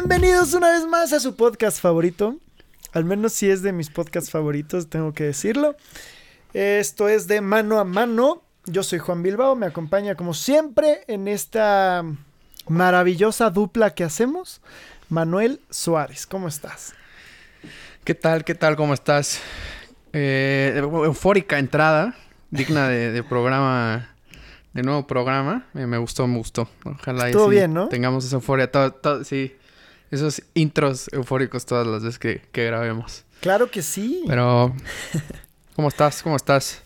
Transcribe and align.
Bienvenidos 0.00 0.54
una 0.54 0.70
vez 0.70 0.86
más 0.86 1.12
a 1.12 1.20
su 1.20 1.36
podcast 1.36 1.78
favorito. 1.78 2.36
Al 2.94 3.04
menos 3.04 3.34
si 3.34 3.50
es 3.50 3.60
de 3.60 3.70
mis 3.74 3.90
podcasts 3.90 4.30
favoritos, 4.30 4.88
tengo 4.88 5.12
que 5.12 5.24
decirlo. 5.24 5.76
Esto 6.54 7.06
es 7.10 7.26
de 7.26 7.42
mano 7.42 7.78
a 7.78 7.84
mano. 7.84 8.42
Yo 8.64 8.82
soy 8.82 8.98
Juan 8.98 9.22
Bilbao, 9.22 9.56
me 9.56 9.66
acompaña 9.66 10.14
como 10.14 10.32
siempre 10.32 11.04
en 11.06 11.28
esta 11.28 12.02
maravillosa 12.66 13.50
dupla 13.50 13.90
que 13.90 14.02
hacemos. 14.02 14.62
Manuel 15.10 15.60
Suárez, 15.68 16.26
¿cómo 16.26 16.48
estás? 16.48 16.94
¿Qué 18.02 18.14
tal? 18.14 18.42
¿Qué 18.42 18.54
tal? 18.54 18.76
¿Cómo 18.76 18.94
estás? 18.94 19.38
Eh, 20.14 20.76
eufórica 20.78 21.58
entrada, 21.58 22.16
digna 22.50 22.88
de, 22.88 23.22
programa, 23.22 24.08
de 24.72 24.82
nuevo 24.82 25.06
programa. 25.06 25.66
Eh, 25.74 25.84
me 25.84 25.98
gustó, 25.98 26.26
me 26.26 26.38
gustó. 26.38 26.70
Ojalá 26.86 27.28
Estuvo 27.28 27.48
bien, 27.48 27.74
¿no? 27.74 27.88
tengamos 27.88 28.24
esa 28.24 28.36
euforia. 28.36 28.70
sí, 29.24 29.54
esos 30.10 30.42
intros 30.54 31.08
eufóricos 31.12 31.66
todas 31.66 31.86
las 31.86 32.02
veces 32.02 32.18
que, 32.18 32.42
que 32.52 32.66
grabemos. 32.66 33.24
Claro 33.40 33.70
que 33.70 33.82
sí. 33.82 34.24
Pero, 34.26 34.74
¿cómo 35.76 35.88
estás? 35.88 36.22
¿Cómo 36.22 36.36
estás? 36.36 36.82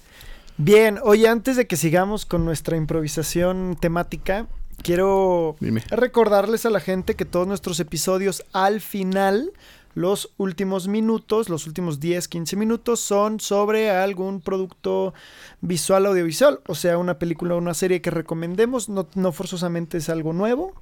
Bien, 0.56 1.00
oye, 1.02 1.28
antes 1.28 1.56
de 1.56 1.66
que 1.66 1.76
sigamos 1.76 2.26
con 2.26 2.44
nuestra 2.44 2.76
improvisación 2.76 3.76
temática, 3.80 4.46
quiero 4.82 5.56
recordarles 5.90 6.64
a 6.64 6.70
la 6.70 6.78
gente 6.78 7.16
que 7.16 7.24
todos 7.24 7.48
nuestros 7.48 7.80
episodios 7.80 8.44
al 8.52 8.80
final, 8.80 9.52
los 9.94 10.30
últimos 10.36 10.86
minutos, 10.86 11.48
los 11.48 11.66
últimos 11.66 11.98
10, 11.98 12.28
15 12.28 12.56
minutos 12.56 13.00
son 13.00 13.40
sobre 13.40 13.90
algún 13.90 14.40
producto 14.40 15.12
visual 15.60 16.06
audiovisual, 16.06 16.60
o 16.68 16.76
sea, 16.76 16.98
una 16.98 17.18
película 17.18 17.56
o 17.56 17.58
una 17.58 17.74
serie 17.74 18.00
que 18.00 18.10
recomendemos, 18.10 18.88
no, 18.88 19.08
no 19.16 19.32
forzosamente 19.32 19.98
es 19.98 20.08
algo 20.08 20.32
nuevo, 20.32 20.72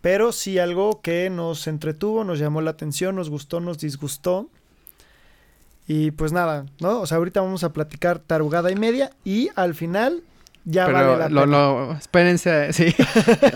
pero 0.00 0.32
sí 0.32 0.58
algo 0.58 1.00
que 1.02 1.30
nos 1.30 1.66
entretuvo, 1.66 2.24
nos 2.24 2.38
llamó 2.38 2.60
la 2.60 2.70
atención, 2.70 3.16
nos 3.16 3.30
gustó, 3.30 3.60
nos 3.60 3.78
disgustó. 3.78 4.48
Y 5.86 6.10
pues 6.10 6.32
nada, 6.32 6.66
¿no? 6.80 7.00
O 7.00 7.06
sea, 7.06 7.16
ahorita 7.16 7.40
vamos 7.40 7.64
a 7.64 7.72
platicar 7.72 8.18
tarugada 8.18 8.70
y 8.70 8.76
media 8.76 9.10
y 9.24 9.48
al 9.56 9.74
final 9.74 10.22
ya 10.64 10.86
vale 10.86 11.16
la 11.16 11.28
lo, 11.30 11.46
Lo, 11.46 11.92
espérense, 11.94 12.72
sí. 12.74 12.94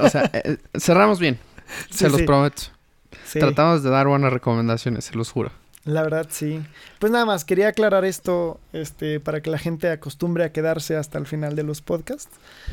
o 0.01 0.09
sea, 0.09 0.31
eh, 0.33 0.57
cerramos 0.79 1.19
bien. 1.19 1.39
se 1.91 2.09
los 2.09 2.23
prometo. 2.23 2.63
Tratamos 3.33 3.83
de 3.83 3.91
dar 3.91 4.09
buenas 4.09 4.33
recomendaciones, 4.33 5.05
se 5.05 5.15
los 5.15 5.31
juro. 5.31 5.51
La 5.85 6.03
verdad, 6.03 6.29
sí. 6.31 6.63
Pues 7.01 7.11
nada 7.11 7.27
más, 7.27 7.45
quería 7.45 7.69
aclarar 7.69 8.05
esto 8.05 8.61
este, 8.73 9.19
para 9.19 9.41
que 9.41 9.51
la 9.51 9.59
gente 9.59 9.91
acostumbre 9.91 10.45
a 10.45 10.53
quedarse 10.53 10.97
hasta 10.97 11.19
el 11.19 11.27
final 11.27 11.57
de 11.57 11.65
los 11.65 11.83
podcasts. 11.83 12.31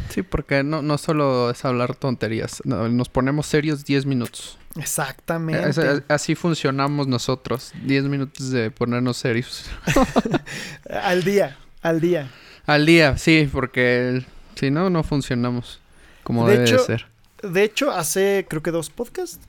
Sí, 0.09 0.21
porque 0.21 0.63
no, 0.63 0.83
no 0.83 0.99
solo 0.99 1.49
es 1.49 1.65
hablar 1.65 1.95
tonterías, 1.95 2.61
nos 2.65 3.09
ponemos 3.09 3.47
serios 3.47 3.83
10 3.83 4.05
minutos. 4.05 4.59
Exactamente. 4.75 6.03
así 6.07 6.35
funcionamos 6.35 7.07
nosotros, 7.07 7.73
10 7.83 8.03
minutos 8.05 8.51
de 8.51 8.69
ponernos 8.69 9.17
serios. 9.17 9.65
al 10.89 11.23
día, 11.23 11.57
al 11.81 12.01
día. 12.01 12.29
Al 12.67 12.85
día, 12.85 13.17
sí, 13.17 13.49
porque 13.51 14.23
si 14.53 14.69
no, 14.69 14.91
no 14.91 15.01
funcionamos 15.01 15.79
como 16.23 16.47
debe 16.47 16.71
de 16.71 16.77
ser. 16.77 17.07
De 17.41 17.63
hecho, 17.63 17.89
hace 17.89 18.45
creo 18.47 18.61
que 18.61 18.69
dos 18.69 18.91
podcasts, 18.91 19.39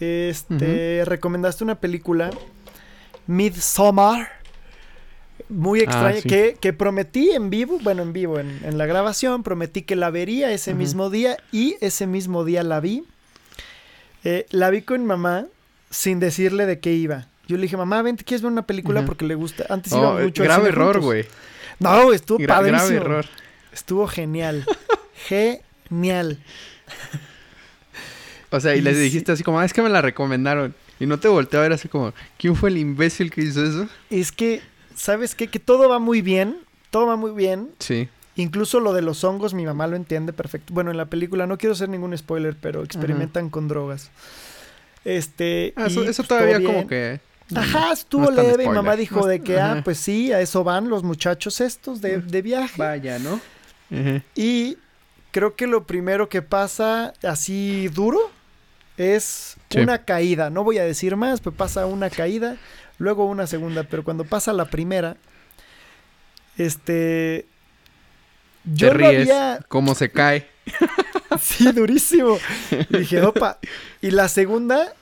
este, 0.00 1.04
recomendaste 1.06 1.64
una 1.64 1.76
película 1.76 2.30
Midsommar. 3.28 4.32
Muy 5.48 5.80
ah, 5.80 5.84
extraña, 5.84 6.20
que, 6.60 6.72
prometí 6.72 7.30
en 7.30 7.48
vivo, 7.48 7.78
bueno, 7.80 8.02
en 8.02 8.12
vivo, 8.12 8.38
en, 8.38 8.76
la 8.76 8.84
grabación, 8.84 9.42
prometí 9.42 9.82
que 9.82 9.96
la 9.96 10.10
vería 10.10 10.50
ese 10.52 10.74
mismo 10.74 11.08
día 11.08 11.38
y 11.52 11.76
ese 11.80 12.06
mismo 12.06 12.44
día 12.44 12.62
la 12.64 12.80
vi. 12.80 13.04
Eh, 14.24 14.44
la 14.50 14.68
vi 14.68 14.82
con 14.82 15.06
mamá 15.06 15.46
sin 15.88 16.20
decirle 16.20 16.66
de 16.66 16.80
qué 16.80 16.92
iba. 16.92 17.28
Yo 17.46 17.56
le 17.56 17.62
dije, 17.62 17.78
mamá, 17.78 18.02
ven, 18.02 18.16
¿quieres 18.16 18.42
ver 18.42 18.52
una 18.52 18.66
película? 18.66 19.06
Porque 19.06 19.24
le 19.24 19.36
gusta. 19.36 19.64
Antes 19.70 19.92
iba 19.92 20.10
oh, 20.10 20.20
mucho 20.20 20.42
Grave 20.42 20.68
error, 20.68 21.00
güey. 21.00 21.24
No, 21.78 22.12
estuvo 22.12 22.38
padrísimo. 22.46 22.78
Grave 22.78 22.96
error. 22.96 23.26
Estuvo 23.72 24.06
genial. 24.06 24.66
genial. 25.28 26.38
O 28.50 28.60
sea, 28.60 28.74
y, 28.74 28.82
le 28.82 28.92
dijiste 28.92 29.32
así 29.32 29.42
como, 29.44 29.60
ah, 29.60 29.64
es 29.64 29.72
que 29.72 29.80
me 29.80 29.88
la 29.88 30.02
recomendaron. 30.02 30.74
Y 31.00 31.06
no 31.06 31.18
te 31.18 31.28
volteó 31.28 31.60
a 31.60 31.62
ver 31.62 31.72
así 31.72 31.88
como, 31.88 32.12
¿quién 32.38 32.56
fue 32.56 32.70
el 32.70 32.78
imbécil 32.78 33.30
que 33.30 33.42
hizo 33.42 33.64
eso? 33.64 33.88
Es 34.10 34.32
que, 34.32 34.62
¿sabes 34.94 35.34
qué? 35.34 35.48
Que 35.48 35.58
todo 35.58 35.88
va 35.88 35.98
muy 35.98 36.22
bien, 36.22 36.58
todo 36.90 37.06
va 37.06 37.16
muy 37.16 37.32
bien. 37.32 37.70
Sí. 37.78 38.08
Incluso 38.36 38.80
lo 38.80 38.92
de 38.92 39.02
los 39.02 39.24
hongos, 39.24 39.54
mi 39.54 39.64
mamá 39.64 39.86
lo 39.86 39.96
entiende 39.96 40.32
perfecto. 40.32 40.72
Bueno, 40.72 40.90
en 40.90 40.96
la 40.96 41.06
película, 41.06 41.46
no 41.46 41.58
quiero 41.58 41.72
hacer 41.72 41.88
ningún 41.88 42.16
spoiler, 42.16 42.56
pero 42.60 42.84
experimentan 42.84 43.50
con 43.50 43.66
drogas. 43.66 44.10
Este. 45.04 45.72
Ah, 45.76 45.86
eso, 45.86 46.04
pues, 46.04 46.16
todavía 46.28 46.62
como 46.62 46.86
que. 46.86 47.20
Ajá, 47.54 47.92
estuvo 47.92 48.30
leve. 48.30 48.68
Mi 48.68 48.74
mamá 48.74 48.94
dijo 48.94 49.26
de 49.26 49.40
que, 49.40 49.58
ah, 49.58 49.80
pues 49.84 49.98
sí, 49.98 50.32
a 50.32 50.40
eso 50.40 50.62
van 50.62 50.88
los 50.88 51.02
muchachos 51.02 51.60
estos 51.60 52.00
de, 52.00 52.20
de 52.20 52.42
viaje. 52.42 52.74
Vaya, 52.76 53.18
¿no? 53.18 53.40
Y 54.36 54.76
creo 55.30 55.56
que 55.56 55.66
lo 55.66 55.84
primero 55.84 56.28
que 56.28 56.42
pasa 56.42 57.14
así 57.22 57.88
duro 57.88 58.30
es 58.98 59.56
una 59.76 60.04
caída. 60.04 60.50
No 60.50 60.64
voy 60.64 60.78
a 60.78 60.84
decir 60.84 61.16
más, 61.16 61.40
pero 61.40 61.56
pasa 61.56 61.86
una 61.86 62.10
caída, 62.10 62.56
luego 62.98 63.24
una 63.24 63.46
segunda, 63.46 63.84
pero 63.84 64.04
cuando 64.04 64.24
pasa 64.24 64.52
la 64.52 64.66
primera, 64.66 65.16
este... 66.58 67.46
Yo 68.64 68.88
Te 68.88 68.94
ríes, 68.94 69.30
cómo 69.68 69.94
se 69.94 70.10
cae. 70.10 70.46
sí, 71.40 71.72
durísimo. 71.72 72.38
dije, 72.90 73.22
opa. 73.22 73.58
Y 74.02 74.10
la 74.10 74.28
segunda 74.28 74.92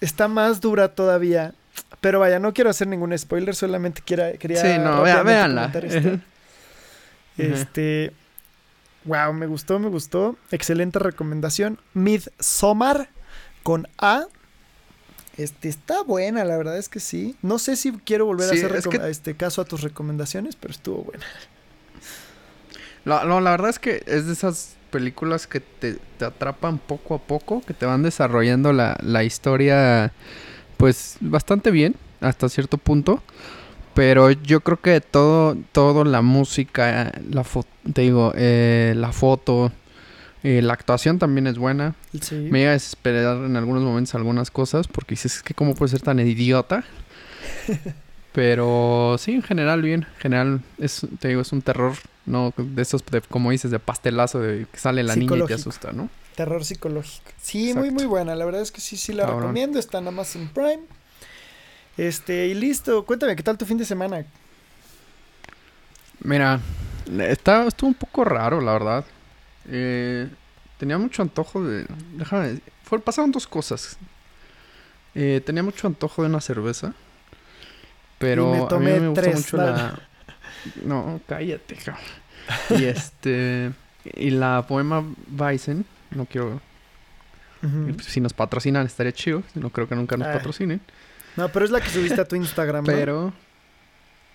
está 0.00 0.28
más 0.28 0.60
dura 0.60 0.94
todavía. 0.94 1.52
Pero 2.00 2.20
vaya, 2.20 2.38
no 2.38 2.54
quiero 2.54 2.70
hacer 2.70 2.86
ningún 2.86 3.16
spoiler, 3.18 3.54
solamente 3.54 4.02
quiera, 4.02 4.32
quería... 4.34 4.62
Sí, 4.62 4.78
no, 4.78 5.02
véanla. 5.02 5.70
Este... 7.36 8.12
Wow, 9.04 9.32
me 9.32 9.46
gustó, 9.46 9.80
me 9.80 9.88
gustó. 9.88 10.36
Excelente 10.52 11.00
recomendación. 11.00 11.80
Midsommar 11.92 13.08
con 13.62 13.88
A. 13.98 14.26
Este 15.36 15.68
está 15.68 16.02
buena, 16.02 16.44
la 16.44 16.56
verdad 16.56 16.76
es 16.76 16.88
que 16.88 17.00
sí. 17.00 17.36
No 17.42 17.58
sé 17.58 17.76
si 17.76 17.92
quiero 17.92 18.26
volver 18.26 18.50
a 18.50 18.52
hacer 18.52 19.04
este 19.08 19.34
caso 19.34 19.62
a 19.62 19.64
tus 19.64 19.80
recomendaciones, 19.80 20.56
pero 20.56 20.72
estuvo 20.72 21.04
buena. 21.04 21.24
No, 23.04 23.40
la 23.40 23.50
verdad 23.50 23.70
es 23.70 23.78
que 23.78 24.02
es 24.06 24.26
de 24.26 24.32
esas 24.32 24.76
películas 24.90 25.46
que 25.46 25.60
te, 25.60 25.98
atrapan 26.24 26.78
poco 26.78 27.14
a 27.14 27.18
poco, 27.18 27.62
que 27.62 27.74
te 27.74 27.86
van 27.86 28.02
desarrollando 28.02 28.72
la, 28.72 28.96
la 29.02 29.24
historia, 29.24 30.12
pues 30.76 31.16
bastante 31.20 31.70
bien, 31.70 31.96
hasta 32.20 32.48
cierto 32.48 32.78
punto. 32.78 33.22
Pero 33.94 34.30
yo 34.30 34.60
creo 34.60 34.80
que 34.80 35.00
todo, 35.00 35.56
todo 35.72 36.04
la 36.04 36.22
música, 36.22 37.12
la 37.28 37.44
te 37.92 38.02
digo, 38.02 38.32
eh, 38.36 38.94
la 38.96 39.12
foto, 39.12 39.72
eh, 40.42 40.60
la 40.60 40.72
actuación 40.72 41.18
también 41.18 41.46
es 41.46 41.56
buena. 41.56 41.94
Me 42.32 42.62
iba 42.62 42.70
a 42.70 42.72
desesperar 42.72 43.36
en 43.44 43.56
algunos 43.56 43.82
momentos 43.82 44.14
algunas 44.14 44.50
cosas 44.50 44.88
porque 44.88 45.14
dices, 45.14 45.42
que 45.42 45.54
cómo 45.54 45.74
puede 45.74 45.90
ser 45.90 46.02
tan 46.02 46.18
idiota. 46.18 46.84
Pero 48.32 49.16
sí, 49.18 49.32
en 49.32 49.42
general 49.42 49.82
bien. 49.82 50.06
En 50.14 50.20
general, 50.20 50.60
es, 50.78 51.06
te 51.20 51.28
digo, 51.28 51.42
es 51.42 51.52
un 51.52 51.62
terror, 51.62 51.94
¿no? 52.26 52.52
De 52.56 52.82
esos, 52.82 53.04
como 53.28 53.50
dices, 53.50 53.70
de 53.70 53.78
pastelazo 53.78 54.40
de 54.40 54.66
que 54.72 54.78
sale 54.78 55.02
la 55.02 55.14
niña 55.14 55.36
y 55.36 55.46
te 55.46 55.54
asusta, 55.54 55.92
¿no? 55.92 56.08
Terror 56.34 56.64
psicológico. 56.64 57.30
Sí, 57.40 57.74
muy, 57.74 57.90
muy 57.90 58.06
buena. 58.06 58.34
La 58.34 58.44
verdad 58.46 58.62
es 58.62 58.72
que 58.72 58.80
sí, 58.80 58.96
sí 58.96 59.12
la 59.12 59.26
recomiendo. 59.26 59.78
Está 59.78 59.98
en 59.98 60.08
Amazon 60.08 60.50
Prime. 60.52 60.80
Este, 61.98 62.46
y 62.46 62.54
listo. 62.54 63.04
Cuéntame, 63.04 63.36
¿qué 63.36 63.42
tal 63.42 63.58
tu 63.58 63.66
fin 63.66 63.76
de 63.76 63.84
semana? 63.84 64.24
Mira, 66.24 66.58
está, 67.18 67.66
estuvo 67.66 67.88
un 67.88 67.94
poco 67.94 68.24
raro, 68.24 68.60
la 68.60 68.72
verdad. 68.72 69.04
Eh, 69.68 70.28
tenía 70.82 70.98
mucho 70.98 71.22
antojo 71.22 71.62
de. 71.62 71.86
Déjame. 72.16 72.58
Fue, 72.82 72.98
pasaron 72.98 73.30
dos 73.30 73.46
cosas. 73.46 73.96
Eh, 75.14 75.40
tenía 75.46 75.62
mucho 75.62 75.86
antojo 75.86 76.22
de 76.22 76.28
una 76.28 76.40
cerveza. 76.40 76.92
Pero 78.18 78.68
a 78.68 78.78
mí 78.80 78.86
me 78.86 79.08
gusta 79.08 79.30
mucho 79.30 79.56
la. 79.58 80.00
No, 80.84 81.20
cállate, 81.28 81.76
Y 82.70 82.84
este. 82.84 83.70
Y 84.16 84.30
la 84.30 84.64
poema 84.66 85.04
Bison. 85.28 85.84
No 86.10 86.26
quiero. 86.26 86.60
Pues, 87.60 88.06
si 88.06 88.20
nos 88.20 88.32
patrocinan 88.32 88.84
estaría 88.84 89.12
chido. 89.12 89.44
No 89.54 89.70
creo 89.70 89.88
que 89.88 89.94
nunca 89.94 90.16
nos 90.16 90.26
ah. 90.26 90.32
patrocinen. 90.32 90.80
No, 91.36 91.48
pero 91.50 91.64
es 91.64 91.70
la 91.70 91.80
que 91.80 91.90
subiste 91.90 92.20
a 92.20 92.26
tu 92.26 92.34
Instagram, 92.34 92.84
Pero. 92.84 93.32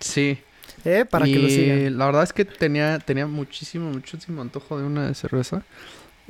Sí. 0.00 0.38
¿Eh? 0.86 1.04
Para 1.04 1.26
que 1.26 1.38
lo 1.38 1.48
sigan. 1.50 1.98
La 1.98 2.06
verdad 2.06 2.22
es 2.22 2.32
que 2.32 2.46
tenía, 2.46 2.98
tenía 3.00 3.26
muchísimo, 3.26 3.90
muchísimo 3.90 4.40
antojo 4.40 4.78
de 4.78 4.86
una 4.86 5.12
cerveza. 5.12 5.62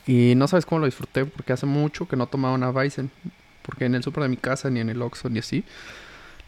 Y 0.07 0.35
no 0.37 0.49
sabes 0.49 0.67
cómo 0.67 0.81
lo 0.81 0.87
disfruté, 0.87 1.25
porque 1.27 1.53
hace 1.53 1.67
mucho 1.67 2.09
que 2.09 2.17
no 2.17 2.27
tomaba 2.27 2.55
una 2.55 2.71
Weizen. 2.71 3.11
Porque 3.63 3.85
en 3.85 3.95
el 3.95 4.03
super 4.03 4.23
de 4.23 4.31
mi 4.31 4.37
casa, 4.37 4.71
ni 4.71 4.81
en 4.81 4.89
el 4.89 5.03
Oxxo, 5.03 5.29
ni 5.29 5.41
así, 5.41 5.65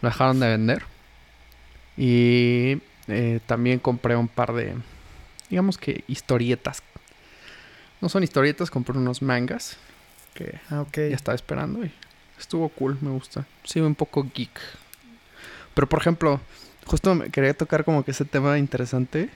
lo 0.00 0.08
dejaron 0.08 0.40
de 0.40 0.48
vender. 0.48 0.82
Y 1.96 2.78
eh, 3.08 3.40
también 3.46 3.78
compré 3.78 4.16
un 4.16 4.28
par 4.28 4.52
de, 4.54 4.74
digamos 5.50 5.76
que 5.76 6.04
historietas. 6.08 6.82
No 8.00 8.08
son 8.08 8.22
historietas, 8.22 8.70
compré 8.70 8.96
unos 8.96 9.20
mangas. 9.20 9.76
que 10.32 10.58
ah, 10.70 10.86
ya 10.94 11.02
estaba 11.02 11.34
esperando 11.34 11.84
y 11.84 11.92
estuvo 12.38 12.68
cool, 12.70 12.96
me 13.02 13.10
gusta. 13.10 13.46
Sí, 13.64 13.80
un 13.80 13.94
poco 13.94 14.26
geek. 14.34 14.58
Pero 15.74 15.88
por 15.88 16.00
ejemplo, 16.00 16.40
justo 16.86 17.14
me 17.14 17.30
quería 17.30 17.54
tocar 17.54 17.84
como 17.84 18.04
que 18.04 18.12
ese 18.12 18.24
tema 18.24 18.58
interesante 18.58 19.28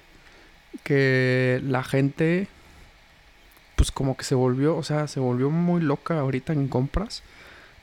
que 0.82 1.60
la 1.64 1.84
gente 1.84 2.48
pues 3.76 3.90
como 3.90 4.16
que 4.16 4.24
se 4.24 4.34
volvió, 4.34 4.76
o 4.76 4.82
sea, 4.82 5.08
se 5.08 5.20
volvió 5.20 5.50
muy 5.50 5.80
loca 5.80 6.18
ahorita 6.18 6.52
en 6.52 6.68
compras 6.68 7.22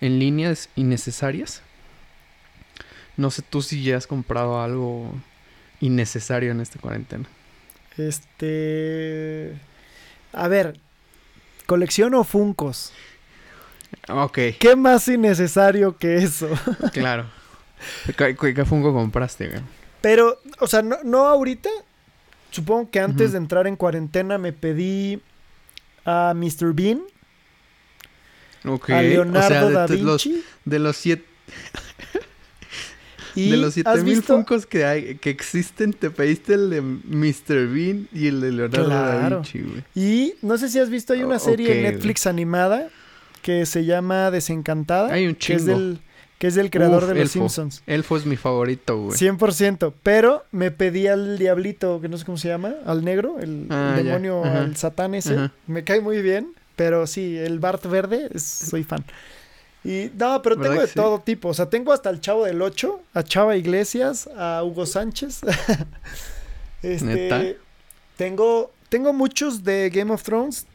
en 0.01 0.19
líneas 0.19 0.69
innecesarias. 0.75 1.61
No 3.17 3.29
sé 3.29 3.43
tú 3.43 3.61
si 3.61 3.83
ya 3.83 3.97
has 3.97 4.07
comprado 4.07 4.61
algo 4.61 5.13
innecesario 5.79 6.51
en 6.51 6.61
esta 6.61 6.79
cuarentena. 6.79 7.25
Este. 7.97 9.59
A 10.33 10.47
ver, 10.47 10.79
colecciono 11.67 12.23
Funcos. 12.23 12.93
Ok. 14.09 14.39
¿Qué 14.59 14.75
más 14.75 15.07
innecesario 15.07 15.97
que 15.97 16.17
eso? 16.17 16.49
claro. 16.93 17.29
¿Qué, 18.15 18.65
Funko 18.65 18.93
compraste, 18.93 19.61
Pero, 20.01 20.39
o 20.59 20.67
sea, 20.67 20.81
no, 20.81 20.97
no 21.03 21.27
ahorita. 21.27 21.69
Supongo 22.51 22.91
que 22.91 22.99
antes 22.99 23.31
de 23.31 23.37
entrar 23.37 23.65
en 23.65 23.77
cuarentena 23.77 24.37
me 24.37 24.51
pedí 24.51 25.21
a 26.05 26.33
Mr. 26.35 26.73
Bean. 26.73 27.01
A 28.63 29.01
Leonardo 29.01 29.71
da 29.71 29.87
Vinci. 29.87 30.43
de 30.65 30.79
los 30.79 30.97
siete. 30.97 31.25
de 33.35 33.57
los 33.57 33.73
7000 33.73 34.23
Funkos 34.23 34.65
que 34.65 34.85
hay, 34.85 35.15
que 35.15 35.29
existen, 35.29 35.93
te 35.93 36.11
pediste 36.11 36.53
el 36.53 36.69
de 36.69 36.81
Mr. 36.81 37.67
Bean 37.67 38.07
y 38.13 38.27
el 38.27 38.41
de 38.41 38.51
Leonardo 38.51 38.89
da 38.89 39.29
Vinci, 39.29 39.61
güey. 39.61 39.83
Y 39.95 40.35
no 40.41 40.57
sé 40.57 40.69
si 40.69 40.79
has 40.79 40.89
visto, 40.89 41.13
hay 41.13 41.23
una 41.23 41.39
serie 41.39 41.77
en 41.77 41.83
Netflix 41.83 42.27
animada 42.27 42.89
que 43.41 43.65
se 43.65 43.85
llama 43.85 44.31
Desencantada. 44.31 45.11
Hay 45.11 45.27
un 45.27 45.35
chingo. 45.35 45.57
Que 45.57 45.61
es 45.61 45.65
del, 45.65 45.99
que 46.41 46.47
es 46.47 46.55
del 46.55 46.71
creador 46.71 47.05
de 47.05 47.13
Los 47.13 47.29
Simpsons. 47.29 47.83
Elfo 47.85 48.17
es 48.17 48.25
mi 48.25 48.35
favorito, 48.35 48.99
güey. 48.99 49.15
100%. 49.15 49.93
Pero 50.01 50.43
me 50.51 50.71
pedí 50.71 51.05
al 51.05 51.37
diablito, 51.37 52.01
que 52.01 52.09
no 52.09 52.17
sé 52.17 52.25
cómo 52.25 52.39
se 52.39 52.47
llama, 52.47 52.73
al 52.83 53.05
negro, 53.05 53.37
el, 53.39 53.67
ah, 53.69 53.93
demonio, 53.95 54.43
el 54.43 54.75
satán 54.75 55.13
ese. 55.13 55.51
Me 55.67 55.83
cae 55.83 56.01
muy 56.01 56.19
bien. 56.23 56.55
Pero 56.75 57.05
sí, 57.05 57.37
el 57.37 57.59
Bart 57.59 57.85
verde, 57.85 58.27
soy 58.39 58.83
fan. 58.83 59.05
Y 59.83 60.09
no, 60.17 60.41
pero 60.41 60.57
tengo 60.57 60.81
de 60.81 60.87
todo 60.87 61.19
tipo. 61.19 61.49
O 61.49 61.53
sea, 61.53 61.69
tengo 61.69 61.93
hasta 61.93 62.09
el 62.09 62.19
Chavo 62.21 62.45
del 62.45 62.59
8, 62.59 62.99
a 63.13 63.21
Chava 63.21 63.55
Iglesias, 63.55 64.27
a 64.35 64.63
Hugo 64.63 64.87
Sánchez. 64.87 65.41
este, 66.81 67.59
Tengo, 68.17 68.71
tengo 68.89 69.13
muchos 69.13 69.63
de 69.63 69.91
Game 69.93 70.11
of 70.11 70.23
Thrones. 70.23 70.65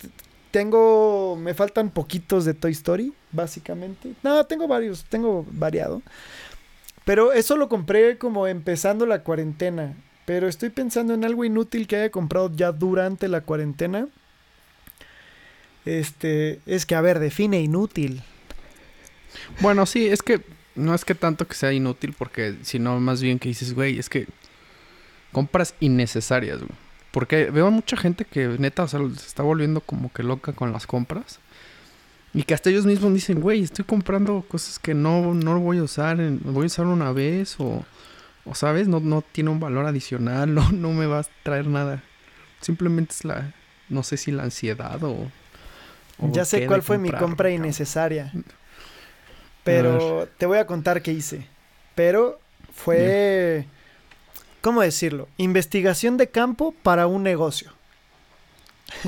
Tengo, 0.52 1.34
me 1.34 1.54
faltan 1.54 1.90
poquitos 1.90 2.44
de 2.44 2.54
Toy 2.54 2.70
Story, 2.70 3.12
básicamente. 3.36 4.14
No, 4.22 4.44
tengo 4.46 4.66
varios, 4.66 5.04
tengo 5.04 5.46
variado. 5.50 6.02
Pero 7.04 7.32
eso 7.32 7.56
lo 7.56 7.68
compré 7.68 8.18
como 8.18 8.48
empezando 8.48 9.06
la 9.06 9.22
cuarentena. 9.22 9.94
Pero 10.24 10.48
estoy 10.48 10.70
pensando 10.70 11.14
en 11.14 11.24
algo 11.24 11.44
inútil 11.44 11.86
que 11.86 11.96
haya 11.96 12.10
comprado 12.10 12.50
ya 12.52 12.72
durante 12.72 13.28
la 13.28 13.42
cuarentena. 13.42 14.08
Este, 15.84 16.60
es 16.66 16.84
que, 16.84 16.96
a 16.96 17.00
ver, 17.00 17.20
define 17.20 17.60
inútil. 17.60 18.24
Bueno, 19.60 19.86
sí, 19.86 20.08
es 20.08 20.22
que 20.22 20.42
no 20.74 20.94
es 20.94 21.04
que 21.04 21.14
tanto 21.14 21.46
que 21.46 21.54
sea 21.54 21.72
inútil, 21.72 22.12
porque 22.16 22.56
sino 22.62 22.98
más 22.98 23.22
bien 23.22 23.38
que 23.38 23.48
dices, 23.48 23.72
güey, 23.72 23.98
es 23.98 24.08
que 24.08 24.26
compras 25.30 25.74
innecesarias. 25.78 26.58
Porque 27.12 27.50
veo 27.50 27.70
mucha 27.70 27.96
gente 27.96 28.24
que 28.24 28.46
neta, 28.58 28.82
o 28.82 28.88
sea, 28.88 29.00
se 29.16 29.26
está 29.26 29.42
volviendo 29.42 29.80
como 29.80 30.12
que 30.12 30.22
loca 30.22 30.52
con 30.52 30.72
las 30.72 30.86
compras. 30.86 31.38
Y 32.34 32.43
que 32.43 32.55
hasta 32.55 32.70
ellos 32.70 32.84
mismos 32.84 33.14
dicen, 33.14 33.40
güey, 33.40 33.62
estoy 33.62 33.84
comprando 33.84 34.44
cosas 34.46 34.78
que 34.78 34.94
no, 34.94 35.32
no 35.32 35.58
voy 35.58 35.78
a 35.78 35.82
usar, 35.82 36.19
voy 36.43 36.64
a 36.64 36.67
usar 36.67 36.87
una 36.87 37.12
vez 37.12 37.56
o, 37.58 37.84
o 38.44 38.55
sabes, 38.55 38.88
no, 38.88 39.00
no 39.00 39.23
tiene 39.23 39.50
un 39.50 39.61
valor 39.61 39.87
adicional, 39.87 40.55
no, 40.55 40.70
no 40.73 40.93
me 40.93 41.06
va 41.06 41.20
a 41.20 41.26
traer 41.43 41.67
nada. 41.67 42.02
Simplemente 42.61 43.12
es 43.12 43.25
la, 43.25 43.55
no 43.88 44.02
sé 44.02 44.17
si 44.17 44.32
la 44.32 44.44
ansiedad 44.44 45.02
o... 45.02 45.31
ya 46.32 46.44
sé 46.44 46.67
cuál 46.67 46.82
fue 46.82 46.99
mi 46.99 47.11
compra 47.11 47.50
innecesaria. 47.50 48.32
Pero 49.64 50.29
te 50.38 50.46
voy 50.46 50.58
a 50.58 50.67
contar 50.67 51.02
qué 51.02 51.12
hice. 51.12 51.46
Pero 51.96 52.38
fue, 52.72 53.67
¿cómo 54.61 54.81
decirlo? 54.81 55.29
Investigación 55.38 56.17
de 56.17 56.29
campo 56.29 56.72
para 56.82 57.06
un 57.06 57.22
negocio. 57.22 57.72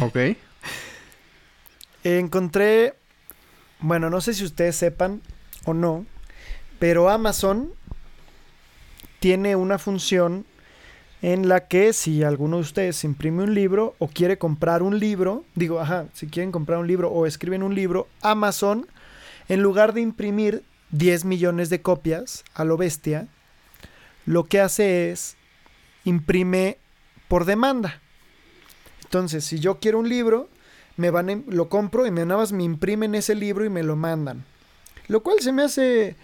Ok. 0.01 0.17
Encontré, 2.05 2.95
bueno, 3.81 4.11
no 4.11 4.21
sé 4.21 4.35
si 4.35 4.45
ustedes 4.45 4.77
sepan 4.77 5.21
o 5.65 5.75
no, 5.75 6.07
pero 6.79 7.09
Amazon 7.09 7.73
tiene 9.21 9.57
una 9.57 9.79
función 9.79 10.45
en 11.23 11.49
la 11.49 11.67
que 11.67 11.93
si 11.93 12.23
alguno 12.23 12.57
de 12.57 12.63
ustedes 12.63 13.03
imprime 13.03 13.43
un 13.43 13.55
libro 13.55 13.97
o 13.99 14.09
quiere 14.09 14.39
comprar 14.39 14.83
un 14.83 14.99
libro, 14.99 15.45
digo, 15.55 15.81
ajá, 15.81 16.07
si 16.13 16.29
quieren 16.29 16.53
comprar 16.53 16.79
un 16.79 16.87
libro 16.87 17.11
o 17.11 17.27
escriben 17.27 17.63
un 17.63 17.75
libro, 17.75 18.09
Amazon 18.23 18.87
en 19.49 19.63
lugar 19.63 19.95
de 19.95 20.01
imprimir 20.01 20.63
10 20.91 21.25
millones 21.25 21.71
de 21.71 21.83
copias 21.83 22.45
a 22.55 22.65
lo 22.65 22.77
bestia, 22.77 23.27
lo 24.27 24.45
que 24.45 24.61
hace 24.61 25.11
es 25.11 25.37
imprime 26.05 26.79
por 27.27 27.45
demanda. 27.45 28.01
Entonces, 29.05 29.45
si 29.45 29.59
yo 29.59 29.81
quiero 29.81 29.99
un 29.99 30.09
libro, 30.09 30.49
me 30.99 31.11
van 31.11 31.45
lo 31.49 31.69
compro 31.69 32.07
y 32.07 32.11
me 32.11 32.27
nada 32.27 32.41
más 32.41 32.53
me 32.53 32.65
imprimen 32.65 33.15
ese 33.15 33.35
libro 33.35 33.65
y 33.65 33.71
me 33.71 33.83
lo 33.83 33.97
mandan. 33.97 34.45
Lo 35.07 35.23
cual 35.23 35.41
se 35.41 35.53
me 35.53 35.63
hace 35.63 36.17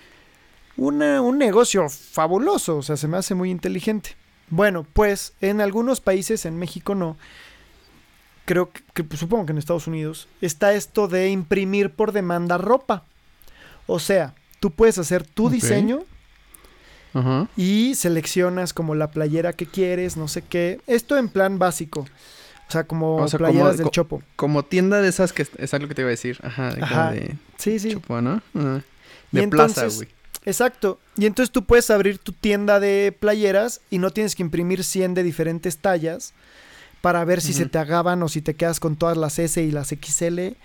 un 0.77 1.39
negocio 1.39 1.89
fabuloso, 1.89 2.79
o 2.79 2.83
sea, 2.83 2.97
se 2.97 3.09
me 3.09 3.17
hace 3.17 3.35
muy 3.35 3.51
inteligente. 3.51 4.17
Bueno, 4.51 4.85
pues 4.93 5.33
en 5.41 5.61
algunos 5.61 6.01
países, 6.01 6.45
en 6.45 6.59
México 6.59 6.95
no, 6.95 7.17
creo 8.45 8.71
que, 8.93 9.05
pues, 9.05 9.21
supongo 9.21 9.47
que 9.47 9.53
en 9.53 9.59
Estados 9.59 9.87
Unidos, 9.87 10.29
está 10.41 10.75
esto 10.75 11.09
de 11.09 11.31
imprimir 11.31 11.91
por 11.91 12.13
demanda 12.13 12.59
ropa. 12.59 13.05
O 13.87 14.01
sea, 14.01 14.35
tú 14.61 14.71
puedes 14.73 14.99
hacer 14.99 15.25
tu 15.25 15.49
diseño 15.51 16.03
y 17.57 17.95
seleccionas 17.95 18.75
como 18.75 18.97
la 18.97 19.13
playera 19.13 19.53
que 19.53 19.67
quieres, 19.67 20.17
no 20.17 20.27
sé 20.27 20.43
qué. 20.43 20.81
Esto 20.89 21.17
en 21.17 21.29
plan 21.29 21.61
básico. 21.61 22.07
O 22.69 22.73
sea, 22.73 22.85
como 22.85 23.27
playeras 23.27 23.77
del 23.77 23.91
Chopo. 23.91 24.23
Como 24.37 24.65
tienda 24.65 25.01
de 25.01 25.09
esas 25.09 25.33
que 25.33 25.47
es 25.59 25.75
algo 25.75 25.89
que 25.89 25.95
te 25.95 26.03
iba 26.03 26.09
a 26.09 26.11
decir. 26.11 26.39
Ajá, 26.43 27.13
de, 27.13 27.37
sí, 27.59 27.79
sí. 27.79 27.93
Chopo, 27.93 28.21
¿no? 28.21 28.43
De 29.31 29.49
plaza, 29.49 29.87
güey. 29.89 30.09
Exacto. 30.45 30.99
Y 31.17 31.27
entonces 31.27 31.51
tú 31.51 31.65
puedes 31.65 31.91
abrir 31.91 32.19
tu 32.19 32.33
tienda 32.33 32.81
de 32.81 33.17
playeras 33.19 33.81
y 33.91 33.99
no 33.99 34.11
tienes 34.11 34.35
que 34.35 34.43
imprimir 34.43 34.85
100 34.85 35.15
de 35.15 35.23
diferentes 35.23 35.79
tallas 35.79 36.35
para 37.01 37.25
ver 37.25 37.41
si 37.41 37.53
se 37.53 37.67
te 37.67 37.79
agaban 37.79 38.23
o 38.23 38.29
si 38.29 38.41
te 38.41 38.55
quedas 38.55 38.81
con 38.81 38.97
todas 38.97 39.17
las 39.17 39.39
S 39.39 39.63
y 39.63 39.71
las 39.71 39.89
XL. 39.89 40.57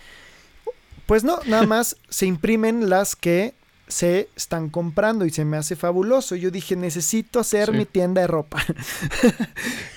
Pues 1.06 1.24
no, 1.24 1.39
nada 1.46 1.63
más 1.68 1.98
se 2.10 2.25
imprimen 2.25 2.89
las 2.89 3.15
que 3.15 3.53
se 3.88 4.29
están 4.36 4.70
comprando 4.70 5.25
y 5.25 5.32
se 5.32 5.44
me 5.46 5.58
hace 5.58 5.75
fabuloso. 5.75 6.36
Yo 6.36 6.51
dije, 6.51 6.75
necesito 6.75 7.39
hacer 7.39 7.74
mi 7.74 7.86
tienda 7.86 8.22
de 8.22 8.27
ropa. 8.27 8.63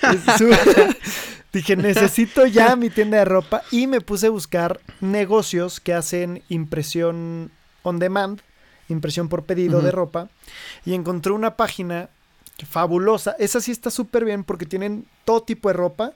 dije, 1.53 1.77
necesito 1.77 2.47
ya 2.47 2.77
mi 2.77 2.91
tienda 2.91 3.19
de 3.19 3.25
ropa 3.25 3.63
y 3.71 3.87
me 3.87 4.01
puse 4.01 4.29
a 4.29 4.31
buscar 4.31 4.81
negocios 5.01 5.81
que 5.81 5.95
hacen 5.95 6.43
impresión 6.49 7.51
on 7.83 7.99
demand, 7.99 8.41
impresión 8.89 9.29
por 9.29 9.45
pedido 9.45 9.81
de 9.81 9.91
ropa 9.91 10.29
y 10.85 10.95
encontré 10.95 11.33
una 11.33 11.57
página 11.57 12.09
fabulosa. 12.69 13.35
Esa 13.39 13.61
sí 13.61 13.73
está 13.73 13.91
súper 13.91 14.25
bien 14.25 14.45
porque 14.45 14.67
tienen 14.67 15.07
todo 15.25 15.43
tipo 15.43 15.69
de 15.69 15.75
ropa 15.75 16.15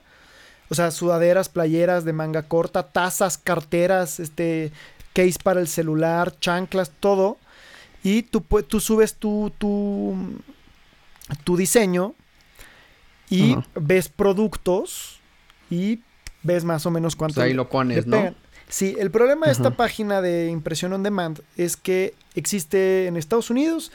o 0.69 0.75
sea, 0.75 0.91
sudaderas, 0.91 1.49
playeras 1.49 2.03
de 2.03 2.13
manga 2.13 2.43
corta, 2.43 2.83
tazas, 2.83 3.37
carteras, 3.37 4.19
este, 4.19 4.71
case 5.13 5.37
para 5.41 5.61
el 5.61 5.67
celular, 5.67 6.37
chanclas, 6.39 6.91
todo. 6.99 7.37
Y 8.03 8.23
tú, 8.23 8.41
tú 8.41 8.79
subes 8.79 9.15
tu, 9.15 9.51
tu, 9.57 10.15
tu 11.43 11.57
diseño 11.57 12.13
y 13.29 13.55
ves 13.75 14.09
productos 14.09 15.16
y 15.69 15.99
ves 16.43 16.63
más 16.63 16.85
o 16.85 16.91
menos 16.91 17.15
cuánto. 17.15 17.41
ahí 17.41 17.53
lo 17.53 17.69
pones, 17.69 18.07
¿no? 18.07 18.33
Sí, 18.69 18.95
el 18.99 19.11
problema 19.11 19.45
de 19.45 19.53
esta 19.53 19.71
página 19.71 20.21
de 20.21 20.47
impresión 20.47 20.91
on 20.91 21.01
demand 21.01 21.39
es 21.55 21.77
que 21.77 22.13
existe 22.35 23.07
en 23.07 23.15
Estados 23.15 23.49
Unidos 23.49 23.91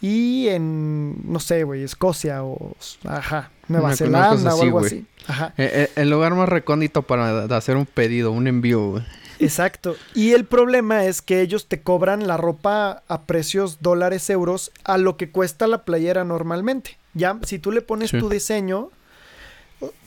y 0.00 0.46
en, 0.48 1.16
no 1.24 1.40
sé, 1.40 1.64
güey, 1.64 1.82
Escocia 1.82 2.44
o, 2.44 2.76
ajá, 3.04 3.50
Nueva 3.66 3.96
Zelanda 3.96 4.54
o 4.54 4.62
algo 4.62 4.78
así. 4.80 5.06
Ajá. 5.26 5.54
Eh, 5.56 5.70
eh, 5.72 5.90
el, 5.96 6.10
lugar 6.10 6.34
más 6.34 6.48
recóndito 6.48 7.02
para 7.02 7.44
hacer 7.56 7.76
un 7.76 7.86
pedido, 7.86 8.30
un 8.30 8.46
envío, 8.46 8.90
güey. 8.90 9.04
Exacto. 9.38 9.96
Y 10.14 10.32
el 10.32 10.44
problema 10.44 11.04
es 11.04 11.20
que 11.20 11.40
ellos 11.40 11.66
te 11.66 11.80
cobran 11.80 12.26
la 12.26 12.36
ropa 12.36 13.02
a 13.08 13.22
precios 13.22 13.82
dólares, 13.82 14.30
euros, 14.30 14.70
a 14.84 14.98
lo 14.98 15.16
que 15.16 15.30
cuesta 15.30 15.66
la 15.66 15.84
playera 15.84 16.24
normalmente. 16.24 16.98
Ya, 17.14 17.38
si 17.42 17.58
tú 17.58 17.72
le 17.72 17.82
pones 17.82 18.10
tu 18.10 18.28
diseño, 18.28 18.90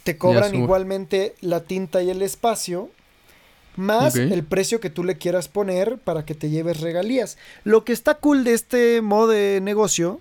te 0.03 0.17
cobran 0.17 0.55
igualmente 0.55 1.35
la 1.41 1.61
tinta 1.61 2.01
y 2.01 2.09
el 2.09 2.21
espacio. 2.21 2.89
más 3.75 4.15
el 4.15 4.43
precio 4.43 4.79
que 4.79 4.89
tú 4.89 5.03
le 5.03 5.17
quieras 5.17 5.47
poner 5.47 5.97
para 5.99 6.25
que 6.25 6.35
te 6.35 6.49
lleves 6.49 6.81
regalías. 6.81 7.37
Lo 7.63 7.85
que 7.85 7.93
está 7.93 8.15
cool 8.15 8.43
de 8.43 8.53
este 8.53 9.01
modo 9.01 9.29
de 9.29 9.61
negocio 9.61 10.19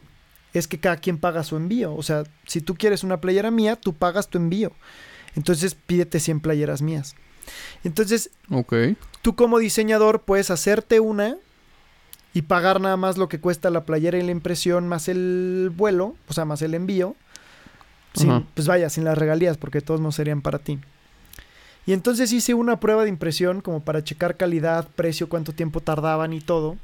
es 0.52 0.69
que 0.69 0.78
cada 0.78 0.97
quien 0.97 1.19
paga 1.19 1.43
su 1.43 1.57
envío. 1.57 1.95
O 1.95 2.02
sea, 2.02 2.25
si 2.47 2.61
tú 2.61 2.75
quieres 2.75 3.02
una 3.02 3.21
playera 3.21 3.50
mía, 3.50 3.76
tú 3.76 3.95
pagas 3.95 4.28
tu 4.28 4.38
envío. 4.38 4.73
Entonces 5.35 5.75
pídete 5.75 6.21
100 6.21 6.40
playeras 6.40 6.83
mías. 6.83 7.14
Entonces, 7.85 8.31
tú 9.23 9.35
como 9.35 9.59
diseñador 9.59 10.23
puedes 10.23 10.50
hacerte 10.50 11.00
una 11.00 11.37
y 12.35 12.43
pagar 12.43 12.81
nada 12.81 12.97
más 12.97 13.17
lo 13.17 13.28
que 13.28 13.40
cuesta 13.40 13.71
la 13.71 13.85
playera 13.85 14.19
y 14.19 14.23
la 14.23 14.33
impresión 14.33 14.87
más 14.87 15.09
el 15.09 15.71
vuelo, 15.75 16.14
o 16.28 16.33
sea, 16.33 16.45
más 16.45 16.62
el 16.62 16.75
envío. 16.75 17.17
Pues 18.55 18.67
vaya, 18.67 18.91
sin 18.91 19.05
las 19.05 19.19
regalías, 19.19 19.57
porque 19.57 19.81
todos 19.81 20.01
no 20.01 20.13
serían 20.13 20.43
para 20.43 20.59
ti. 20.59 20.79
Y 21.87 21.95
entonces 21.95 22.33
hice 22.33 22.53
una 22.53 22.81
prueba 22.81 23.05
de 23.05 23.09
impresión 23.09 23.63
como 23.63 23.81
para 23.81 24.05
checar 24.05 24.37
calidad, 24.37 24.87
precio, 24.95 25.29
cuánto 25.29 25.55
tiempo 25.55 25.81
tardaban 25.81 26.35
y 26.35 26.41
todo. 26.41 26.77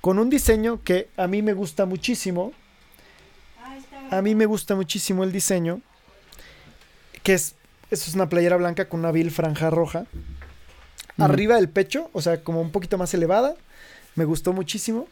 Con 0.00 0.18
un 0.18 0.30
diseño 0.30 0.82
que 0.82 1.08
a 1.16 1.26
mí 1.26 1.42
me 1.42 1.52
gusta 1.52 1.84
muchísimo. 1.84 2.52
A 4.10 4.22
mí 4.22 4.34
me 4.34 4.46
gusta 4.46 4.74
muchísimo 4.74 5.22
el 5.22 5.32
diseño. 5.32 5.82
Que 7.22 7.34
es, 7.34 7.56
es 7.90 8.14
una 8.14 8.28
playera 8.28 8.56
blanca 8.56 8.88
con 8.88 9.00
una 9.00 9.12
vil 9.12 9.30
franja 9.30 9.68
roja. 9.68 10.06
Arriba 11.18 11.56
del 11.56 11.68
pecho, 11.68 12.08
o 12.14 12.22
sea, 12.22 12.42
como 12.42 12.62
un 12.62 12.70
poquito 12.70 12.96
más 12.96 13.12
elevada. 13.12 13.54
Me 14.14 14.24
gustó 14.24 14.54
muchísimo. 14.54 15.08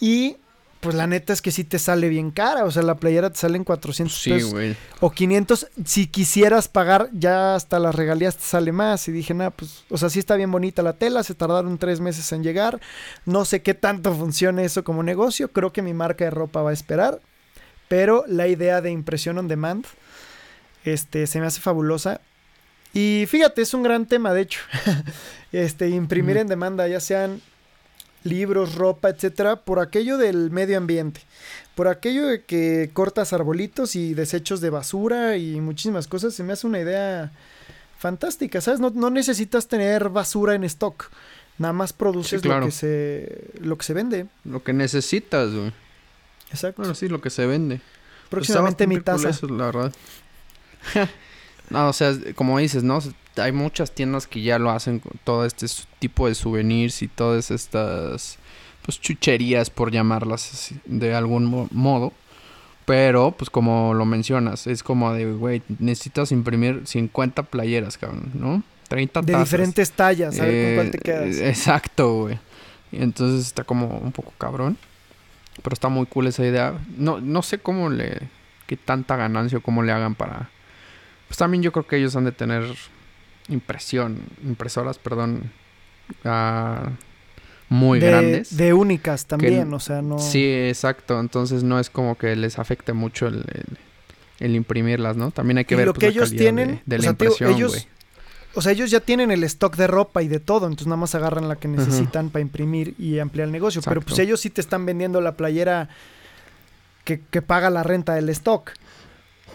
Y 0.00 0.38
pues 0.80 0.94
la 0.94 1.06
neta 1.06 1.32
es 1.32 1.42
que 1.42 1.50
sí 1.50 1.64
te 1.64 1.78
sale 1.78 2.08
bien 2.08 2.30
cara. 2.30 2.64
O 2.64 2.70
sea, 2.70 2.82
la 2.82 2.96
playera 2.96 3.30
te 3.30 3.38
sale 3.38 3.56
en 3.56 3.64
400 3.64 4.16
sí, 4.16 4.30
pesos. 4.30 4.54
O 5.00 5.10
500. 5.10 5.68
Si 5.84 6.06
quisieras 6.06 6.68
pagar, 6.68 7.08
ya 7.12 7.54
hasta 7.54 7.78
las 7.78 7.94
regalías 7.94 8.36
te 8.36 8.44
sale 8.44 8.72
más. 8.72 9.08
Y 9.08 9.12
dije, 9.12 9.34
nada, 9.34 9.50
pues, 9.50 9.84
o 9.90 9.98
sea, 9.98 10.10
sí 10.10 10.18
está 10.18 10.36
bien 10.36 10.50
bonita 10.50 10.82
la 10.82 10.92
tela. 10.92 11.22
Se 11.22 11.34
tardaron 11.34 11.78
tres 11.78 12.00
meses 12.00 12.30
en 12.32 12.42
llegar. 12.42 12.80
No 13.24 13.44
sé 13.44 13.62
qué 13.62 13.74
tanto 13.74 14.14
funciona 14.14 14.62
eso 14.62 14.84
como 14.84 15.02
negocio. 15.02 15.52
Creo 15.52 15.72
que 15.72 15.82
mi 15.82 15.94
marca 15.94 16.24
de 16.24 16.30
ropa 16.30 16.62
va 16.62 16.70
a 16.70 16.74
esperar. 16.74 17.20
Pero 17.88 18.24
la 18.26 18.48
idea 18.48 18.80
de 18.80 18.90
impresión 18.90 19.38
on 19.38 19.48
demand, 19.48 19.86
este, 20.84 21.26
se 21.26 21.40
me 21.40 21.46
hace 21.46 21.60
fabulosa. 21.60 22.20
Y 22.92 23.26
fíjate, 23.28 23.62
es 23.62 23.74
un 23.74 23.82
gran 23.82 24.06
tema, 24.06 24.32
de 24.32 24.42
hecho. 24.42 24.60
este, 25.52 25.88
imprimir 25.88 26.36
en 26.36 26.48
demanda, 26.48 26.88
ya 26.88 27.00
sean 27.00 27.40
libros, 28.26 28.74
ropa, 28.74 29.08
etcétera, 29.08 29.56
por 29.56 29.78
aquello 29.78 30.18
del 30.18 30.50
medio 30.50 30.76
ambiente, 30.76 31.22
por 31.74 31.88
aquello 31.88 32.26
de 32.26 32.44
que 32.44 32.90
cortas 32.92 33.32
arbolitos 33.32 33.96
y 33.96 34.14
desechos 34.14 34.60
de 34.60 34.70
basura 34.70 35.36
y 35.36 35.60
muchísimas 35.60 36.06
cosas, 36.06 36.34
se 36.34 36.42
me 36.42 36.52
hace 36.52 36.66
una 36.66 36.80
idea 36.80 37.32
fantástica, 37.98 38.60
¿sabes? 38.60 38.80
No, 38.80 39.10
necesitas 39.10 39.68
tener 39.68 40.10
basura 40.10 40.54
en 40.54 40.64
stock, 40.64 41.10
nada 41.58 41.72
más 41.72 41.92
produces 41.92 42.44
lo 42.44 42.60
que 42.60 42.70
se 42.70 43.50
lo 43.60 43.78
que 43.78 43.84
se 43.84 43.94
vende. 43.94 44.26
Lo 44.44 44.62
que 44.62 44.72
necesitas, 44.72 45.52
güey. 45.52 45.72
Exacto. 46.50 46.82
Bueno, 46.82 46.94
sí, 46.94 47.08
lo 47.08 47.20
que 47.20 47.30
se 47.30 47.46
vende. 47.46 47.80
Próximamente 48.28 48.86
mi 48.86 49.00
taza. 49.00 49.30
la 49.48 49.66
verdad. 49.66 49.92
no, 51.70 51.88
o 51.88 51.92
sea, 51.92 52.14
como 52.34 52.58
dices, 52.58 52.82
¿no? 52.82 53.00
Hay 53.38 53.52
muchas 53.52 53.92
tiendas 53.92 54.26
que 54.26 54.42
ya 54.42 54.58
lo 54.58 54.70
hacen 54.70 55.00
con 55.00 55.12
todo 55.24 55.44
este 55.44 55.66
tipo 55.98 56.28
de 56.28 56.34
souvenirs 56.34 57.02
y 57.02 57.08
todas 57.08 57.50
estas 57.50 58.38
pues 58.82 59.00
chucherías 59.00 59.68
por 59.68 59.90
llamarlas 59.90 60.72
de 60.84 61.14
algún 61.14 61.68
modo. 61.72 62.12
Pero, 62.84 63.32
pues 63.32 63.50
como 63.50 63.94
lo 63.94 64.04
mencionas, 64.04 64.68
es 64.68 64.84
como 64.84 65.12
de, 65.12 65.32
güey, 65.32 65.60
necesitas 65.80 66.30
imprimir 66.30 66.82
50 66.84 67.42
playeras, 67.42 67.98
cabrón, 67.98 68.30
¿no? 68.34 68.62
30 68.88 69.22
De 69.22 69.36
diferentes 69.36 69.90
tallas, 69.90 70.36
¿sabes 70.36 70.66
con 70.66 70.74
cuál 70.76 70.90
te 70.92 70.98
quedas? 70.98 71.36
Eh, 71.36 71.48
exacto, 71.48 72.20
güey. 72.20 72.38
Y 72.92 73.02
entonces 73.02 73.44
está 73.44 73.64
como 73.64 73.98
un 73.98 74.12
poco 74.12 74.32
cabrón. 74.38 74.78
Pero 75.62 75.74
está 75.74 75.88
muy 75.88 76.06
cool 76.06 76.28
esa 76.28 76.46
idea. 76.46 76.78
No, 76.96 77.20
no 77.20 77.42
sé 77.42 77.58
cómo 77.58 77.90
le... 77.90 78.28
qué 78.68 78.76
tanta 78.76 79.16
ganancia 79.16 79.58
o 79.58 79.62
cómo 79.62 79.82
le 79.82 79.90
hagan 79.90 80.14
para... 80.14 80.50
Pues 81.26 81.38
también 81.38 81.64
yo 81.64 81.72
creo 81.72 81.88
que 81.88 81.96
ellos 81.96 82.14
han 82.14 82.24
de 82.24 82.30
tener 82.30 82.62
impresión, 83.48 84.18
impresoras, 84.44 84.98
perdón, 84.98 85.50
uh, 86.24 86.90
muy 87.68 88.00
grandes. 88.00 88.56
De 88.56 88.72
únicas 88.72 89.26
también, 89.26 89.72
o 89.72 89.80
sea, 89.80 90.02
no... 90.02 90.18
Sí, 90.18 90.44
exacto, 90.44 91.18
entonces 91.18 91.62
no 91.62 91.80
es 91.80 91.90
como 91.90 92.16
que 92.16 92.36
les 92.36 92.58
afecte 92.58 92.92
mucho 92.92 93.26
el, 93.26 93.44
el, 94.38 94.54
imprimirlas, 94.54 95.16
¿no? 95.16 95.30
También 95.30 95.58
hay 95.58 95.64
que 95.64 95.76
ver 95.76 95.86
lo 95.86 95.94
pues, 95.94 96.00
que 96.00 96.08
ellos 96.08 96.30
tienen, 96.30 96.80
de, 96.86 96.98
la 96.98 97.06
impresión, 97.06 97.52
ellos, 97.52 97.88
O 98.54 98.62
sea, 98.62 98.72
ellos 98.72 98.90
ya 98.90 99.00
tienen 99.00 99.30
el 99.30 99.42
stock 99.44 99.76
de 99.76 99.86
ropa 99.86 100.22
y 100.22 100.28
de 100.28 100.40
todo, 100.40 100.66
entonces 100.66 100.86
nada 100.86 100.98
más 100.98 101.14
agarran 101.14 101.48
la 101.48 101.56
que 101.56 101.68
necesitan 101.68 102.30
para 102.30 102.42
imprimir 102.42 102.94
y 102.98 103.18
ampliar 103.18 103.46
el 103.46 103.52
negocio. 103.52 103.82
Pero 103.82 104.00
pues 104.00 104.18
ellos 104.18 104.40
sí 104.40 104.50
te 104.50 104.60
están 104.60 104.86
vendiendo 104.86 105.20
la 105.20 105.36
playera 105.36 105.88
que, 107.04 107.20
que 107.30 107.42
paga 107.42 107.70
la 107.70 107.82
renta 107.82 108.14
del 108.14 108.28
stock. 108.28 108.72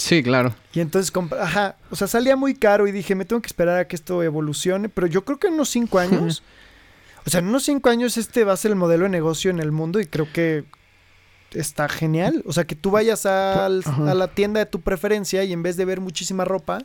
Sí, 0.01 0.24
claro. 0.24 0.55
Y 0.74 0.79
entonces, 0.79 1.13
ajá, 1.39 1.75
o 1.89 1.96
sea, 1.96 2.08
salía 2.08 2.36
muy 2.36 2.55
caro 2.55 2.88
y 2.88 2.91
dije, 2.91 3.13
me 3.13 3.25
tengo 3.25 3.41
que 3.41 3.48
esperar 3.48 3.79
a 3.79 3.88
que 3.88 3.96
esto 3.96 4.24
evolucione, 4.24 4.89
pero 4.89 5.05
yo 5.08 5.24
creo 5.24 5.38
que 5.38 5.48
en 5.48 5.53
unos 5.53 5.70
cinco 5.70 6.00
años, 6.00 6.43
o 7.25 7.29
sea, 7.29 7.39
en 7.39 7.48
unos 7.48 7.63
cinco 7.63 7.89
años 7.89 8.17
este 8.17 8.43
va 8.43 8.53
a 8.53 8.58
ser 8.58 8.72
el 8.72 8.77
modelo 8.77 9.03
de 9.03 9.10
negocio 9.10 9.51
en 9.51 9.60
el 9.60 9.72
mundo 9.72 10.00
y 10.00 10.08
creo 10.08 10.27
que 10.34 10.65
está 11.53 11.88
genial. 11.88 12.43
O 12.48 12.53
sea, 12.53 12.65
que 12.65 12.75
tú 12.75 12.89
vayas 12.89 13.25
a 13.25 13.70
la 13.70 14.27
tienda 14.34 14.60
de 14.60 14.65
tu 14.65 14.81
preferencia 14.81 15.43
y 15.43 15.53
en 15.53 15.62
vez 15.62 15.77
de 15.77 15.86
ver 15.86 16.01
muchísima 16.01 16.46
ropa 16.46 16.79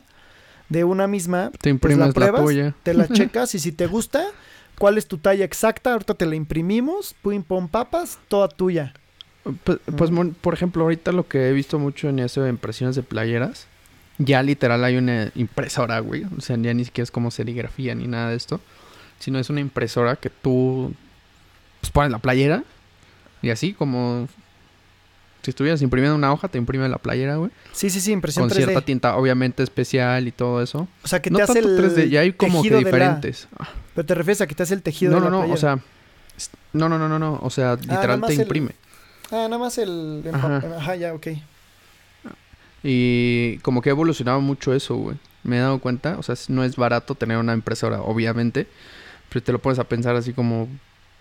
de 0.69 0.83
una 0.83 1.07
misma, 1.07 1.49
te 1.51 1.57
pues 1.57 1.71
imprimes 1.71 2.07
la 2.07 2.13
pruebas, 2.13 2.73
te 2.83 2.93
la 2.93 3.07
checas 3.13 3.55
y 3.55 3.59
si 3.59 3.71
te 3.71 3.87
gusta, 3.87 4.25
cuál 4.77 4.97
es 4.97 5.07
tu 5.07 5.17
talla 5.17 5.45
exacta, 5.45 5.93
ahorita 5.93 6.13
te 6.13 6.25
la 6.25 6.35
imprimimos, 6.35 7.15
pum, 7.21 7.41
pum, 7.41 7.67
papas, 7.67 8.19
toda 8.27 8.47
tuya. 8.47 8.93
Pues, 9.63 9.79
pues 9.95 10.11
por 10.41 10.53
ejemplo, 10.53 10.83
ahorita 10.83 11.11
lo 11.11 11.27
que 11.27 11.49
he 11.49 11.53
visto 11.53 11.79
mucho 11.79 12.09
en 12.09 12.19
eso 12.19 12.41
de 12.41 12.49
impresiones 12.49 12.95
de 12.95 13.03
playeras, 13.03 13.67
ya 14.17 14.41
literal 14.43 14.83
hay 14.83 14.97
una 14.97 15.31
impresora, 15.35 15.99
güey. 15.99 16.25
O 16.37 16.41
sea, 16.41 16.57
ya 16.57 16.73
ni 16.73 16.85
siquiera 16.85 17.03
es 17.03 17.11
como 17.11 17.31
serigrafía 17.31 17.95
ni 17.95 18.07
nada 18.07 18.29
de 18.29 18.35
esto. 18.35 18.59
Sino 19.19 19.39
es 19.39 19.49
una 19.49 19.61
impresora 19.61 20.15
que 20.15 20.29
tú 20.29 20.93
pues, 21.81 21.91
pones 21.91 22.11
la 22.11 22.19
playera 22.19 22.63
y 23.41 23.49
así 23.49 23.73
como 23.73 24.27
si 25.43 25.51
estuvieras 25.51 25.81
imprimiendo 25.81 26.15
una 26.15 26.33
hoja, 26.33 26.49
te 26.49 26.57
imprime 26.57 26.89
la 26.89 26.97
playera, 26.97 27.37
güey. 27.37 27.51
Sí, 27.71 27.89
sí, 27.89 28.01
sí, 28.01 28.11
impresión 28.11 28.49
Con 28.49 28.57
cierta 28.57 28.81
tinta, 28.81 29.15
obviamente, 29.15 29.63
especial 29.63 30.27
y 30.27 30.31
todo 30.31 30.61
eso. 30.61 30.87
O 31.03 31.07
sea, 31.07 31.21
que 31.21 31.31
te 31.31 31.41
hace 31.41 31.59
el 31.59 31.77
3D, 31.77 32.09
ya 32.09 32.21
hay 32.21 32.33
como 32.33 32.61
que 32.61 32.75
diferentes. 32.75 33.47
Pero 33.95 34.05
te 34.05 34.13
refieres 34.13 34.41
a 34.41 34.47
que 34.47 34.55
te 34.55 34.63
hace 34.63 34.73
el 34.73 34.81
tejido 34.81 35.11
no, 35.11 35.17
de 35.17 35.23
la 35.23 35.29
No, 35.29 35.41
no, 35.41 35.47
no, 35.47 35.53
o 35.53 35.57
sea... 35.57 35.79
No, 36.73 36.89
no, 36.89 36.99
no, 36.99 37.07
no, 37.07 37.17
no. 37.17 37.39
O 37.41 37.49
sea, 37.49 37.71
ah, 37.71 37.77
literal 37.79 38.21
te 38.21 38.33
imprime. 38.33 38.71
Ah, 39.31 39.47
nada 39.49 39.57
más 39.57 39.77
el... 39.77 40.23
Ajá. 40.33 40.95
ya, 40.95 41.13
ok. 41.13 41.27
Y 42.83 43.57
como 43.59 43.81
que 43.81 43.89
ha 43.89 43.91
evolucionado 43.91 44.39
mucho 44.39 44.73
eso, 44.73 44.95
güey. 44.95 45.17
Me 45.43 45.57
he 45.57 45.59
dado 45.59 45.79
cuenta. 45.79 46.17
O 46.17 46.23
sea, 46.23 46.35
no 46.49 46.63
es 46.63 46.75
barato 46.75 47.15
tener 47.15 47.37
una 47.37 47.53
impresora, 47.53 48.01
obviamente. 48.01 48.67
Pero 49.29 49.43
te 49.43 49.51
lo 49.51 49.59
pones 49.59 49.79
a 49.79 49.83
pensar 49.83 50.15
así 50.15 50.33
como 50.33 50.69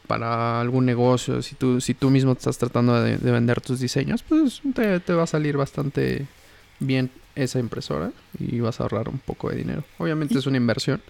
para 0.06 0.60
algún 0.60 0.86
negocio. 0.86 1.42
Si 1.42 1.54
tú, 1.56 1.80
si 1.80 1.94
tú 1.94 2.10
mismo 2.10 2.32
estás 2.32 2.58
tratando 2.58 3.02
de, 3.02 3.16
vender 3.16 3.60
tus 3.60 3.80
diseños, 3.80 4.22
pues 4.22 4.60
te, 4.75 5.00
te, 5.00 5.12
va 5.12 5.25
a 5.25 5.26
salir 5.26 5.56
bastante 5.56 6.26
bien 6.78 7.10
esa 7.34 7.58
impresora. 7.58 8.12
Y 8.38 8.60
vas 8.60 8.78
a 8.80 8.84
ahorrar 8.84 9.08
un 9.08 9.18
poco 9.18 9.50
de 9.50 9.56
dinero. 9.56 9.82
Obviamente 9.98 10.38
es 10.38 10.46
una 10.46 10.58
inversión. 10.58 11.02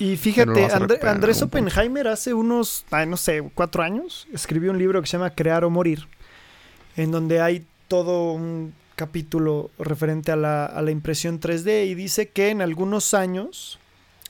Y 0.00 0.16
fíjate, 0.16 0.70
Andrés 0.72 1.40
Oppenheimer 1.42 2.08
hace 2.08 2.34
unos, 2.34 2.84
no 3.06 3.16
sé, 3.16 3.48
cuatro 3.54 3.84
años, 3.84 4.26
escribió 4.32 4.72
un 4.72 4.78
libro 4.78 5.00
que 5.00 5.06
se 5.06 5.16
llama 5.16 5.30
Crear 5.30 5.62
o 5.62 5.70
Morir 5.70 6.08
en 6.96 7.10
donde 7.10 7.40
hay 7.40 7.66
todo 7.88 8.32
un 8.32 8.74
capítulo 8.96 9.70
referente 9.78 10.32
a 10.32 10.36
la, 10.36 10.66
a 10.66 10.82
la 10.82 10.90
impresión 10.90 11.40
3D 11.40 11.86
y 11.86 11.94
dice 11.94 12.28
que 12.28 12.50
en 12.50 12.62
algunos 12.62 13.14
años, 13.14 13.78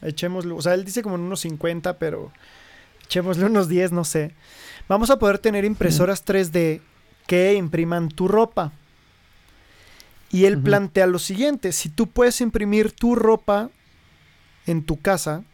echémosle, 0.02 0.52
o 0.52 0.62
sea, 0.62 0.74
él 0.74 0.84
dice 0.84 1.02
como 1.02 1.16
en 1.16 1.22
unos 1.22 1.40
50, 1.40 1.98
pero 1.98 2.32
echémosle 3.04 3.44
unos 3.44 3.68
10, 3.68 3.92
no 3.92 4.04
sé, 4.04 4.32
vamos 4.88 5.10
a 5.10 5.18
poder 5.18 5.38
tener 5.38 5.64
impresoras 5.64 6.24
3D 6.24 6.80
que 7.26 7.54
impriman 7.54 8.08
tu 8.08 8.28
ropa. 8.28 8.72
Y 10.30 10.46
él 10.46 10.58
plantea 10.58 11.06
lo 11.06 11.20
siguiente, 11.20 11.70
si 11.70 11.88
tú 11.88 12.08
puedes 12.08 12.40
imprimir 12.40 12.90
tu 12.90 13.14
ropa 13.14 13.70
en 14.66 14.84
tu 14.84 15.00
casa, 15.00 15.44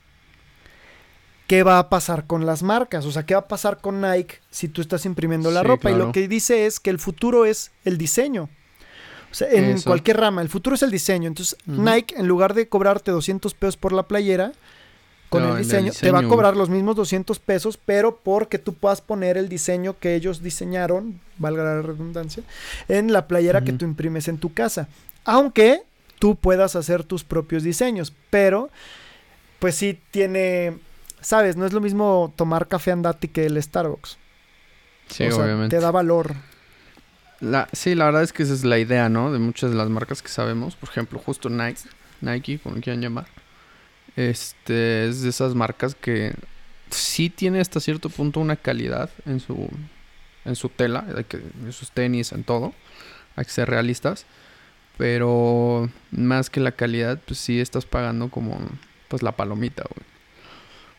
qué 1.51 1.65
va 1.65 1.81
a 1.81 1.89
pasar 1.89 2.29
con 2.29 2.47
las 2.47 2.63
marcas, 2.63 3.05
o 3.07 3.11
sea, 3.11 3.27
qué 3.27 3.35
va 3.35 3.41
a 3.41 3.49
pasar 3.49 3.81
con 3.81 4.01
Nike 4.01 4.37
si 4.53 4.69
tú 4.69 4.81
estás 4.81 5.05
imprimiendo 5.05 5.51
la 5.51 5.65
ropa. 5.65 5.91
Y 5.91 5.97
lo 5.97 6.13
que 6.13 6.29
dice 6.29 6.65
es 6.65 6.79
que 6.79 6.91
el 6.91 7.01
futuro 7.01 7.45
es 7.45 7.73
el 7.85 7.99
diseño. 7.99 8.49
O 9.33 9.35
sea, 9.35 9.51
en 9.51 9.83
cualquier 9.83 10.19
rama, 10.19 10.43
el 10.43 10.49
futuro 10.49 10.77
es 10.77 10.85
el 10.85 10.93
diseño. 10.93 11.27
Entonces, 11.27 11.59
Nike, 11.67 12.15
en 12.17 12.29
lugar 12.29 12.55
de 12.55 12.69
cobrarte 12.69 13.11
200 13.11 13.53
pesos 13.55 13.77
por 13.77 13.93
la 13.93 14.05
playera, 14.05 14.53
con 15.29 15.43
el, 15.43 15.59
diseño, 15.59 15.91
te 15.91 16.13
va 16.13 16.21
a 16.21 16.29
cobrar 16.29 16.57
los 16.57 16.69
mismos 16.69 16.95
200 16.95 17.41
pesos, 17.41 17.77
pero 17.85 18.19
porque 18.23 18.61
tú 18.61 18.75
puedas 18.75 19.01
poner 19.01 19.37
el 19.37 19.49
diseño 19.49 19.99
que 19.99 20.15
ellos 20.15 20.45
diseñaron, 20.45 21.19
valga 21.39 21.65
la 21.65 21.83
redundancia, 21.83 22.45
en 22.87 23.13
la 23.13 23.27
playera 23.27 23.65
que 23.65 23.73
tú 23.73 23.85
imprimes 23.85 24.29
en 24.29 24.39
tu 24.39 24.55
casa. 24.55 24.87
Aunque 25.25 25.83
tú 26.21 26.37
puedas 26.37 26.77
hacer 26.77 27.03
tus 27.03 27.25
propios 27.25 27.65
diseños, 27.65 28.13
pero 28.31 28.71
pues 29.59 29.75
sí 29.75 29.99
tiene 30.13 30.79
sabes, 31.21 31.57
no 31.57 31.67
es 31.67 31.73
lo 31.73 31.81
mismo 31.81 32.33
tomar 32.37 32.69
café 32.69 32.93
andati 32.93 33.29
que 33.29 33.47
el 33.47 33.63
Starbucks. 33.63 34.19
Sí, 35.09 35.25
obviamente. 35.25 35.77
Te 35.77 35.83
da 35.83 35.91
valor. 35.91 36.35
La, 37.41 37.69
sí, 37.73 37.95
la 37.95 38.07
verdad 38.07 38.23
es 38.23 38.33
que 38.33 38.43
esa 38.43 38.53
es 38.53 38.65
la 38.65 38.79
idea, 38.79 39.09
¿no? 39.09 39.33
De 39.33 39.39
muchas 39.39 39.71
de 39.71 39.77
las 39.77 39.89
marcas 39.89 40.23
que 40.23 40.29
sabemos. 40.29 40.77
Por 40.77 40.89
ejemplo, 40.89 41.19
justo 41.19 41.49
Nike, 41.49 41.81
Nike, 42.21 42.59
como 42.59 42.81
quieran 42.81 43.01
llamar. 43.01 43.27
Este, 44.17 45.09
es 45.09 45.23
de 45.23 45.31
esas 45.31 45.55
marcas 45.55 45.95
que 45.95 46.35
sí 46.91 47.31
tiene 47.31 47.61
hasta 47.61 47.81
cierto 47.81 48.11
punto 48.11 48.41
una 48.41 48.57
calidad 48.57 49.11
en 49.25 49.41
su, 49.41 49.69
en 50.45 50.57
su 50.57 50.69
tela, 50.69 51.07
en 51.65 51.73
sus 51.73 51.91
tenis, 51.93 52.33
en 52.33 52.45
todo. 52.45 52.75
Hay 53.37 53.45
que 53.45 53.51
ser 53.51 53.71
realistas. 53.71 54.27
Pero 54.99 55.89
más 56.11 56.51
que 56.51 56.61
la 56.61 56.73
calidad, 56.73 57.19
pues 57.27 57.41
sí 57.41 57.59
estás 57.59 57.87
pagando 57.87 58.29
como 58.29 58.61
pues 59.09 59.23
la 59.23 59.33
palomita, 59.33 59.85
güey. 59.89 60.07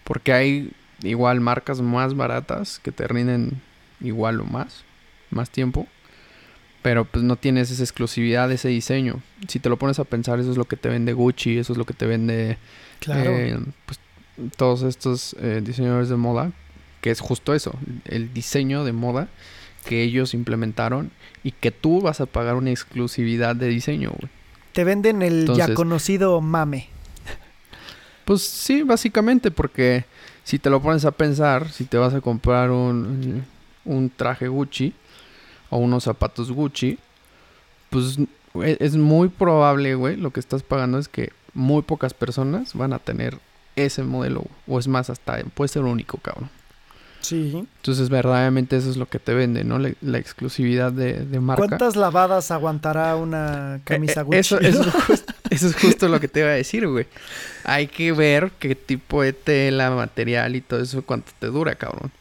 Porque 0.04 0.34
hay 0.34 0.72
igual 1.04 1.42
marcas 1.42 1.82
más 1.82 2.16
baratas 2.16 2.80
que 2.80 2.92
te 2.92 3.08
rinden 3.08 3.62
igual 4.02 4.40
o 4.42 4.46
más, 4.46 4.84
más 5.30 5.50
tiempo 5.50 5.88
pero 6.82 7.06
pues 7.06 7.24
no 7.24 7.36
tienes 7.36 7.72
esa 7.72 7.84
exclusividad 7.84 8.52
ese 8.52 8.70
diseño. 8.70 9.22
Si 9.48 9.60
te 9.60 9.70
lo 9.70 9.78
pones 9.78 10.00
a 10.00 10.04
pensar, 10.04 10.40
eso 10.40 10.52
es 10.52 10.58
lo 10.58 10.66
que 10.66 10.78
te 10.78 10.90
vende 10.90 11.14
Gucci, 11.14 11.58
eso 11.58 11.74
es 11.74 11.78
lo 11.78 11.86
que 11.86 11.94
te 11.94 12.06
vende 12.06 12.58
claro. 13.00 13.32
Eh, 13.32 13.60
pues, 13.86 14.00
todos 14.56 14.82
estos 14.84 15.36
eh, 15.40 15.62
diseñadores 15.64 16.10
de 16.10 16.16
moda, 16.16 16.52
que 17.02 17.12
es 17.12 17.20
justo 17.20 17.54
eso, 17.54 17.74
el 18.06 18.34
diseño 18.34 18.84
de 18.84 18.94
moda 18.94 19.28
que 19.86 20.04
ellos 20.04 20.34
implementaron 20.34 21.12
y 21.44 21.52
que 21.52 21.72
tú 21.72 22.02
vas 22.02 22.22
a 22.22 22.26
pagar 22.26 22.56
una 22.56 22.72
exclusividad 22.72 23.56
de 23.56 23.68
diseño, 23.68 24.12
güey. 24.18 24.32
Te 24.74 24.84
venden 24.84 25.22
el 25.22 25.52
ya 25.54 25.74
conocido 25.74 26.40
mame. 26.40 26.88
Pues 28.26 28.42
sí, 28.44 28.84
básicamente, 28.84 29.52
porque 29.52 30.06
si 30.44 30.60
te 30.60 30.70
lo 30.70 30.82
pones 30.82 31.06
a 31.06 31.12
pensar, 31.12 31.70
si 31.70 31.86
te 31.86 31.98
vas 31.98 32.14
a 32.14 32.22
comprar 32.22 32.72
un, 32.72 33.44
un 33.86 34.10
traje 34.10 34.48
Gucci, 34.48 34.94
o 35.70 35.78
unos 35.78 36.04
zapatos 36.04 36.52
Gucci, 36.52 37.00
pues 37.90 38.18
e, 38.56 38.78
es 38.80 38.96
muy 38.96 39.30
probable, 39.30 39.96
güey, 39.96 40.18
lo 40.18 40.32
que 40.32 40.40
estás 40.40 40.64
pagando 40.64 41.00
es 41.00 41.08
que 41.08 41.32
muy 41.54 41.82
pocas 41.82 42.14
personas 42.14 42.74
van 42.76 42.94
a 42.94 43.00
tener 43.00 43.40
ese 43.76 44.04
modelo. 44.04 44.46
O 44.68 44.80
es 44.80 44.88
más, 44.88 45.10
hasta 45.10 45.44
puede 45.56 45.70
ser 45.70 45.84
único, 45.84 46.18
cabrón. 46.18 46.50
Sí. 47.22 47.66
Entonces, 47.78 48.10
verdaderamente 48.10 48.76
eso 48.76 48.90
es 48.90 48.98
lo 48.98 49.08
que 49.08 49.20
te 49.20 49.34
vende, 49.34 49.64
¿no? 49.64 49.80
La, 49.80 50.18
exclusividad 50.18 50.92
de, 50.92 51.26
de, 51.26 51.40
marca. 51.40 51.68
¿Cuántas 51.68 51.96
lavadas 51.96 52.52
aguantará 52.52 53.16
una 53.16 53.80
camisa 53.84 54.22
eh, 54.22 54.24
eh, 54.24 54.26
Gucci? 54.26 54.38
Eso, 54.38 54.60
eso, 54.60 54.84
eso, 55.50 55.68
es 55.68 55.76
justo 55.76 56.08
lo 56.08 56.20
que 56.20 56.28
te 56.28 56.42
iba 56.42 56.50
a 56.50 56.54
decir, 56.54 56.88
güey. 56.88 57.08
Hay 57.64 57.88
que 57.88 58.12
ver 58.12 58.52
qué 58.60 58.76
tipo 58.76 59.22
de 59.22 59.34
tela, 59.34 59.92
material 59.92 60.56
y 60.56 60.62
todo 60.62 60.82
eso, 60.82 61.04
cuánto 61.04 61.32
te 61.40 61.48
dura, 61.48 61.76
cabrón. 61.76 62.12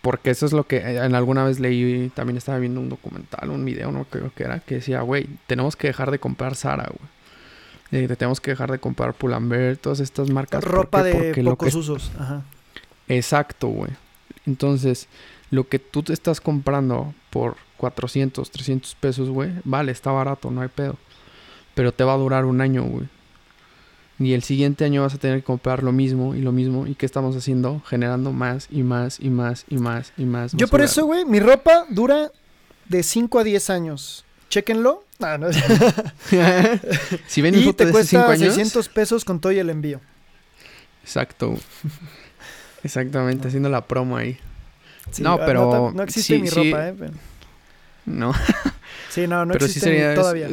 Porque 0.00 0.30
eso 0.30 0.46
es 0.46 0.52
lo 0.52 0.64
que 0.64 0.78
eh, 0.78 1.04
en 1.04 1.14
alguna 1.14 1.44
vez 1.44 1.60
leí, 1.60 2.10
también 2.14 2.36
estaba 2.36 2.58
viendo 2.58 2.80
un 2.80 2.88
documental, 2.88 3.50
un 3.50 3.64
video, 3.64 3.92
no 3.92 4.04
creo 4.04 4.32
que 4.34 4.44
era, 4.44 4.60
que 4.60 4.76
decía, 4.76 5.02
güey, 5.02 5.28
tenemos 5.46 5.76
que 5.76 5.88
dejar 5.88 6.10
de 6.10 6.18
comprar 6.18 6.54
Sara, 6.54 6.88
güey. 6.88 8.04
Eh, 8.04 8.16
tenemos 8.16 8.40
que 8.40 8.50
dejar 8.50 8.70
de 8.70 8.78
comprar 8.78 9.14
Pull&Bear, 9.14 9.76
todas 9.78 10.00
estas 10.00 10.30
marcas. 10.30 10.62
Ropa 10.62 11.02
de 11.02 11.34
pocos 11.42 11.74
usos. 11.74 12.10
Ajá. 12.18 12.42
Exacto, 13.08 13.68
güey. 13.68 13.90
Entonces, 14.46 15.08
lo 15.50 15.68
que 15.68 15.78
tú 15.78 16.02
te 16.02 16.12
estás 16.12 16.40
comprando 16.40 17.14
por 17.30 17.56
400, 17.78 18.50
300 18.50 18.94
pesos, 18.96 19.30
güey, 19.30 19.52
vale, 19.64 19.92
está 19.92 20.10
barato, 20.10 20.50
no 20.50 20.60
hay 20.60 20.68
pedo. 20.68 20.96
Pero 21.74 21.92
te 21.92 22.04
va 22.04 22.14
a 22.14 22.18
durar 22.18 22.44
un 22.44 22.60
año, 22.60 22.82
güey. 22.82 23.08
Y 24.18 24.32
el 24.32 24.42
siguiente 24.42 24.84
año 24.84 25.02
vas 25.02 25.14
a 25.14 25.18
tener 25.18 25.38
que 25.38 25.44
comprar 25.44 25.84
lo 25.84 25.92
mismo 25.92 26.34
y 26.34 26.40
lo 26.40 26.50
mismo. 26.50 26.88
¿Y 26.88 26.96
qué 26.96 27.06
estamos 27.06 27.36
haciendo? 27.36 27.80
Generando 27.86 28.32
más 28.32 28.66
y 28.68 28.82
más 28.82 29.20
y 29.20 29.30
más 29.30 29.64
y 29.68 29.76
más 29.76 30.12
y 30.16 30.24
más. 30.24 30.52
Yo 30.54 30.66
por 30.66 30.80
eso, 30.80 31.06
güey, 31.06 31.24
mi 31.24 31.38
ropa 31.38 31.86
dura 31.88 32.32
de 32.88 33.02
5 33.04 33.38
a 33.38 33.44
10 33.44 33.70
años. 33.70 34.24
Chéquenlo. 34.50 35.04
Ah, 35.20 35.38
no. 35.38 35.48
si 37.28 37.42
ven 37.42 37.54
foto 37.62 37.84
te 37.84 37.90
cuesta 37.92 38.28
años, 38.28 38.54
600 38.54 38.88
pesos 38.88 39.24
con 39.24 39.40
todo 39.40 39.52
y 39.52 39.58
el 39.58 39.70
envío. 39.70 40.00
Exacto. 41.04 41.54
Exactamente, 42.82 43.48
haciendo 43.48 43.68
la 43.68 43.86
promo 43.86 44.16
ahí. 44.16 44.38
no, 45.20 45.34
ah, 45.34 45.42
pero... 45.44 45.92
No, 45.94 46.02
existe 46.02 46.38
mi 46.38 46.48
ropa, 46.48 46.88
¿eh? 46.88 46.94
No. 48.06 48.32
sí, 49.10 49.26
no, 49.26 49.44
no 49.44 49.54
existe 49.54 50.14
todavía 50.14 50.48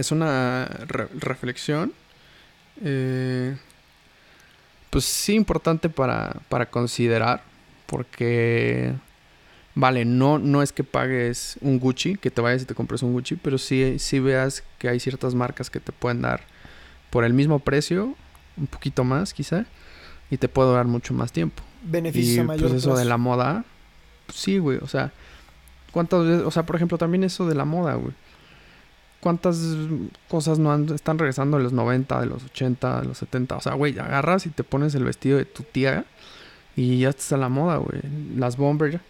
es 0.00 0.10
una 0.10 0.66
reflexión, 1.14 1.92
eh, 2.82 3.56
pues 4.90 5.04
sí 5.04 5.34
importante 5.34 5.88
para, 5.88 6.36
para 6.48 6.66
considerar, 6.66 7.42
porque, 7.86 8.92
vale, 9.74 10.04
no, 10.04 10.38
no 10.38 10.62
es 10.62 10.72
que 10.72 10.84
pagues 10.84 11.58
un 11.60 11.78
Gucci, 11.78 12.16
que 12.16 12.30
te 12.30 12.40
vayas 12.40 12.62
y 12.62 12.66
te 12.66 12.74
compres 12.74 13.02
un 13.02 13.12
Gucci, 13.12 13.36
pero 13.36 13.58
sí, 13.58 13.98
sí 13.98 14.18
veas 14.18 14.62
que 14.78 14.88
hay 14.88 15.00
ciertas 15.00 15.34
marcas 15.34 15.70
que 15.70 15.80
te 15.80 15.92
pueden 15.92 16.22
dar 16.22 16.42
por 17.10 17.24
el 17.24 17.32
mismo 17.32 17.58
precio, 17.58 18.14
un 18.56 18.66
poquito 18.66 19.04
más 19.04 19.32
quizá, 19.34 19.66
y 20.34 20.38
te 20.38 20.48
puede 20.48 20.72
dar 20.72 20.86
mucho 20.86 21.14
más 21.14 21.32
tiempo. 21.32 21.62
Beneficio 21.82 22.42
y, 22.42 22.46
mayor. 22.46 22.70
Pues 22.70 22.82
eso 22.82 22.96
de 22.96 23.04
la 23.04 23.16
moda, 23.16 23.64
pues 24.26 24.38
sí, 24.38 24.58
güey, 24.58 24.78
o 24.82 24.86
sea, 24.86 25.12
¿cuántas 25.92 26.24
veces, 26.24 26.42
o 26.44 26.50
sea, 26.50 26.64
por 26.64 26.76
ejemplo, 26.76 26.98
también 26.98 27.24
eso 27.24 27.46
de 27.46 27.54
la 27.54 27.64
moda, 27.64 27.94
güey 27.94 28.12
cuántas 29.24 29.58
cosas 30.28 30.58
no 30.58 30.94
están 30.94 31.18
regresando 31.18 31.56
de 31.56 31.62
los 31.62 31.72
90, 31.72 32.20
de 32.20 32.26
los 32.26 32.44
80, 32.44 33.00
de 33.00 33.06
los 33.06 33.16
70. 33.16 33.56
O 33.56 33.60
sea, 33.62 33.72
güey, 33.72 33.98
agarras 33.98 34.44
y 34.44 34.50
te 34.50 34.64
pones 34.64 34.94
el 34.94 35.04
vestido 35.04 35.38
de 35.38 35.46
tu 35.46 35.62
tía 35.62 36.04
y 36.76 36.98
ya 36.98 37.08
estás 37.08 37.32
a 37.32 37.38
la 37.38 37.48
moda, 37.48 37.78
güey. 37.78 38.02
Las 38.36 38.58
bombers, 38.58 39.00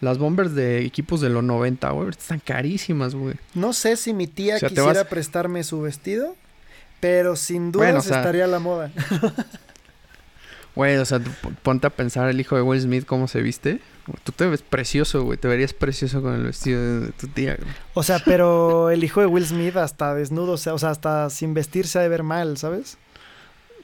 las 0.00 0.18
bombers 0.18 0.54
de 0.54 0.84
equipos 0.84 1.20
de 1.20 1.28
los 1.28 1.42
90, 1.42 1.90
güey, 1.90 2.10
están 2.10 2.38
carísimas, 2.38 3.16
güey. 3.16 3.34
No 3.54 3.72
sé 3.72 3.96
si 3.96 4.14
mi 4.14 4.28
tía 4.28 4.60
quisiera 4.60 5.08
prestarme 5.08 5.64
su 5.64 5.80
vestido, 5.80 6.36
pero 7.00 7.34
sin 7.34 7.72
duda 7.72 7.98
estaría 7.98 8.44
a 8.44 8.48
la 8.48 8.60
moda. 8.60 8.92
Güey, 10.74 10.96
o 10.96 11.04
sea, 11.04 11.20
ponte 11.62 11.86
a 11.86 11.90
pensar 11.90 12.28
el 12.28 12.40
hijo 12.40 12.56
de 12.56 12.62
Will 12.62 12.80
Smith 12.80 13.04
cómo 13.06 13.28
se 13.28 13.40
viste. 13.42 13.80
Tú 14.24 14.32
te 14.32 14.46
ves 14.46 14.62
precioso, 14.62 15.22
güey. 15.22 15.38
Te 15.38 15.46
verías 15.46 15.72
precioso 15.72 16.20
con 16.20 16.34
el 16.34 16.42
vestido 16.42 17.00
de, 17.00 17.12
tu 17.12 17.28
tía, 17.28 17.56
güey. 17.56 17.70
O 17.94 18.02
sea, 18.02 18.18
pero 18.24 18.90
el 18.90 19.04
hijo 19.04 19.20
de 19.20 19.26
Will 19.26 19.46
Smith 19.46 19.76
hasta 19.76 20.14
desnudo, 20.14 20.52
o 20.52 20.56
sea, 20.58 20.90
hasta 20.90 21.30
sin 21.30 21.54
vestirse 21.54 21.92
se 21.92 21.98
ha 22.00 22.02
de 22.02 22.08
ver 22.08 22.24
mal, 22.24 22.56
¿sabes? 22.58 22.98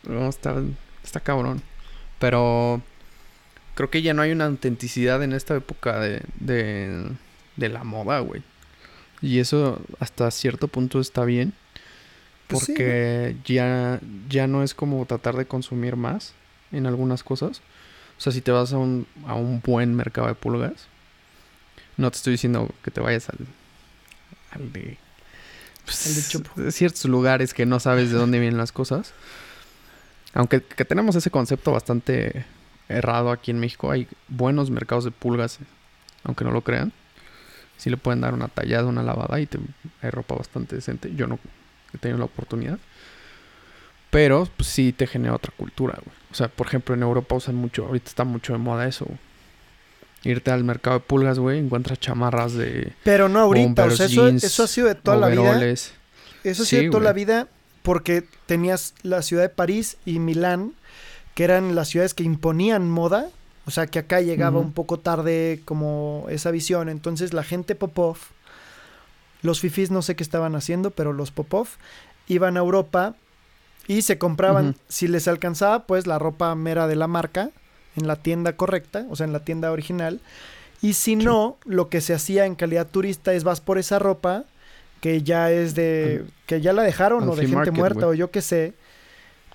No, 0.03 0.29
está, 0.29 0.57
está 1.05 1.20
cabrón. 1.20 1.62
Pero 2.18 2.83
creo 3.76 3.88
que 3.88 4.03
ya 4.03 4.12
no 4.12 4.22
hay 4.22 4.33
una 4.33 4.46
autenticidad 4.46 5.22
en 5.22 5.33
esta 5.33 5.55
época 5.55 6.00
de, 6.00 6.22
de, 6.40 7.07
de 7.57 7.68
la 7.68 7.85
moda, 7.85 8.18
güey. 8.18 8.42
Y 9.22 9.38
eso 9.38 9.81
hasta 10.00 10.29
cierto 10.33 10.66
punto 10.66 10.98
está 10.98 11.24
bien. 11.24 11.53
Pues 12.48 12.66
porque 12.66 13.37
ya, 13.44 14.00
ya 14.29 14.48
no 14.48 14.64
es 14.64 14.74
como 14.74 15.07
tratar 15.07 15.37
de 15.37 15.46
consumir 15.46 15.94
más 15.94 16.35
en 16.72 16.87
algunas 16.87 17.22
cosas. 17.22 17.61
O 18.18 18.20
sea, 18.20 18.33
si 18.33 18.40
te 18.40 18.50
vas 18.50 18.72
a 18.72 18.78
un, 18.78 19.06
a 19.26 19.35
un 19.35 19.61
buen 19.61 19.94
mercado 19.94 20.26
de 20.26 20.35
pulgas, 20.35 20.87
no 21.96 22.11
te 22.11 22.16
estoy 22.16 22.33
diciendo 22.33 22.68
que 22.83 22.90
te 22.90 23.00
vayas 23.00 23.28
al, 23.30 23.38
al 24.52 24.72
de, 24.72 24.98
pues, 25.85 26.74
ciertos 26.74 27.04
lugares 27.06 27.54
que 27.54 27.66
no 27.66 27.80
sabes 27.80 28.11
de 28.11 28.16
dónde 28.18 28.38
vienen 28.38 28.59
las 28.59 28.72
cosas. 28.72 29.12
Aunque 30.33 30.62
que 30.62 30.85
tenemos 30.85 31.16
ese 31.16 31.30
concepto 31.30 31.72
bastante 31.72 32.44
errado 32.88 33.30
aquí 33.30 33.50
en 33.50 33.59
México, 33.59 33.90
hay 33.90 34.06
buenos 34.28 34.70
mercados 34.70 35.04
de 35.04 35.11
pulgas, 35.11 35.59
aunque 36.24 36.44
no 36.44 36.50
lo 36.50 36.62
crean. 36.62 36.92
Si 37.76 37.88
le 37.88 37.96
pueden 37.96 38.20
dar 38.20 38.35
una 38.35 38.48
tallada, 38.48 38.87
una 38.87 39.02
lavada 39.02 39.40
y 39.40 39.46
te, 39.46 39.59
hay 40.02 40.11
ropa 40.11 40.35
bastante 40.35 40.76
decente. 40.76 41.14
Yo 41.14 41.26
no 41.26 41.38
he 41.94 41.98
tenido 41.98 42.18
la 42.18 42.26
oportunidad. 42.26 42.78
Pero 44.11 44.49
pues 44.57 44.68
sí 44.68 44.92
te 44.92 45.07
genera 45.07 45.35
otra 45.35 45.53
cultura, 45.57 45.99
güey. 46.05 46.16
O 46.31 46.35
sea, 46.35 46.49
por 46.49 46.66
ejemplo, 46.66 46.94
en 46.94 47.03
Europa 47.03 47.35
usan 47.37 47.55
mucho, 47.55 47.87
ahorita 47.87 48.09
está 48.09 48.25
mucho 48.25 48.53
de 48.53 48.59
moda 48.59 48.87
eso. 48.87 49.07
Irte 50.23 50.51
al 50.51 50.64
mercado 50.64 50.99
de 50.99 51.05
pulgas, 51.05 51.38
güey, 51.38 51.59
encuentras 51.59 51.99
chamarras 51.99 52.53
de. 52.55 52.92
Pero 53.05 53.29
no 53.29 53.40
ahorita, 53.40 53.85
o 53.85 53.90
sea, 53.90 54.07
eso, 54.07 54.29
eso, 54.29 54.64
ha 54.64 54.66
sido 54.66 54.88
de 54.88 54.94
toda 54.94 55.16
la 55.16 55.29
vida. 55.29 55.64
Eso 55.64 56.62
ha 56.62 56.66
sido 56.66 56.83
de 56.83 56.90
toda 56.90 57.05
la 57.05 57.12
vida 57.12 57.49
porque 57.83 58.25
tenías 58.46 58.94
la 59.03 59.23
ciudad 59.23 59.42
de 59.42 59.49
París 59.49 59.96
y 60.05 60.18
Milán, 60.18 60.75
que 61.35 61.44
eran 61.44 61.75
las 61.75 61.88
ciudades 61.88 62.14
que 62.14 62.25
imponían 62.25 62.90
moda. 62.90 63.29
O 63.66 63.70
sea, 63.70 63.87
que 63.87 63.99
acá 63.99 64.20
llegaba 64.20 64.59
un 64.59 64.73
poco 64.73 64.99
tarde 64.99 65.61
como 65.64 66.27
esa 66.29 66.51
visión. 66.51 66.88
Entonces 66.88 67.33
la 67.33 67.44
gente 67.44 67.75
Popov, 67.75 68.16
los 69.42 69.61
fifis 69.61 69.90
no 69.90 70.03
sé 70.03 70.16
qué 70.16 70.23
estaban 70.23 70.55
haciendo, 70.57 70.90
pero 70.90 71.12
los 71.12 71.31
Popov 71.31 71.68
iban 72.27 72.57
a 72.57 72.61
Europa 72.61 73.14
y 73.90 74.03
se 74.03 74.18
compraban, 74.18 74.76
si 74.88 75.09
les 75.09 75.26
alcanzaba, 75.26 75.85
pues 75.85 76.07
la 76.07 76.20
ropa 76.20 76.55
mera 76.55 76.87
de 76.87 76.94
la 76.94 77.09
marca 77.09 77.50
en 77.96 78.07
la 78.07 78.14
tienda 78.14 78.53
correcta, 78.53 79.05
o 79.11 79.16
sea, 79.16 79.26
en 79.26 79.33
la 79.33 79.40
tienda 79.40 79.72
original. 79.72 80.20
Y 80.81 80.92
si 80.92 81.16
no, 81.16 81.57
lo 81.64 81.88
que 81.88 82.00
se 82.00 82.14
hacía 82.14 82.46
en 82.46 82.55
calidad 82.55 82.87
turista 82.87 83.33
es 83.33 83.42
vas 83.42 83.61
por 83.61 83.79
esa 83.79 83.98
ropa 83.98 84.44
que 85.00 85.24
ya 85.24 85.50
es 85.50 85.74
de. 85.74 86.24
que 86.46 86.61
ya 86.61 86.72
la 86.72 86.85
dejaron 86.85 87.29
o 87.29 87.35
de 87.35 87.48
gente 87.48 87.72
muerta 87.72 88.07
o 88.07 88.14
yo 88.14 88.31
qué 88.31 88.42
sé. 88.42 88.74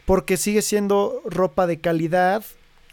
porque 0.04 0.36
sigue 0.36 0.62
siendo 0.62 1.21
ropa 1.24 1.65
de 1.65 1.80
calidad, 1.80 2.43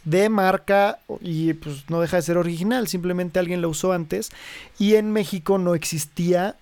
de 0.05 0.29
marca 0.29 1.01
y 1.21 1.55
pues 1.55 1.91
no 1.91 2.01
deja 2.01 2.19
de 2.19 2.23
ser 2.23 2.37
original, 2.37 2.87
simplemente 2.87 3.41
alguien 3.41 3.63
la 3.63 3.67
usó 3.67 3.93
antes 3.93 4.31
y 4.79 4.95
en 4.95 5.11
México 5.11 5.59
no 5.59 5.75
existía 5.75 6.55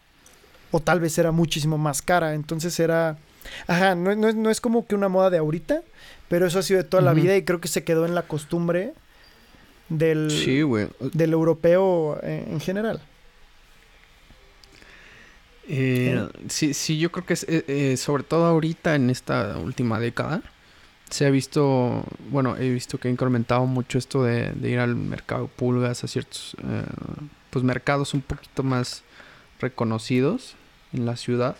o 0.70 0.80
tal 0.80 1.00
vez 1.00 1.18
era 1.18 1.32
muchísimo 1.32 1.76
más 1.76 2.00
cara, 2.00 2.32
entonces 2.32 2.80
era, 2.80 3.18
ajá, 3.66 3.94
no, 3.94 4.50
es 4.50 4.60
como 4.60 4.86
que 4.86 4.94
una 4.94 5.08
moda 5.08 5.30
de 5.30 5.38
ahorita, 5.38 5.82
pero 6.28 6.46
eso 6.46 6.58
ha 6.58 6.62
sido 6.62 6.82
de 6.82 6.88
toda 6.88 7.02
la 7.02 7.12
vida 7.12 7.36
y 7.36 7.44
creo 7.44 7.60
que 7.60 7.68
se 7.68 7.84
quedó 7.84 8.06
en 8.06 8.14
la 8.14 8.22
costumbre 8.22 8.92
del, 9.88 10.28
del 11.12 11.32
europeo 11.32 12.18
en, 12.22 12.60
general. 12.60 13.00
Eh, 15.68 16.28
sí, 16.48 16.74
sí, 16.74 16.98
yo 16.98 17.12
creo 17.12 17.26
que 17.26 17.34
es, 17.34 17.44
eh, 17.44 17.64
eh, 17.68 17.96
sobre 17.96 18.22
todo 18.24 18.46
ahorita 18.46 18.94
en 18.94 19.10
esta 19.10 19.56
última 19.58 20.00
década, 20.00 20.42
se 21.10 21.26
ha 21.26 21.30
visto, 21.30 22.04
bueno, 22.30 22.56
he 22.56 22.70
visto 22.70 22.98
que 22.98 23.08
ha 23.08 23.10
incrementado 23.10 23.66
mucho 23.66 23.98
esto 23.98 24.22
de, 24.22 24.52
ir 24.62 24.78
al 24.78 24.94
mercado 24.94 25.48
pulgas, 25.48 26.04
a 26.04 26.08
ciertos 26.08 26.56
eh, 26.62 26.84
pues 27.50 27.64
mercados 27.64 28.14
un 28.14 28.22
poquito 28.22 28.62
más 28.62 29.02
reconocidos 29.60 30.54
en 30.92 31.06
la 31.06 31.16
ciudad, 31.16 31.56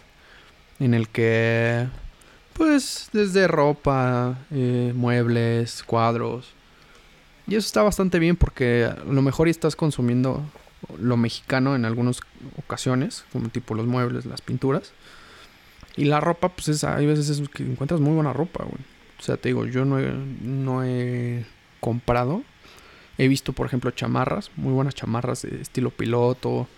en 0.81 0.95
el 0.95 1.09
que 1.09 1.87
pues 2.55 3.09
desde 3.13 3.47
ropa, 3.47 4.39
eh, 4.51 4.93
muebles, 4.95 5.83
cuadros, 5.85 6.53
y 7.47 7.57
eso 7.57 7.67
está 7.67 7.83
bastante 7.83 8.19
bien 8.19 8.37
porque 8.37 8.85
a 8.85 9.05
lo 9.05 9.23
mejor 9.23 9.49
estás 9.49 9.75
consumiendo 9.75 10.43
lo 11.01 11.17
mexicano 11.17 11.75
en 11.75 11.85
algunas 11.85 12.21
ocasiones, 12.57 13.25
como 13.33 13.49
tipo 13.49 13.75
los 13.75 13.87
muebles, 13.87 14.25
las 14.25 14.41
pinturas. 14.41 14.93
Y 15.97 16.05
la 16.05 16.21
ropa, 16.21 16.51
pues 16.51 16.69
es, 16.69 16.85
hay 16.85 17.07
veces 17.07 17.43
que 17.49 17.65
encuentras 17.65 18.01
muy 18.01 18.15
buena 18.15 18.33
ropa. 18.33 18.65
O 18.65 19.23
sea, 19.23 19.37
te 19.37 19.49
digo, 19.49 19.67
yo 19.67 19.85
no 19.85 19.99
he, 19.99 20.13
no 20.43 20.85
he 20.85 21.45
comprado. 21.81 22.43
He 23.19 23.27
visto, 23.27 23.53
por 23.53 23.67
ejemplo, 23.67 23.91
chamarras, 23.91 24.51
muy 24.57 24.73
buenas 24.73 24.95
chamarras 24.95 25.43
de 25.43 25.61
estilo 25.61 25.91
piloto, 25.91 26.69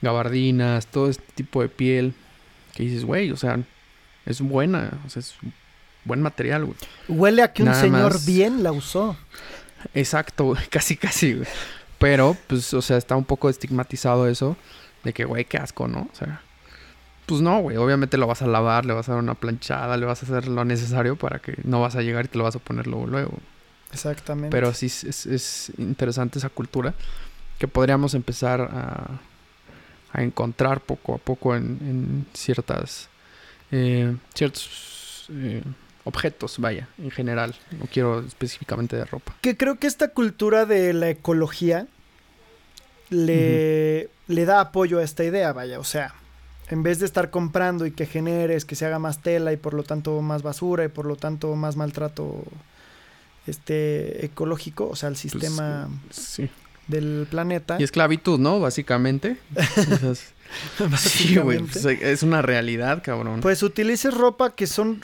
gabardinas, 0.00 0.86
todo 0.86 1.08
este 1.10 1.24
tipo 1.34 1.60
de 1.60 1.68
piel. 1.68 2.14
Que 2.74 2.82
dices, 2.82 3.04
güey, 3.04 3.30
o 3.30 3.36
sea, 3.36 3.60
es 4.26 4.40
buena, 4.40 4.90
o 5.06 5.10
sea, 5.10 5.20
es 5.20 5.34
buen 6.04 6.22
material, 6.22 6.64
güey. 6.64 6.76
Huele 7.08 7.42
a 7.42 7.52
que 7.52 7.62
un 7.62 7.74
señor 7.74 8.16
bien 8.24 8.62
la 8.62 8.72
usó. 8.72 9.16
Exacto, 9.94 10.54
casi, 10.70 10.96
casi, 10.96 11.34
güey. 11.34 11.48
Pero, 11.98 12.36
pues, 12.46 12.74
o 12.74 12.82
sea, 12.82 12.96
está 12.96 13.16
un 13.16 13.24
poco 13.24 13.48
estigmatizado 13.48 14.28
eso 14.28 14.56
de 15.04 15.12
que, 15.12 15.24
güey, 15.24 15.44
qué 15.44 15.58
asco, 15.58 15.88
¿no? 15.88 16.08
O 16.12 16.14
sea, 16.14 16.40
pues 17.26 17.40
no, 17.40 17.60
güey. 17.60 17.76
Obviamente 17.76 18.18
lo 18.18 18.26
vas 18.26 18.42
a 18.42 18.46
lavar, 18.46 18.84
le 18.84 18.92
vas 18.92 19.08
a 19.08 19.12
dar 19.12 19.22
una 19.22 19.34
planchada, 19.34 19.96
le 19.96 20.06
vas 20.06 20.22
a 20.22 20.26
hacer 20.26 20.48
lo 20.48 20.64
necesario 20.64 21.16
para 21.16 21.38
que 21.38 21.54
no 21.64 21.80
vas 21.80 21.96
a 21.96 22.02
llegar 22.02 22.26
y 22.26 22.28
te 22.28 22.38
lo 22.38 22.44
vas 22.44 22.56
a 22.56 22.58
poner 22.58 22.86
luego. 22.86 23.06
luego. 23.06 23.38
Exactamente. 23.92 24.50
Pero 24.50 24.74
sí 24.74 24.86
es, 24.86 25.72
interesante 25.78 26.38
esa 26.38 26.48
cultura 26.48 26.94
que 27.58 27.68
podríamos 27.68 28.14
empezar 28.14 28.60
a, 28.60 29.20
a 30.14 30.22
encontrar 30.22 30.80
poco 30.80 31.14
a 31.14 31.18
poco 31.18 31.54
en, 31.54 32.24
ciertas 32.32 33.08
eh, 33.70 34.16
ciertos 34.32 35.26
eh, 35.30 35.62
objetos, 36.04 36.58
vaya, 36.58 36.88
en 36.98 37.10
general. 37.10 37.54
No 37.72 37.86
quiero 37.92 38.20
específicamente 38.20 38.96
de 38.96 39.04
ropa. 39.04 39.34
Que 39.40 39.56
creo 39.56 39.78
que 39.78 39.88
esta 39.88 40.08
cultura 40.08 40.66
de 40.66 40.92
la 40.92 41.10
ecología 41.10 41.88
le, 43.10 44.08
le 44.28 44.44
da 44.44 44.60
apoyo 44.60 45.00
a 45.00 45.02
esta 45.02 45.24
idea, 45.24 45.52
vaya. 45.52 45.80
O 45.80 45.84
sea, 45.84 46.14
en 46.68 46.84
vez 46.84 47.00
de 47.00 47.06
estar 47.06 47.30
comprando 47.30 47.84
y 47.84 47.90
que 47.90 48.06
generes, 48.06 48.64
que 48.64 48.76
se 48.76 48.86
haga 48.86 49.00
más 49.00 49.20
tela 49.20 49.52
y 49.52 49.56
por 49.56 49.74
lo 49.74 49.82
tanto 49.82 50.20
más 50.22 50.42
basura 50.42 50.84
y 50.84 50.88
por 50.88 51.06
lo 51.06 51.16
tanto 51.16 51.56
más 51.56 51.74
maltrato 51.74 52.44
este 53.48 54.24
ecológico, 54.24 54.88
o 54.88 54.96
sea, 54.96 55.08
el 55.08 55.14
pues, 55.14 55.20
sistema 55.20 55.88
del 56.86 57.26
planeta. 57.30 57.76
Y 57.78 57.84
esclavitud, 57.84 58.38
¿no? 58.38 58.60
Básicamente. 58.60 59.36
sí, 60.98 61.36
güey. 61.36 61.60
Pues, 61.60 61.84
es 61.84 62.22
una 62.22 62.42
realidad, 62.42 63.02
cabrón. 63.02 63.40
Pues 63.40 63.62
utilices 63.62 64.14
ropa 64.14 64.54
que 64.54 64.66
son 64.66 65.02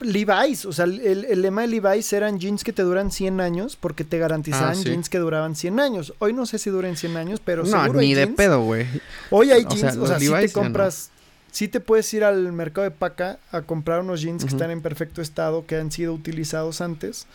Levi's, 0.00 0.64
o 0.64 0.72
sea, 0.72 0.84
el, 0.84 1.42
lema 1.42 1.62
de 1.62 1.68
Levi's 1.68 2.12
eran 2.12 2.38
jeans 2.38 2.62
que 2.62 2.72
te 2.72 2.82
duran 2.82 3.10
100 3.10 3.40
años 3.40 3.76
porque 3.76 4.04
te 4.04 4.18
garantizaban 4.18 4.78
ah, 4.78 4.82
jeans 4.82 5.08
que 5.08 5.18
duraban 5.18 5.56
100 5.56 5.80
años. 5.80 6.14
Hoy 6.20 6.32
no 6.32 6.46
sé 6.46 6.58
si 6.58 6.70
duran 6.70 6.96
100 6.96 7.16
años, 7.16 7.40
pero 7.44 7.64
no, 7.64 7.92
ni 7.94 8.14
de 8.14 8.28
pedo, 8.28 8.62
güey. 8.62 8.86
Hoy 9.30 9.50
hay 9.50 9.64
jeans, 9.64 9.96
o 9.96 10.06
sea, 10.06 10.20
si 10.20 10.30
te 10.30 10.52
compras, 10.52 11.10
si 11.50 11.66
te 11.66 11.80
puedes 11.80 12.12
ir 12.14 12.22
al 12.22 12.52
mercado 12.52 12.84
de 12.84 12.92
paca 12.92 13.40
a 13.50 13.62
comprar 13.62 14.00
unos 14.00 14.20
jeans 14.20 14.44
que 14.44 14.50
están 14.50 14.70
en 14.70 14.82
perfecto 14.82 15.20
estado, 15.20 15.66
que 15.66 15.76
han 15.76 15.90
sido 15.90 16.14
utilizados 16.14 16.80
antes, 16.80 17.26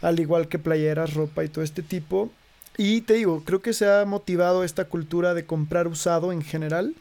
al 0.00 0.18
igual 0.18 0.48
que 0.48 0.58
playeras, 0.58 1.12
ropa 1.14 1.44
y 1.44 1.48
todo 1.48 1.64
este 1.64 1.82
tipo. 1.82 2.30
Y 2.78 3.02
te 3.02 3.14
digo, 3.14 3.42
creo 3.44 3.62
que 3.62 3.72
se 3.72 3.90
ha 3.90 4.04
motivado 4.04 4.64
esta 4.64 4.84
cultura 4.84 5.34
de 5.34 5.46
comprar 5.46 5.88
usado 5.88 6.32
en 6.32 6.42
general 6.42 6.94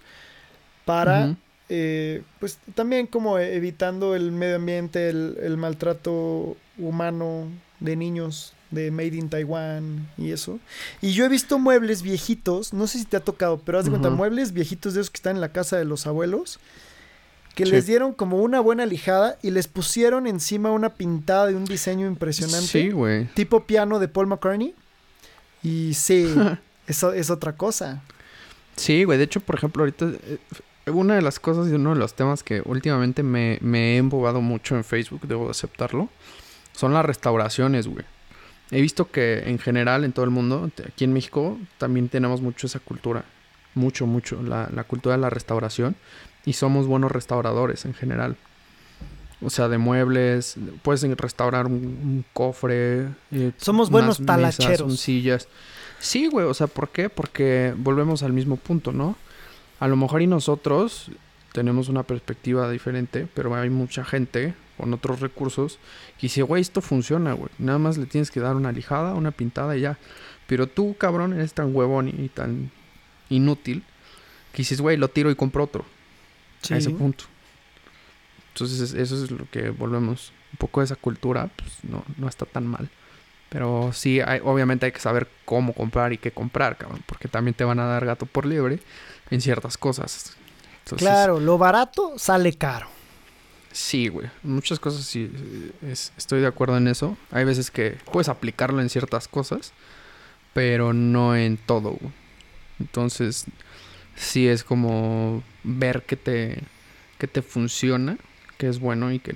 para 0.86 1.36
eh, 1.68 2.22
pues 2.40 2.60
también 2.76 3.08
como 3.08 3.40
evitando 3.40 4.16
el 4.16 4.32
medio 4.32 4.58
ambiente, 4.58 5.10
el, 5.10 5.58
maltrato 5.58 6.56
humano 6.78 7.48
de 7.80 7.96
niños 7.96 8.54
de 8.70 8.92
Made 8.92 9.16
in 9.16 9.30
Taiwan 9.30 10.08
y 10.18 10.32
eso. 10.32 10.60
Y 11.02 11.14
yo 11.14 11.26
he 11.26 11.30
visto 11.30 11.58
muebles 11.58 12.04
viejitos, 12.04 12.74
no 12.74 12.88
sé 12.88 13.00
si 13.00 13.06
te 13.06 13.18
ha 13.18 13.22
tocado, 13.22 13.60
pero 13.60 13.80
haz 13.80 13.86
de 13.86 13.92
cuenta, 13.92 14.10
muebles 14.10 14.52
viejitos 14.52 14.94
de 14.94 15.02
esos 15.02 15.10
que 15.10 15.18
están 15.18 15.38
en 15.38 15.42
la 15.42 15.50
casa 15.50 15.78
de 15.78 15.86
los 15.86 16.06
abuelos, 16.06 16.60
que 17.56 17.66
les 17.66 17.88
dieron 17.88 18.14
como 18.14 18.38
una 18.44 18.60
buena 18.60 18.86
lijada 18.86 19.38
y 19.42 19.50
les 19.50 19.68
pusieron 19.68 20.28
encima 20.28 20.72
una 20.72 20.90
pintada 20.90 21.48
de 21.48 21.56
un 21.56 21.66
diseño 21.66 22.06
impresionante. 22.06 22.68
Sí, 22.68 22.90
güey. 22.92 23.26
Tipo 23.34 23.66
piano 23.66 23.98
de 24.00 24.08
Paul 24.08 24.28
McCartney. 24.28 24.76
Y 25.66 25.96
sí, 25.96 26.32
eso 26.88 27.12
es 27.12 27.32
otra 27.32 27.58
cosa. 27.58 28.04
Sí, 28.76 29.04
güey. 29.04 29.18
De 29.18 29.24
hecho, 29.24 29.40
por 29.40 29.56
ejemplo, 29.56 29.82
ahorita 29.82 30.06
eh, 30.06 30.38
una 30.92 31.16
de 31.16 31.24
las 31.24 31.40
cosas 31.40 31.68
y 31.70 31.74
uno 31.74 31.96
de 31.96 32.00
los 32.00 32.14
temas 32.14 32.44
que 32.44 32.62
últimamente 32.64 33.24
me, 33.24 33.58
he 33.64 33.98
embobado 33.98 34.42
mucho 34.42 34.76
en 34.76 34.84
Facebook, 34.84 35.22
debo 35.28 35.50
aceptarlo, 35.50 36.10
son 36.74 36.94
las 36.94 37.04
restauraciones, 37.04 37.88
güey. 37.88 38.06
He 38.70 38.80
visto 38.80 39.10
que 39.10 39.50
en 39.50 39.58
general 39.58 40.04
en 40.04 40.12
todo 40.12 40.26
el 40.26 40.32
mundo, 40.32 40.70
aquí 40.88 41.04
en 41.04 41.14
México, 41.14 41.58
también 41.80 42.10
tenemos 42.10 42.42
mucho 42.42 42.68
esa 42.68 42.80
cultura. 42.80 43.26
Mucho, 43.74 44.06
mucho. 44.06 44.42
La, 44.44 44.84
cultura 44.84 45.16
de 45.16 45.22
la 45.22 45.30
restauración. 45.30 45.96
Y 46.46 46.54
somos 46.54 46.86
buenos 46.86 47.12
restauradores 47.12 47.86
en 47.86 47.96
general. 47.96 48.38
O 49.42 49.50
sea, 49.50 49.68
de 49.68 49.78
muebles. 49.78 50.56
Puedes 50.82 51.02
restaurar 51.18 51.68
un, 51.68 52.26
cofre. 52.34 53.10
Eh, 53.32 53.52
somos 53.58 53.90
buenos 53.90 54.26
talacheros. 54.26 55.00
sillas. 55.00 55.48
Sí, 56.00 56.28
güey. 56.28 56.46
O 56.46 56.54
sea, 56.54 56.68
¿por 56.68 56.90
qué? 56.90 57.10
Porque 57.10 57.74
volvemos 57.78 58.24
al 58.24 58.34
mismo 58.34 58.56
punto, 58.58 58.92
¿no? 58.92 59.16
a 59.80 59.88
lo 59.88 59.96
mejor 59.96 60.22
y 60.22 60.28
nosotros 60.28 61.12
tenemos 61.54 61.90
una 61.90 62.04
perspectiva 62.04 62.70
diferente, 62.70 63.28
pero 63.34 63.56
hay 63.56 63.70
mucha 63.70 64.04
gente 64.04 64.54
con 64.78 64.94
otros 64.94 65.22
recursos 65.22 65.80
que 66.18 66.24
dice, 66.24 66.42
güey, 66.42 66.62
esto 66.62 66.82
funciona, 66.82 67.34
güey. 67.34 67.50
Nada 67.60 67.80
más 67.80 67.98
le 67.98 68.06
tienes 68.06 68.30
que 68.30 68.42
dar 68.42 68.56
una 68.56 68.72
lijada, 68.72 69.14
una 69.14 69.32
pintada 69.32 69.78
y 69.78 69.82
ya. 69.82 69.98
Pero 70.48 70.68
tú, 70.68 70.96
cabrón, 70.98 71.34
eres 71.34 71.54
tan 71.54 71.74
huevón 71.74 72.10
y 72.10 72.30
tan 72.30 72.72
inútil 73.30 73.84
que 74.52 74.58
dices, 74.58 74.82
güey, 74.82 74.98
lo 74.98 75.08
tiro 75.08 75.32
y 75.32 75.36
compro 75.36 75.64
otro. 75.64 75.86
A 76.70 76.78
ese 76.78 76.90
punto. 76.90 77.26
Entonces, 78.56 78.94
eso 78.94 79.22
es 79.22 79.32
lo 79.32 79.50
que 79.52 79.70
volvemos. 79.70 80.32
Un 80.54 80.58
poco 80.58 80.80
de 80.80 80.86
esa 80.86 80.96
cultura, 80.96 81.50
pues 81.58 81.72
no, 81.84 82.06
no 82.18 82.30
está 82.30 82.46
tan 82.46 82.66
mal. 82.66 82.90
Pero 83.50 83.92
sí, 83.92 84.22
hay, 84.22 84.40
obviamente 84.42 84.86
hay 84.86 84.94
que 84.94 85.02
saber 85.02 85.28
cómo 85.44 85.74
comprar 85.74 86.14
y 86.14 86.18
qué 86.18 86.32
comprar, 86.32 86.78
cabrón. 86.78 87.04
Porque 87.06 87.28
también 87.28 87.54
te 87.54 87.66
van 87.66 87.80
a 87.80 87.86
dar 87.86 88.06
gato 88.06 88.26
por 88.26 88.46
libre 88.46 88.80
en 89.30 89.42
ciertas 89.42 89.78
cosas. 89.78 90.38
claro, 90.96 91.42
lo 91.42 91.58
barato 91.58 92.14
sale 92.18 92.54
caro. 92.54 92.88
Sí, 93.74 94.08
güey. 94.08 94.30
Muchas 94.42 94.80
cosas 94.80 95.04
sí 95.04 95.30
estoy 96.18 96.40
de 96.40 96.48
acuerdo 96.48 96.78
en 96.78 96.88
eso. 96.88 97.18
Hay 97.32 97.44
veces 97.44 97.72
que 97.72 97.98
puedes 98.10 98.30
aplicarlo 98.30 98.82
en 98.82 98.90
ciertas 98.90 99.28
cosas, 99.28 99.74
pero 100.54 100.94
no 100.94 101.36
en 101.36 101.58
todo, 101.58 101.92
güey. 101.92 102.14
Entonces, 102.80 103.48
sí 104.16 104.48
es 104.48 104.64
como 104.64 105.44
ver 105.66 106.04
que 106.04 106.16
te, 106.16 106.64
que 107.18 107.28
te 107.28 107.42
funciona, 107.42 108.18
que 108.58 108.68
es 108.70 108.80
bueno 108.80 109.12
y 109.12 109.20
que, 109.20 109.36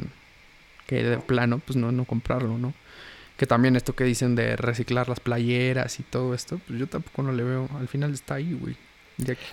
que 0.87 1.03
de 1.03 1.17
plano, 1.17 1.59
pues 1.65 1.75
no, 1.75 1.91
no 1.91 2.05
comprarlo, 2.05 2.57
¿no? 2.57 2.73
Que 3.37 3.45
también 3.45 3.75
esto 3.75 3.95
que 3.95 4.03
dicen 4.03 4.35
de 4.35 4.55
reciclar 4.55 5.07
las 5.07 5.19
playeras 5.19 5.99
y 5.99 6.03
todo 6.03 6.33
esto, 6.33 6.59
pues 6.67 6.79
yo 6.79 6.87
tampoco 6.87 7.23
no 7.23 7.31
le 7.31 7.43
veo. 7.43 7.69
Al 7.79 7.87
final 7.87 8.13
está 8.13 8.35
ahí, 8.35 8.53
güey. 8.53 8.75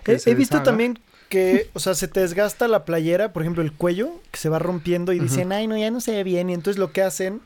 He, 0.06 0.34
visto 0.34 0.62
también 0.62 0.98
que, 1.28 1.70
o 1.74 1.80
sea, 1.80 1.94
se 1.94 2.08
te 2.08 2.20
desgasta 2.20 2.68
la 2.68 2.84
playera, 2.84 3.32
por 3.32 3.42
ejemplo, 3.42 3.62
el 3.62 3.72
cuello, 3.72 4.20
que 4.30 4.38
se 4.38 4.48
va 4.48 4.58
rompiendo 4.58 5.12
y 5.12 5.18
dicen, 5.18 5.52
ay, 5.52 5.66
no, 5.66 5.76
ya 5.76 5.90
no 5.90 6.00
se 6.00 6.12
ve 6.12 6.24
bien. 6.24 6.50
Y 6.50 6.54
entonces 6.54 6.78
lo 6.78 6.92
que 6.92 7.02
hacen 7.02 7.40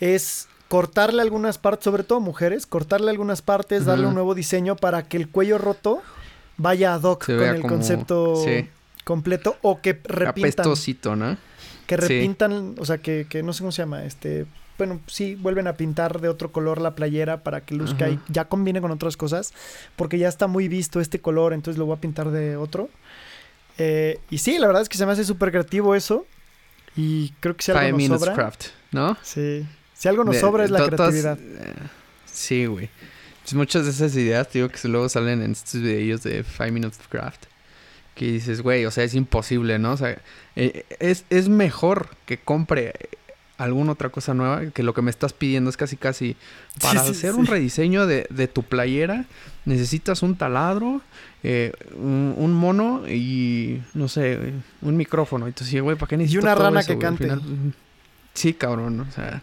es 0.00 0.48
cortarle 0.68 1.22
algunas 1.22 1.58
partes, 1.58 1.84
sobre 1.84 2.02
todo 2.02 2.20
mujeres, 2.20 2.66
cortarle 2.66 3.10
algunas 3.10 3.42
partes, 3.42 3.84
darle 3.84 4.06
un 4.06 4.14
nuevo 4.14 4.34
diseño 4.34 4.76
para 4.76 5.08
que 5.08 5.16
el 5.16 5.28
cuello 5.28 5.58
roto 5.58 6.02
vaya 6.56 6.94
ad 6.94 7.02
hoc 7.02 7.26
con 7.26 7.42
el 7.42 7.62
concepto 7.62 8.44
completo 9.06 9.56
o 9.62 9.80
que 9.80 10.00
repintan. 10.04 10.66
Apestosito, 10.66 11.14
¿no? 11.14 11.38
que 11.86 11.96
repintan, 11.96 12.74
o 12.78 12.84
sea, 12.84 12.98
que, 12.98 13.26
que 13.28 13.42
no 13.42 13.52
sé 13.52 13.60
cómo 13.60 13.70
se 13.72 13.82
llama, 13.82 14.04
este, 14.04 14.46
bueno, 14.76 15.00
sí, 15.06 15.36
vuelven 15.36 15.68
a 15.68 15.74
pintar 15.74 16.20
de 16.20 16.28
otro 16.28 16.50
color 16.50 16.80
la 16.80 16.94
playera 16.94 17.42
para 17.42 17.60
que 17.62 17.74
luzca 17.74 18.10
y 18.10 18.18
ya 18.28 18.46
combine 18.46 18.80
con 18.80 18.90
otras 18.90 19.16
cosas, 19.16 19.54
porque 19.94 20.18
ya 20.18 20.28
está 20.28 20.48
muy 20.48 20.68
visto 20.68 21.00
este 21.00 21.20
color, 21.20 21.52
entonces 21.52 21.78
lo 21.78 21.86
voy 21.86 21.96
a 21.96 22.00
pintar 22.00 22.30
de 22.30 22.56
otro. 22.56 22.90
Eh, 23.78 24.18
y 24.30 24.38
sí, 24.38 24.58
la 24.58 24.66
verdad 24.66 24.82
es 24.82 24.88
que 24.88 24.98
se 24.98 25.06
me 25.06 25.12
hace 25.12 25.24
súper 25.24 25.50
creativo 25.52 25.94
eso. 25.94 26.26
Y 26.96 27.30
creo 27.40 27.54
que 27.54 27.62
si 27.62 27.72
algo 27.72 27.98
nos 27.98 28.20
sobra... 28.20 28.34
Craft, 28.34 28.64
¿no? 28.90 29.16
Sí. 29.22 29.66
Si 29.94 30.08
algo 30.08 30.24
nos 30.24 30.38
sobra 30.38 30.64
es 30.64 30.70
la 30.70 30.84
creatividad. 30.84 31.38
Eh, 31.38 31.74
sí, 32.24 32.66
güey. 32.66 32.90
Pues 33.42 33.54
muchas 33.54 33.84
de 33.84 33.90
esas 33.90 34.16
ideas, 34.16 34.50
digo, 34.52 34.68
que 34.68 34.88
luego 34.88 35.08
salen 35.08 35.42
en 35.42 35.52
estos 35.52 35.80
videos 35.80 36.22
de 36.22 36.42
Five 36.42 36.72
Minutes 36.72 36.98
of 36.98 37.08
Craft. 37.08 37.44
Que 38.16 38.32
dices, 38.32 38.62
güey, 38.62 38.84
o 38.86 38.90
sea, 38.90 39.04
es 39.04 39.14
imposible, 39.14 39.78
¿no? 39.78 39.92
O 39.92 39.96
sea, 39.96 40.18
eh, 40.56 40.84
es, 40.98 41.24
es 41.30 41.48
mejor 41.48 42.08
que 42.24 42.38
compre 42.38 42.94
alguna 43.58 43.92
otra 43.92 44.08
cosa 44.10 44.34
nueva, 44.34 44.66
que 44.70 44.82
lo 44.82 44.94
que 44.94 45.02
me 45.02 45.10
estás 45.10 45.32
pidiendo 45.32 45.70
es 45.70 45.76
casi 45.76 45.96
casi 45.96 46.36
para 46.82 47.02
hacer 47.02 47.34
un 47.34 47.46
rediseño 47.46 48.06
de, 48.06 48.26
de, 48.30 48.48
tu 48.48 48.62
playera, 48.62 49.26
necesitas 49.64 50.22
un 50.22 50.36
taladro, 50.36 51.00
eh, 51.42 51.72
un, 51.94 52.52
mono 52.54 53.08
y 53.08 53.82
no 53.94 54.08
sé, 54.08 54.52
un 54.82 54.96
micrófono. 54.96 55.46
Entonces, 55.46 55.80
güey, 55.80 55.96
¿para 55.96 56.08
qué 56.08 56.16
necesitas? 56.16 56.42
Y 56.42 56.46
una 56.46 56.54
rana 56.54 56.82
que 56.82 56.98
cante. 56.98 57.28
sí, 58.34 58.54
cabrón, 58.54 59.00
o 59.00 59.12
sea, 59.12 59.42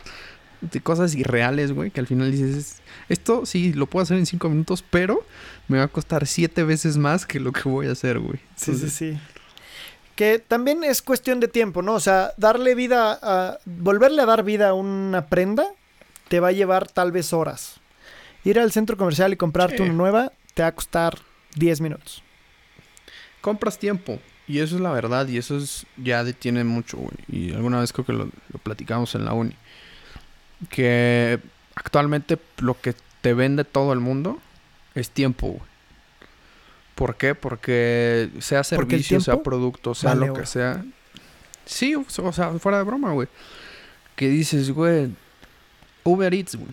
de 0.71 0.81
cosas 0.81 1.15
irreales, 1.15 1.73
güey, 1.73 1.91
que 1.91 1.99
al 1.99 2.07
final 2.07 2.31
dices, 2.31 2.77
esto 3.09 3.45
sí, 3.45 3.73
lo 3.73 3.87
puedo 3.87 4.03
hacer 4.03 4.17
en 4.17 4.25
cinco 4.25 4.49
minutos, 4.49 4.83
pero 4.89 5.25
me 5.67 5.77
va 5.77 5.85
a 5.85 5.87
costar 5.87 6.25
siete 6.27 6.63
veces 6.63 6.97
más 6.97 7.25
que 7.25 7.39
lo 7.39 7.51
que 7.51 7.67
voy 7.67 7.87
a 7.87 7.91
hacer, 7.91 8.19
güey. 8.19 8.39
sí, 8.55 8.75
sí, 8.75 8.89
sí. 8.89 9.19
Que 10.15 10.37
también 10.37 10.83
es 10.83 11.01
cuestión 11.01 11.39
de 11.39 11.47
tiempo, 11.47 11.81
¿no? 11.81 11.93
O 11.93 11.99
sea, 11.99 12.33
darle 12.37 12.75
vida 12.75 13.17
a. 13.19 13.57
Volverle 13.65 14.21
a 14.21 14.27
dar 14.27 14.43
vida 14.43 14.69
a 14.69 14.73
una 14.75 15.25
prenda 15.25 15.65
te 16.27 16.39
va 16.39 16.49
a 16.49 16.51
llevar 16.51 16.87
tal 16.87 17.11
vez 17.11 17.33
horas. 17.33 17.79
Ir 18.43 18.59
al 18.59 18.71
centro 18.71 18.95
comercial 18.95 19.33
y 19.33 19.37
comprarte 19.37 19.81
una 19.81 19.93
nueva 19.93 20.31
te 20.53 20.61
va 20.61 20.67
a 20.67 20.75
costar 20.75 21.17
10 21.55 21.81
minutos. 21.81 22.21
Compras 23.41 23.79
tiempo. 23.79 24.19
Y 24.47 24.59
eso 24.59 24.75
es 24.75 24.81
la 24.81 24.91
verdad. 24.91 25.27
Y 25.27 25.37
eso 25.37 25.57
es 25.57 25.87
ya 25.97 26.23
detiene 26.23 26.63
mucho, 26.63 26.97
güey. 26.97 27.17
Y 27.27 27.53
alguna 27.53 27.79
vez 27.79 27.91
creo 27.91 28.05
que 28.05 28.13
lo, 28.13 28.25
lo 28.25 28.59
platicamos 28.61 29.15
en 29.15 29.25
la 29.25 29.33
uni. 29.33 29.55
Que 30.69 31.39
actualmente 31.75 32.37
lo 32.57 32.79
que 32.79 32.95
te 33.21 33.33
vende 33.33 33.63
todo 33.63 33.93
el 33.93 33.99
mundo 33.99 34.39
es 34.95 35.09
tiempo, 35.09 35.47
güey. 35.47 35.73
¿Por 36.95 37.15
qué? 37.15 37.33
Porque 37.35 38.29
sea 38.39 38.63
servicio, 38.63 39.19
sea 39.19 39.41
producto, 39.41 39.95
sea 39.95 40.13
lo 40.15 40.33
que 40.33 40.45
sea. 40.45 40.83
Sí, 41.65 41.95
o 41.95 42.31
sea, 42.31 42.51
fuera 42.59 42.77
de 42.77 42.83
broma, 42.83 43.11
güey. 43.11 43.27
Que 44.15 44.29
dices, 44.29 44.69
güey, 44.71 45.09
Uber 46.03 46.33
Eats, 46.33 46.55
güey. 46.55 46.71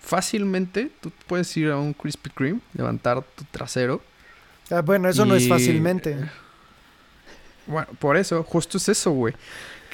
Fácilmente 0.00 0.90
tú 1.00 1.12
puedes 1.26 1.56
ir 1.56 1.70
a 1.70 1.78
un 1.78 1.92
Krispy 1.92 2.30
Kreme, 2.30 2.60
levantar 2.74 3.22
tu 3.22 3.44
trasero. 3.44 4.02
Ah, 4.70 4.80
bueno, 4.80 5.08
eso 5.08 5.24
no 5.24 5.34
es 5.34 5.48
fácilmente. 5.48 6.16
Bueno, 7.66 7.88
por 7.98 8.16
eso, 8.16 8.42
justo 8.44 8.78
es 8.78 8.88
eso, 8.88 9.10
güey. 9.10 9.34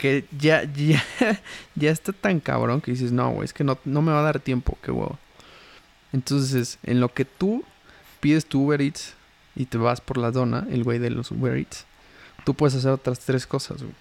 Que 0.00 0.24
ya, 0.38 0.62
ya, 0.64 1.02
ya 1.74 1.90
está 1.90 2.12
tan 2.12 2.40
cabrón 2.40 2.80
que 2.80 2.92
dices, 2.92 3.12
no, 3.12 3.30
güey, 3.30 3.46
es 3.46 3.52
que 3.52 3.64
no, 3.64 3.78
no 3.84 4.00
me 4.00 4.12
va 4.12 4.20
a 4.20 4.22
dar 4.22 4.40
tiempo, 4.40 4.78
qué 4.82 4.90
huevo. 4.90 5.18
Entonces, 6.12 6.78
en 6.84 7.00
lo 7.00 7.12
que 7.12 7.24
tú 7.24 7.64
pides 8.20 8.46
tu 8.46 8.64
Uber 8.64 8.80
Eats, 8.80 9.14
y 9.56 9.66
te 9.66 9.76
vas 9.76 10.00
por 10.00 10.18
la 10.18 10.32
zona, 10.32 10.66
el 10.70 10.84
güey 10.84 10.98
de 10.98 11.10
los 11.10 11.32
Uber 11.32 11.56
Eats, 11.56 11.84
tú 12.44 12.54
puedes 12.54 12.76
hacer 12.76 12.92
otras 12.92 13.18
tres 13.20 13.46
cosas, 13.46 13.82
güey. 13.82 13.94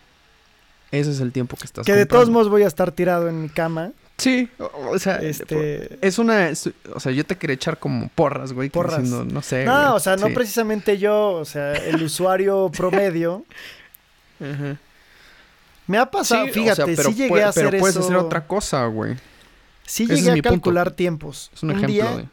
Ese 0.92 1.12
es 1.12 1.20
el 1.20 1.34
tiempo 1.34 1.58
que 1.58 1.66
estás 1.66 1.86
Que 1.86 1.94
de 1.94 2.06
todos 2.06 2.30
modos 2.30 2.48
voy 2.48 2.64
a 2.64 2.68
estar 2.68 2.94
tirado 2.94 3.28
en 3.28 3.42
mi 3.42 3.50
cama. 3.50 3.92
Sí, 4.18 4.50
o, 4.58 4.98
sea, 4.98 5.18
este... 5.18 6.00
es 6.02 6.18
una... 6.18 6.52
o 6.94 7.00
sea, 7.00 7.12
yo 7.12 7.26
te 7.26 7.36
quería 7.36 7.56
echar 7.56 7.78
como 7.78 8.08
porras, 8.10 8.54
güey. 8.54 8.70
Porras. 8.70 9.04
no 9.04 9.42
sé. 9.42 9.66
No, 9.66 9.96
o 9.96 10.00
sea, 10.00 10.16
no 10.16 10.30
precisamente 10.30 10.98
yo, 10.98 11.34
o 11.34 11.46
sea, 11.46 11.74
el 11.74 12.02
usuario 12.02 12.72
promedio. 12.76 13.44
Me 15.88 15.98
ha 15.98 16.06
pasado, 16.12 16.48
fíjate, 16.48 16.96
sí 16.96 17.14
llegué 17.14 17.44
a 17.44 17.50
hacer 17.50 17.70
pero 17.70 17.80
puedes 17.80 17.98
hacer 17.98 18.16
otra 18.16 18.46
cosa, 18.46 18.86
güey. 18.86 19.16
Sí 19.86 20.06
llegué 20.06 20.32
a 20.32 20.42
calcular 20.42 20.92
tiempos. 20.92 21.50
Es 21.54 21.64
un, 21.64 21.72
ejemplo 21.72 22.30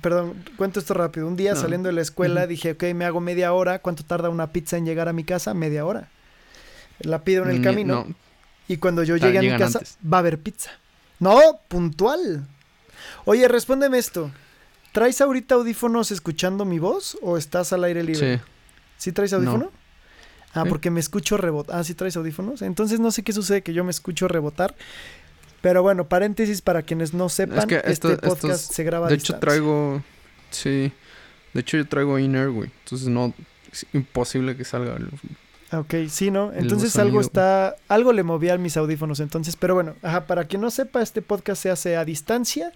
Perdón, 0.00 0.44
cuento 0.56 0.80
esto 0.80 0.94
rápido. 0.94 1.26
Un 1.26 1.36
día 1.36 1.56
saliendo 1.56 1.88
de 1.88 1.94
la 1.94 2.02
escuela 2.02 2.46
dije, 2.46 2.72
ok, 2.72 2.84
me 2.94 3.04
hago 3.04 3.20
media 3.20 3.52
hora. 3.52 3.80
¿Cuánto 3.80 4.04
tarda 4.04 4.28
una 4.28 4.52
pizza 4.52 4.76
en 4.76 4.84
llegar 4.84 5.08
a 5.08 5.12
mi 5.12 5.24
casa? 5.24 5.54
Media 5.54 5.84
hora. 5.84 6.10
La 7.00 7.24
pido 7.24 7.44
en 7.44 7.50
el 7.50 7.62
camino. 7.62 8.06
Y 8.68 8.76
cuando 8.76 9.02
yo 9.02 9.16
llegue 9.16 9.38
a 9.38 9.42
mi 9.42 9.56
casa, 9.56 9.80
va 10.10 10.18
a 10.18 10.20
haber 10.20 10.38
pizza. 10.38 10.70
No, 11.18 11.38
puntual. 11.68 12.46
Oye, 13.24 13.48
respóndeme 13.48 13.98
esto. 13.98 14.30
¿Traes 14.92 15.20
ahorita 15.20 15.56
audífonos 15.56 16.10
escuchando 16.10 16.64
mi 16.64 16.78
voz 16.78 17.18
o 17.22 17.36
estás 17.36 17.72
al 17.72 17.84
aire 17.84 18.02
libre? 18.02 18.38
Sí. 18.38 18.42
¿Sí 18.96 19.12
traes 19.12 19.32
audífono? 19.32 19.70
Ah, 20.54 20.64
porque 20.68 20.90
me 20.90 21.00
escucho 21.00 21.36
rebotar. 21.36 21.78
Ah, 21.78 21.84
sí 21.84 21.94
traes 21.94 22.16
audífonos. 22.16 22.62
Entonces 22.62 23.00
no 23.00 23.10
sé 23.10 23.22
qué 23.22 23.32
sucede 23.32 23.62
que 23.62 23.74
yo 23.74 23.84
me 23.84 23.90
escucho 23.90 24.28
rebotar. 24.28 24.74
Pero 25.64 25.82
bueno, 25.82 26.06
paréntesis 26.06 26.60
para 26.60 26.82
quienes 26.82 27.14
no 27.14 27.30
sepan, 27.30 27.66
este 27.84 28.18
podcast 28.18 28.70
se 28.70 28.84
graba 28.84 29.08
De 29.08 29.14
hecho 29.14 29.38
traigo, 29.38 30.02
sí, 30.50 30.92
de 31.54 31.60
hecho 31.60 31.78
yo 31.78 31.88
traigo 31.88 32.18
inner, 32.18 32.50
güey, 32.50 32.70
entonces 32.80 33.08
no, 33.08 33.32
es 33.72 33.86
imposible 33.94 34.58
que 34.58 34.64
salga. 34.66 34.94
ok, 35.72 35.94
sí, 36.10 36.30
¿no? 36.30 36.52
Entonces 36.52 36.98
algo 36.98 37.18
está, 37.18 37.76
algo 37.88 38.12
le 38.12 38.24
movía 38.24 38.52
a 38.52 38.58
mis 38.58 38.76
audífonos 38.76 39.20
entonces, 39.20 39.56
pero 39.56 39.72
bueno, 39.72 39.94
ajá, 40.02 40.26
para 40.26 40.44
quien 40.44 40.60
no 40.60 40.70
sepa, 40.70 41.00
este 41.00 41.22
podcast 41.22 41.62
se 41.62 41.70
hace 41.70 41.96
a 41.96 42.04
distancia 42.04 42.70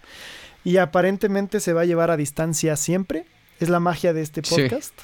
y 0.64 0.78
aparentemente 0.78 1.60
se 1.60 1.74
va 1.74 1.82
a 1.82 1.84
llevar 1.84 2.10
a 2.10 2.16
distancia 2.16 2.74
siempre. 2.76 3.26
Es 3.60 3.68
la 3.68 3.80
magia 3.80 4.14
de 4.14 4.22
este 4.22 4.40
podcast. 4.40 4.94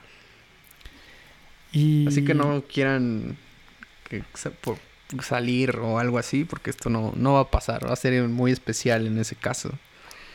Y... 1.75 2.07
Así 2.07 2.25
que 2.25 2.35
no 2.35 2.63
quieran 2.63 3.37
que 4.09 4.23
por, 4.63 4.79
salir 5.23 5.77
o 5.77 5.99
algo 5.99 6.19
así, 6.19 6.45
porque 6.45 6.71
esto 6.71 6.89
no, 6.89 7.13
no 7.17 7.35
va 7.35 7.41
a 7.41 7.51
pasar. 7.51 7.87
Va 7.87 7.93
a 7.93 7.97
ser 7.97 8.23
muy 8.29 8.53
especial 8.53 9.07
en 9.07 9.19
ese 9.19 9.37
caso. 9.37 9.71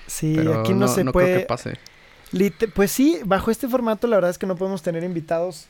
Sí, 0.08 0.38
aquí 0.38 0.73
no, 0.73 0.88
se 0.88 1.06
puede. 1.06 1.28
Creo 1.28 1.39
que 1.39 1.45
pase. 1.45 1.80
pues 2.73 2.91
sí, 2.91 3.19
bajo 3.25 3.52
este 3.52 3.67
formato, 3.67 4.08
la 4.08 4.17
verdad 4.17 4.32
es 4.32 4.38
que 4.38 4.47
no 4.47 4.56
podemos 4.56 4.82
tener 4.82 5.04
invitados. 5.04 5.67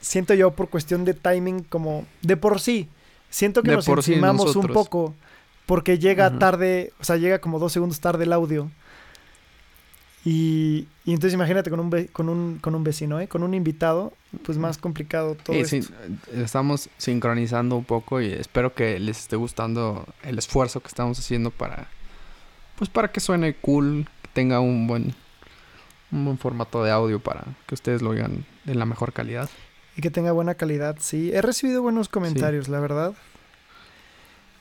Siento 0.00 0.34
yo 0.34 0.52
por 0.52 0.68
cuestión 0.68 1.04
de 1.04 1.14
timing, 1.14 1.64
como 1.64 2.06
de 2.22 2.36
por 2.36 2.60
sí. 2.60 2.88
Siento 3.30 3.62
que 3.62 3.72
nos 3.72 3.88
encimamos 3.88 4.56
un 4.56 4.68
poco 4.68 5.14
porque 5.66 5.98
llega 5.98 6.38
tarde, 6.38 6.92
o 6.98 7.04
sea, 7.04 7.16
llega 7.16 7.40
como 7.40 7.58
dos 7.58 7.72
segundos 7.72 8.00
tarde 8.00 8.24
el 8.24 8.32
audio. 8.32 8.70
Y, 10.24 10.88
entonces 11.06 11.32
imagínate 11.34 11.70
con 11.70 11.80
un, 11.80 11.90
con 12.12 12.28
un, 12.28 12.58
con 12.58 12.74
un 12.74 12.84
vecino, 12.84 13.20
¿eh? 13.20 13.28
con 13.28 13.42
un 13.42 13.54
invitado, 13.54 14.12
pues 14.42 14.58
más 14.58 14.76
complicado 14.76 15.36
todo 15.36 15.56
esto. 15.56 15.92
estamos 16.34 16.90
sincronizando 16.98 17.76
un 17.76 17.84
poco 17.84 18.20
y 18.20 18.32
espero 18.32 18.74
que 18.74 18.98
les 18.98 19.18
esté 19.20 19.36
gustando 19.36 20.06
el 20.22 20.38
esfuerzo 20.38 20.80
que 20.80 20.88
estamos 20.88 21.18
haciendo 21.18 21.50
para, 21.50 21.88
pues 22.76 22.90
para 22.90 23.10
que 23.10 23.20
suene 23.20 23.54
cool, 23.54 24.06
que 24.22 24.28
tenga 24.32 24.60
un 24.60 24.86
buen, 24.86 25.14
un 26.10 26.24
buen 26.24 26.38
formato 26.38 26.82
de 26.82 26.90
audio 26.90 27.20
para 27.20 27.44
que 27.66 27.74
ustedes 27.74 28.02
lo 28.02 28.10
oigan 28.10 28.44
de 28.64 28.74
la 28.74 28.84
mejor 28.84 29.12
calidad. 29.12 29.48
Y 29.96 30.02
que 30.02 30.10
tenga 30.10 30.32
buena 30.32 30.54
calidad, 30.54 30.96
sí. 31.00 31.32
He 31.32 31.42
recibido 31.42 31.82
buenos 31.82 32.08
comentarios, 32.08 32.68
la 32.68 32.80
verdad. 32.80 33.14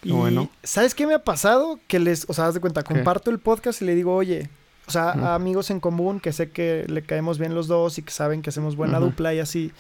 Y, 0.02 0.12
bueno. 0.12 0.50
¿sabes 0.64 0.96
qué 0.96 1.06
me 1.06 1.14
ha 1.14 1.24
pasado? 1.24 1.80
Que 1.88 2.00
les, 2.00 2.26
o 2.30 2.34
sea, 2.34 2.48
haz 2.48 2.54
de 2.54 2.60
cuenta, 2.60 2.84
comparto 2.84 3.32
el 3.32 3.40
podcast 3.40 3.82
y 3.82 3.86
le 3.86 3.96
digo, 3.96 4.16
oye, 4.16 4.50
o 4.88 4.92
sea, 4.92 5.36
amigos 5.36 5.70
en 5.70 5.82
común 5.82 6.22
que 6.22 6.32
sé 6.32 6.50
que 6.50 6.86
le 6.88 7.02
caemos 7.02 7.38
bien 7.38 7.54
los 7.54 7.68
dos 7.68 7.98
y 7.98 8.04
que 8.04 8.12
saben 8.12 8.42
que 8.42 8.52
hacemos 8.52 8.78
buena 8.78 9.00
dupla 9.00 9.34
y 9.34 9.40
así. 9.40 9.72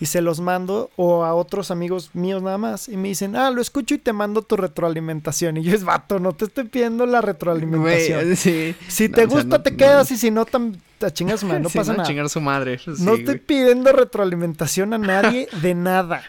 Y 0.00 0.06
se 0.06 0.22
los 0.22 0.40
mando 0.40 0.90
o 0.96 1.24
a 1.24 1.34
otros 1.34 1.70
amigos 1.70 2.10
míos 2.14 2.40
nada 2.42 2.56
más 2.56 2.88
y 2.88 2.96
me 2.96 3.08
dicen, 3.08 3.34
ah, 3.36 3.50
lo 3.50 3.60
escucho 3.60 3.96
y 3.96 3.98
te 3.98 4.12
mando 4.12 4.42
tu 4.42 4.56
retroalimentación. 4.56 5.56
Y 5.56 5.64
yo 5.64 5.74
es 5.74 5.84
vato, 5.84 6.18
no 6.18 6.32
te 6.32 6.46
estoy 6.46 6.64
pidiendo 6.64 7.04
la 7.04 7.20
retroalimentación. 7.20 8.36
Si 8.36 9.08
te 9.08 9.26
gusta, 9.26 9.62
te 9.62 9.76
quedas 9.76 10.10
y 10.12 10.16
si 10.16 10.30
no, 10.30 10.46
te 10.46 11.12
chingas 11.12 11.44
madre, 11.44 11.60
no 11.60 11.68
pasa 11.74 11.92
nada. 11.92 12.08
chingar 12.08 12.28
su 12.28 12.40
madre. 12.40 12.80
no 13.00 13.14
estoy 13.14 13.38
pidiendo 13.38 13.92
retroalimentación 13.92 14.94
a 14.94 14.98
nadie 14.98 15.48
de 15.60 15.74
nada. 15.74 16.22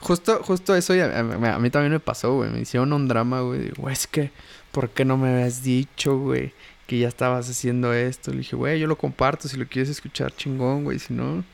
Justo, 0.00 0.42
justo 0.42 0.74
eso 0.74 0.92
a, 0.92 1.18
a, 1.18 1.58
mí 1.58 1.70
también 1.70 1.92
me 1.92 2.00
pasó, 2.00 2.34
güey. 2.34 2.50
Me 2.50 2.60
hicieron 2.60 2.92
un 2.92 3.06
drama, 3.06 3.42
güey. 3.42 3.70
Güey, 3.70 3.92
es 3.92 4.06
que, 4.06 4.30
¿por 4.72 4.90
qué 4.90 5.04
no 5.04 5.16
me 5.16 5.28
habías 5.28 5.62
dicho, 5.62 6.18
güey? 6.18 6.52
Que 6.86 6.98
ya 6.98 7.08
estabas 7.08 7.48
haciendo 7.50 7.92
esto. 7.92 8.30
Le 8.30 8.38
dije, 8.38 8.56
güey, 8.56 8.78
yo 8.78 8.86
lo 8.86 8.96
comparto, 8.96 9.48
si 9.48 9.56
lo 9.56 9.66
quieres 9.66 9.90
escuchar, 9.90 10.34
chingón, 10.34 10.84
güey, 10.84 10.98
si 10.98 11.12
no, 11.12 11.44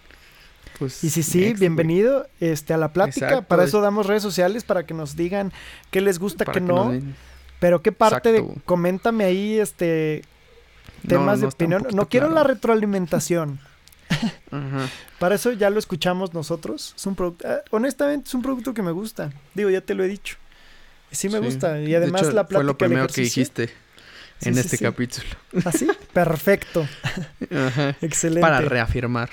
pues... 0.79 1.03
Y 1.05 1.11
si 1.11 1.23
sí, 1.23 1.55
bienvenido 1.55 2.29
este, 2.41 2.75
a 2.75 2.77
la 2.77 2.93
plática. 2.93 3.43
Para 3.43 3.65
eso 3.65 3.81
damos 3.81 4.07
redes 4.07 4.23
sociales, 4.23 4.65
para 4.65 4.85
que 4.85 4.95
nos 4.95 5.17
digan 5.17 5.53
qué 5.91 6.01
les 6.01 6.19
gusta, 6.19 6.45
qué 6.45 6.61
no. 6.61 6.93
Pero 7.61 7.83
qué 7.83 7.93
parte 7.93 8.33
de... 8.33 8.45
Coméntame 8.65 9.25
ahí, 9.25 9.59
este... 9.59 10.23
Temas 11.07 11.41
de 11.41 11.47
opinión. 11.47 11.87
No 11.95 12.09
quiero 12.09 12.31
la 12.31 12.45
retroalimentación. 12.45 13.61
Para 15.19 15.35
eso 15.37 15.53
ya 15.53 15.71
lo 15.71 15.79
escuchamos 15.79 16.35
nosotros. 16.35 16.95
Es 16.97 17.07
un 17.07 17.15
producto, 17.17 17.49
ah, 17.49 17.63
honestamente, 17.71 18.29
es 18.29 18.35
un 18.35 18.43
producto 18.43 18.75
que 18.75 18.83
me 18.83 18.93
gusta. 18.93 19.33
Digo, 19.55 19.71
ya 19.71 19.81
te 19.81 19.95
lo 19.95 20.05
he 20.05 20.09
dicho. 20.09 20.37
Sí 21.11 21.29
me 21.29 21.41
gusta. 21.41 21.81
Y 21.81 21.95
además 21.95 22.23
la 22.33 22.47
plática 22.47 22.59
Fue 22.59 22.65
lo 22.65 22.79
primero 22.79 23.07
que 23.09 23.23
dijiste 23.23 23.71
en 24.43 24.59
este 24.59 24.79
capítulo. 24.79 25.27
¿Así? 25.65 25.87
¿Ah, 25.91 25.95
Perfecto. 26.13 26.87
Excelente. 28.01 28.41
Para 28.41 28.61
reafirmar. 28.61 29.31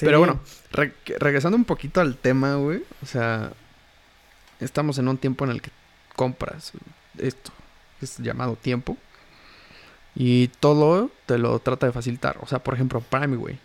Pero 0.00 0.18
bueno, 0.18 0.40
regresando 1.18 1.56
un 1.56 1.64
poquito 1.64 2.00
al 2.00 2.16
tema, 2.16 2.56
güey. 2.56 2.82
O 3.02 3.06
sea, 3.06 3.52
estamos 4.60 4.98
en 4.98 5.08
un 5.08 5.16
tiempo 5.16 5.44
en 5.44 5.52
el 5.52 5.62
que 5.62 5.70
compras 6.14 6.72
esto, 7.18 7.52
es 8.00 8.18
llamado 8.18 8.56
tiempo. 8.56 8.96
Y 10.14 10.48
todo 10.60 11.10
te 11.26 11.38
lo 11.38 11.58
trata 11.60 11.86
de 11.86 11.92
facilitar. 11.92 12.38
O 12.40 12.46
sea, 12.46 12.58
por 12.58 12.74
ejemplo, 12.74 13.00
Prime, 13.00 13.36
güey. 13.36 13.58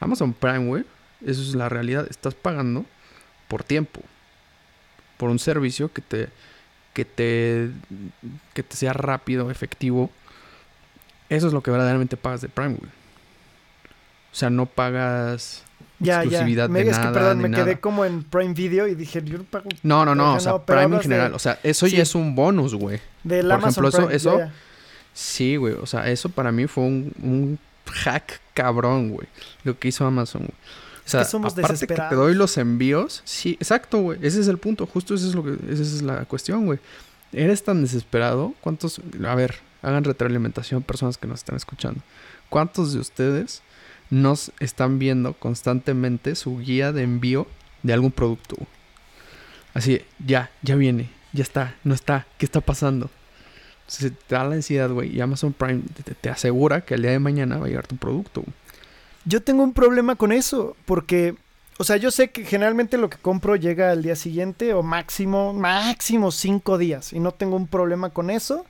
Amazon 0.00 0.32
Prime, 0.32 0.66
güey. 0.66 0.84
Eso 1.24 1.40
es 1.40 1.54
la 1.54 1.68
realidad. 1.68 2.06
Estás 2.10 2.34
pagando 2.34 2.84
por 3.48 3.64
tiempo. 3.64 4.02
Por 5.16 5.30
un 5.30 5.38
servicio 5.38 5.92
que 5.92 6.02
te. 6.02 6.28
Que 6.96 7.04
te. 7.04 7.68
que 8.54 8.62
te 8.62 8.74
sea 8.74 8.94
rápido, 8.94 9.50
efectivo. 9.50 10.10
Eso 11.28 11.46
es 11.46 11.52
lo 11.52 11.62
que 11.62 11.70
verdaderamente 11.70 12.16
pagas 12.16 12.40
de 12.40 12.48
Prime, 12.48 12.76
güey. 12.76 12.90
O 14.32 14.34
sea, 14.34 14.48
no 14.48 14.64
pagas 14.64 15.62
ya, 15.98 16.22
exclusividad 16.22 16.68
ya. 16.68 16.72
Me, 16.72 16.84
de 16.84 16.90
es 16.90 16.98
que, 16.98 17.08
perdón, 17.08 17.38
me 17.40 17.50
quedé 17.50 17.80
como 17.80 18.06
en 18.06 18.22
Prime 18.22 18.54
Video 18.54 18.88
y 18.88 18.94
dije, 18.94 19.22
yo 19.22 19.36
no 19.36 19.44
pago. 19.44 19.68
No, 19.82 20.06
no, 20.06 20.14
no, 20.14 20.36
o 20.36 20.40
sea, 20.40 20.64
Prime 20.64 20.96
en 20.96 21.02
general. 21.02 21.34
O 21.34 21.38
sea, 21.38 21.58
eso 21.62 21.86
ya 21.86 22.02
es 22.02 22.14
un 22.14 22.34
bonus, 22.34 22.74
güey. 22.74 22.98
Del 23.24 23.44
Por 23.44 23.56
Amazon 23.56 23.84
ejemplo, 23.84 24.06
Prime, 24.06 24.16
eso. 24.16 24.40
eso 24.40 24.52
sí, 25.12 25.56
güey. 25.56 25.74
O 25.74 25.84
sea, 25.84 26.10
eso 26.10 26.30
para 26.30 26.50
mí 26.50 26.66
fue 26.66 26.84
un, 26.84 27.12
un 27.22 27.58
hack 27.92 28.40
cabrón, 28.54 29.10
güey. 29.10 29.28
Lo 29.64 29.78
que 29.78 29.88
hizo 29.88 30.06
Amazon, 30.06 30.46
güey. 30.46 30.56
O 31.06 31.08
sea, 31.08 31.20
es 31.20 31.28
que 31.28 31.30
somos 31.30 31.56
aparte 31.56 31.86
que 31.86 31.94
te 31.94 32.14
doy 32.14 32.34
los 32.34 32.58
envíos, 32.58 33.22
sí, 33.24 33.52
exacto, 33.60 34.00
güey. 34.00 34.18
Ese 34.22 34.40
es 34.40 34.48
el 34.48 34.58
punto, 34.58 34.86
justo 34.86 35.14
ese 35.14 35.28
es 35.28 35.34
lo 35.34 35.44
que, 35.44 35.52
esa 35.72 35.82
es 35.82 36.02
la 36.02 36.24
cuestión, 36.24 36.66
güey. 36.66 36.80
¿Eres 37.32 37.62
tan 37.62 37.82
desesperado? 37.82 38.54
¿Cuántos, 38.60 39.00
a 39.24 39.34
ver, 39.34 39.56
hagan 39.82 40.04
retroalimentación 40.04 40.82
personas 40.82 41.16
que 41.16 41.26
nos 41.26 41.40
están 41.40 41.56
escuchando. 41.56 42.00
¿Cuántos 42.48 42.92
de 42.92 42.98
ustedes 42.98 43.62
nos 44.10 44.52
están 44.60 44.98
viendo 44.98 45.34
constantemente 45.34 46.34
su 46.34 46.58
guía 46.58 46.92
de 46.92 47.02
envío 47.02 47.46
de 47.82 47.92
algún 47.92 48.12
producto. 48.12 48.56
Así, 49.74 50.02
ya, 50.24 50.50
ya 50.62 50.74
viene, 50.74 51.10
ya 51.32 51.42
está, 51.42 51.74
no 51.84 51.94
está, 51.94 52.26
¿qué 52.38 52.46
está 52.46 52.60
pasando? 52.60 53.10
Se 53.86 54.10
te 54.10 54.34
da 54.34 54.44
la 54.44 54.56
ansiedad, 54.56 54.90
güey, 54.90 55.14
y 55.14 55.20
Amazon 55.20 55.52
Prime 55.52 55.82
te, 56.20 56.30
asegura 56.30 56.80
que 56.80 56.94
el 56.94 57.02
día 57.02 57.12
de 57.12 57.18
mañana 57.18 57.58
va 57.58 57.66
a 57.66 57.68
llegar 57.68 57.86
tu 57.86 57.96
producto. 57.96 58.42
Yo 59.26 59.42
tengo 59.42 59.64
un 59.64 59.72
problema 59.72 60.14
con 60.14 60.30
eso, 60.30 60.76
porque, 60.84 61.34
o 61.78 61.84
sea, 61.84 61.96
yo 61.96 62.12
sé 62.12 62.30
que 62.30 62.44
generalmente 62.44 62.96
lo 62.96 63.10
que 63.10 63.18
compro 63.18 63.56
llega 63.56 63.90
al 63.90 64.02
día 64.02 64.14
siguiente 64.14 64.72
o 64.72 64.84
máximo, 64.84 65.52
máximo 65.52 66.30
cinco 66.30 66.78
días, 66.78 67.12
y 67.12 67.18
no 67.18 67.32
tengo 67.32 67.56
un 67.56 67.66
problema 67.66 68.10
con 68.10 68.30
eso. 68.30 68.64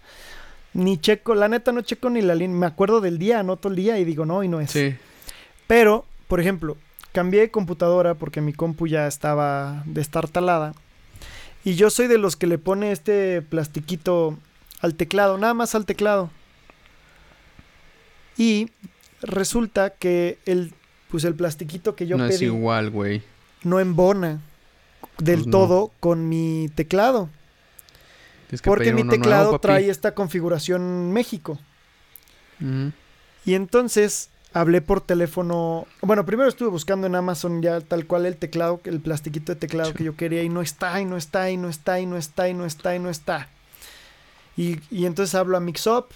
Ni 0.73 0.99
checo, 0.99 1.35
la 1.35 1.49
neta 1.49 1.73
no 1.73 1.83
checo 1.83 2.11
ni 2.11 2.23
la 2.23 2.35
línea, 2.35 2.57
me 2.57 2.67
acuerdo 2.67 3.01
del 3.01 3.19
día, 3.19 3.41
anoto 3.41 3.69
el 3.69 3.77
día 3.77 3.99
y 3.99 4.05
digo, 4.05 4.25
no, 4.25 4.43
y 4.43 4.49
no 4.49 4.61
es. 4.61 4.71
Sí. 4.71 4.97
Pero, 5.67 6.07
por 6.27 6.41
ejemplo, 6.41 6.77
cambié 7.13 7.41
de 7.41 7.51
computadora 7.51 8.15
porque 8.15 8.41
mi 8.41 8.53
compu 8.53 8.87
ya 8.87 9.07
estaba 9.07 9.83
de 9.85 10.01
estar 10.01 10.29
talada. 10.29 10.75
Y 11.65 11.75
yo 11.75 11.91
soy 11.91 12.07
de 12.07 12.19
los 12.19 12.37
que 12.37 12.47
le 12.47 12.59
pone 12.59 12.93
este 12.93 13.43
plastiquito 13.43 14.39
al 14.81 14.95
teclado, 14.95 15.37
nada 15.37 15.53
más 15.53 15.75
al 15.75 15.85
teclado. 15.85 16.31
Y 18.39 18.71
resulta 19.27 19.91
que 19.91 20.39
el, 20.47 20.73
pues 21.11 21.25
el 21.25 21.35
plastiquito 21.35 21.95
que 21.95 22.07
yo 22.07 22.17
no 22.17 22.27
es 22.27 22.41
igual, 22.43 22.91
güey. 22.91 23.23
No 23.63 23.81
embona 23.81 24.41
del 25.19 25.41
pues 25.41 25.51
todo 25.51 25.93
con 26.01 26.29
mi 26.29 26.71
teclado. 26.75 27.29
Porque 28.65 28.93
mi 28.93 29.07
teclado 29.09 29.59
trae 29.59 29.91
esta 29.91 30.15
configuración 30.15 31.13
México. 31.13 31.59
Y 33.45 33.55
entonces 33.55 34.31
hablé 34.53 34.81
por 34.81 35.01
teléfono. 35.01 35.87
Bueno, 36.01 36.25
primero 36.25 36.49
estuve 36.49 36.69
buscando 36.69 37.07
en 37.07 37.15
Amazon 37.15 37.61
ya 37.61 37.81
tal 37.81 38.07
cual 38.07 38.25
el 38.27 38.37
teclado, 38.37 38.81
el 38.85 39.01
plastiquito 39.01 39.53
de 39.53 39.61
teclado 39.61 39.93
que 39.93 40.05
yo 40.05 40.17
quería 40.17 40.43
y 40.43 40.49
no 40.49 40.63
está, 40.63 41.01
y 41.01 41.05
no 41.05 41.17
está, 41.17 41.51
y 41.51 41.57
no 41.57 41.69
está, 41.69 42.01
y 42.01 42.07
no 42.07 42.17
está, 42.17 42.49
y 42.49 42.55
no 42.55 42.65
está, 42.65 42.97
y 42.97 42.99
no 42.99 43.11
está. 43.11 43.49
Y, 44.57 44.81
y 44.91 45.05
entonces 45.05 45.35
hablo 45.35 45.57
a 45.57 45.61
Mixup, 45.61 46.07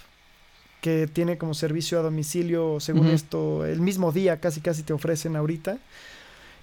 que 0.80 1.06
tiene 1.06 1.38
como 1.38 1.54
servicio 1.54 1.98
a 1.98 2.02
domicilio, 2.02 2.80
según 2.80 3.08
esto, 3.08 3.64
el 3.66 3.80
mismo 3.80 4.12
día, 4.12 4.40
casi 4.40 4.60
casi 4.60 4.82
te 4.82 4.92
ofrecen 4.92 5.36
ahorita. 5.36 5.78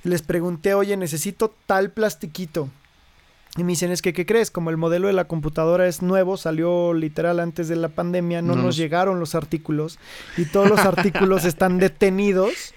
Les 0.04 0.22
pregunté, 0.22 0.74
oye, 0.74 0.98
necesito 0.98 1.54
tal 1.66 1.92
plastiquito. 1.92 2.70
Y 3.58 3.64
me 3.64 3.72
dicen, 3.72 3.92
es 3.92 4.02
que, 4.02 4.14
¿qué 4.14 4.26
crees? 4.26 4.52
Como 4.52 4.70
el 4.70 4.78
modelo 4.78 5.08
de 5.08 5.14
la 5.14 5.26
computadora 5.26 5.88
es 5.88 6.02
nuevo, 6.02 6.38
salió 6.38 6.94
literal 6.94 7.40
antes 7.40 7.68
de 7.68 7.76
la 7.76 7.90
pandemia, 7.90 8.42
no, 8.42 8.56
nos 8.56 8.78
llegaron 8.78 9.20
los 9.20 9.34
artículos 9.34 9.98
y 10.38 10.46
todos 10.46 10.70
los 10.70 10.80
artículos 10.80 11.44
están 11.44 11.80
detenidos. 11.80 12.74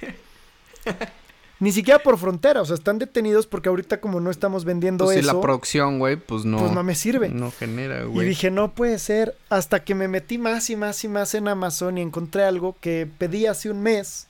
Ni 1.60 1.72
siquiera 1.72 2.02
por 2.02 2.16
frontera, 2.16 2.62
o 2.62 2.64
sea, 2.64 2.74
están 2.74 2.98
detenidos 2.98 3.46
porque 3.46 3.68
ahorita 3.68 4.00
como 4.00 4.18
no 4.18 4.30
estamos 4.30 4.64
vendiendo 4.64 5.04
pues 5.04 5.18
eso. 5.18 5.28
Si 5.28 5.34
la 5.36 5.42
producción, 5.42 5.98
güey, 5.98 6.16
pues 6.16 6.46
no. 6.46 6.58
Pues 6.58 6.72
no 6.72 6.82
me 6.82 6.94
sirve. 6.94 7.28
No 7.28 7.50
genera, 7.50 8.04
güey. 8.04 8.26
Y 8.26 8.30
dije, 8.30 8.50
no 8.50 8.72
puede 8.72 8.98
ser. 8.98 9.36
Hasta 9.50 9.84
que 9.84 9.94
me 9.94 10.08
metí 10.08 10.38
más 10.38 10.70
y 10.70 10.76
más 10.76 11.04
y 11.04 11.08
más 11.08 11.34
en 11.34 11.48
Amazon 11.48 11.98
y 11.98 12.00
encontré 12.00 12.44
algo 12.44 12.76
que 12.80 13.06
pedí 13.18 13.44
hace 13.44 13.70
un 13.70 13.82
mes 13.82 14.26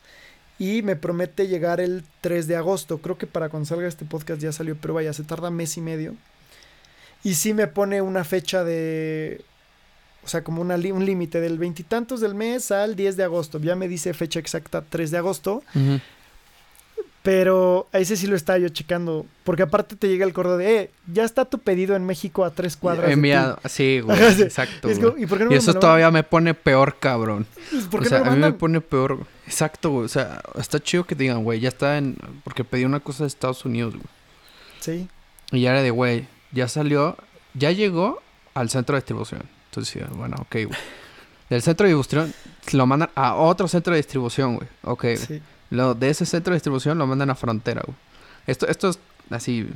y 0.58 0.82
me 0.82 0.96
promete 0.96 1.46
llegar 1.46 1.80
el 1.80 2.04
3 2.20 2.48
de 2.48 2.56
agosto. 2.56 2.98
Creo 2.98 3.16
que 3.16 3.28
para 3.28 3.48
cuando 3.48 3.66
salga 3.66 3.86
este 3.86 4.04
podcast 4.04 4.42
ya 4.42 4.50
salió, 4.50 4.76
pero 4.76 4.94
vaya, 4.94 5.12
se 5.12 5.22
tarda 5.22 5.50
mes 5.50 5.76
y 5.76 5.80
medio. 5.80 6.16
Y 7.22 7.34
sí 7.34 7.54
me 7.54 7.68
pone 7.68 8.02
una 8.02 8.24
fecha 8.24 8.64
de. 8.64 9.42
O 10.24 10.28
sea, 10.28 10.42
como 10.42 10.60
una 10.60 10.74
un 10.74 11.04
límite 11.06 11.40
del 11.40 11.58
veintitantos 11.58 12.20
del 12.20 12.34
mes 12.34 12.72
al 12.72 12.96
10 12.96 13.16
de 13.16 13.22
agosto. 13.22 13.60
Ya 13.60 13.76
me 13.76 13.88
dice 13.88 14.12
fecha 14.14 14.40
exacta 14.40 14.82
3 14.82 15.12
de 15.12 15.16
agosto. 15.18 15.62
Pero 17.22 17.86
a 17.92 17.98
ese 17.98 18.16
sí 18.16 18.26
lo 18.26 18.34
estaba 18.34 18.58
yo 18.58 18.68
checando. 18.70 19.26
Porque 19.44 19.62
aparte 19.62 19.94
te 19.94 20.08
llega 20.08 20.24
el 20.24 20.32
correo 20.32 20.56
de, 20.56 20.80
eh, 20.80 20.90
ya 21.12 21.24
está 21.24 21.44
tu 21.44 21.58
pedido 21.58 21.94
en 21.94 22.06
México 22.06 22.44
a 22.44 22.50
tres 22.50 22.76
cuadras. 22.76 23.10
Enviado, 23.10 23.58
sí, 23.68 24.00
güey. 24.00 24.18
exacto. 24.42 24.88
¿y, 24.90 25.54
eso 25.54 25.74
todavía 25.74 26.10
me 26.10 26.22
pone 26.22 26.54
peor, 26.54 26.96
cabrón. 26.98 27.46
¿Por 27.90 28.00
qué 28.00 28.06
o 28.06 28.08
sea, 28.08 28.20
a 28.20 28.30
mí 28.30 28.38
me 28.38 28.52
pone 28.52 28.80
peor. 28.80 29.26
Exacto, 29.46 29.90
güey. 29.90 30.06
O 30.06 30.08
sea, 30.08 30.40
está 30.58 30.80
chido 30.80 31.04
que 31.04 31.14
te 31.14 31.24
digan, 31.24 31.44
güey, 31.44 31.60
ya 31.60 31.68
está 31.68 31.98
en. 31.98 32.16
Porque 32.42 32.64
pedí 32.64 32.84
una 32.84 33.00
cosa 33.00 33.24
de 33.24 33.28
Estados 33.28 33.64
Unidos, 33.66 33.94
güey. 33.94 34.06
Sí. 34.80 35.08
Y 35.52 35.60
ya 35.60 35.72
era 35.72 35.82
de, 35.82 35.90
güey, 35.90 36.26
ya 36.52 36.68
salió, 36.68 37.16
ya 37.52 37.70
llegó 37.70 38.22
al 38.54 38.70
centro 38.70 38.94
de 38.94 39.00
distribución. 39.00 39.42
Entonces, 39.66 40.08
bueno, 40.16 40.36
ok, 40.40 40.52
güey. 40.52 40.78
Del 41.50 41.60
centro 41.60 41.86
de 41.86 41.94
distribución 41.94 42.32
lo 42.72 42.86
mandan 42.86 43.10
a 43.14 43.34
otro 43.34 43.68
centro 43.68 43.92
de 43.92 43.98
distribución, 43.98 44.56
güey. 44.56 44.68
Ok, 44.84 45.04
Lo, 45.70 45.94
de 45.94 46.10
ese 46.10 46.26
centro 46.26 46.52
de 46.52 46.56
distribución 46.56 46.98
lo 46.98 47.06
mandan 47.06 47.30
a 47.30 47.34
frontera, 47.34 47.82
güey. 47.86 47.96
Esto, 48.46 48.66
esto 48.66 48.88
es 48.88 48.98
así, 49.30 49.68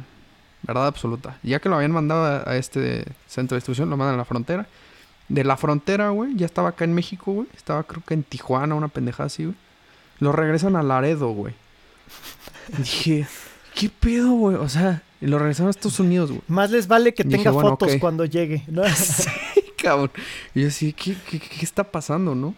verdad 0.62 0.88
absoluta. 0.88 1.38
Ya 1.42 1.60
que 1.60 1.68
lo 1.68 1.76
habían 1.76 1.92
mandado 1.92 2.42
a, 2.46 2.56
este 2.56 3.04
centro 3.26 3.54
de 3.54 3.58
distribución, 3.58 3.90
lo 3.90 3.96
mandan 3.96 4.16
a 4.16 4.18
la 4.18 4.24
frontera. 4.24 4.66
De 5.28 5.44
la 5.44 5.56
frontera, 5.56 6.10
güey, 6.10 6.34
ya 6.34 6.46
estaba 6.46 6.70
acá 6.70 6.84
en 6.84 6.94
México, 6.94 7.32
güey. 7.32 7.48
Estaba 7.56 7.84
creo 7.84 8.02
que 8.04 8.14
en 8.14 8.24
Tijuana, 8.24 8.74
una 8.74 8.88
pendejada 8.88 9.28
así, 9.28 9.44
güey. 9.44 9.56
Lo 10.18 10.32
regresan 10.32 10.76
a 10.76 10.82
Laredo, 10.82 11.30
güey. 11.30 11.54
Dije, 12.78 13.26
¿qué 13.74 13.88
pedo, 13.88 14.32
güey? 14.32 14.56
O 14.56 14.68
sea, 14.68 15.02
lo 15.20 15.38
regresaron 15.38 15.68
a 15.68 15.70
Estados 15.70 16.00
Unidos, 16.00 16.30
güey. 16.30 16.42
Más 16.48 16.70
les 16.70 16.88
vale 16.88 17.14
que 17.14 17.24
tenga 17.24 17.52
fotos 17.52 17.92
cuando 18.00 18.24
llegue, 18.24 18.64
¿no? 18.66 18.82
sí, 18.94 19.30
cabrón. 19.76 20.10
Y 20.54 20.62
yo 20.62 20.68
así, 20.68 20.92
¿qué, 20.92 21.16
qué, 21.30 21.38
qué 21.38 21.64
está 21.64 21.84
pasando, 21.84 22.34
no? 22.34 22.54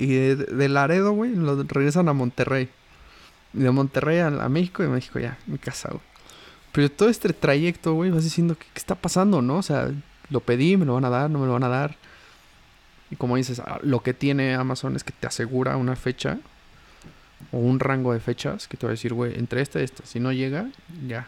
Y 0.00 0.14
de, 0.14 0.68
Laredo, 0.70 1.12
güey, 1.12 1.34
lo 1.34 1.62
regresan 1.62 2.08
a 2.08 2.14
Monterrey. 2.14 2.70
De 3.52 3.70
Monterrey 3.70 4.18
a, 4.20 4.30
México 4.48 4.82
y 4.82 4.86
México 4.86 5.18
ya, 5.18 5.38
mi 5.46 5.58
casa, 5.58 5.90
güey. 5.90 6.00
Pero 6.72 6.90
todo 6.90 7.10
este 7.10 7.32
trayecto, 7.34 7.92
güey, 7.92 8.10
vas 8.10 8.24
diciendo, 8.24 8.56
¿qué, 8.58 8.64
¿qué 8.72 8.78
está 8.78 8.94
pasando, 8.94 9.42
no? 9.42 9.56
O 9.56 9.62
sea, 9.62 9.90
lo 10.30 10.40
pedí, 10.40 10.78
me 10.78 10.86
lo 10.86 10.94
van 10.94 11.04
a 11.04 11.10
dar, 11.10 11.28
no 11.28 11.38
me 11.38 11.46
lo 11.46 11.52
van 11.52 11.64
a 11.64 11.68
dar. 11.68 11.96
Y 13.10 13.16
como 13.16 13.36
dices, 13.36 13.60
ah, 13.60 13.78
lo 13.82 14.02
que 14.02 14.14
tiene 14.14 14.54
Amazon 14.54 14.96
es 14.96 15.04
que 15.04 15.12
te 15.12 15.26
asegura 15.26 15.76
una 15.76 15.96
fecha 15.96 16.38
o 17.52 17.58
un 17.58 17.78
rango 17.78 18.14
de 18.14 18.20
fechas 18.20 18.68
que 18.68 18.78
te 18.78 18.86
va 18.86 18.90
a 18.90 18.94
decir, 18.94 19.12
güey, 19.12 19.36
entre 19.38 19.60
esta 19.60 19.80
y 19.80 19.84
esta. 19.84 20.06
Si 20.06 20.18
no 20.18 20.32
llega, 20.32 20.70
ya, 21.06 21.26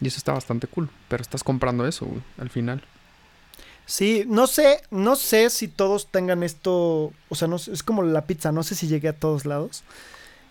y 0.00 0.06
eso 0.06 0.18
está 0.18 0.32
bastante 0.32 0.68
cool. 0.68 0.88
Pero 1.08 1.22
estás 1.22 1.42
comprando 1.42 1.86
eso, 1.86 2.06
güey, 2.06 2.22
al 2.38 2.50
final. 2.50 2.82
Sí, 3.88 4.24
no 4.26 4.46
sé, 4.46 4.82
no 4.90 5.16
sé 5.16 5.48
si 5.48 5.66
todos 5.66 6.08
tengan 6.08 6.42
esto, 6.42 7.10
o 7.30 7.34
sea, 7.34 7.48
no, 7.48 7.56
es 7.56 7.82
como 7.82 8.02
la 8.02 8.26
pizza, 8.26 8.52
no 8.52 8.62
sé 8.62 8.74
si 8.74 8.86
llegue 8.86 9.08
a 9.08 9.14
todos 9.14 9.46
lados. 9.46 9.82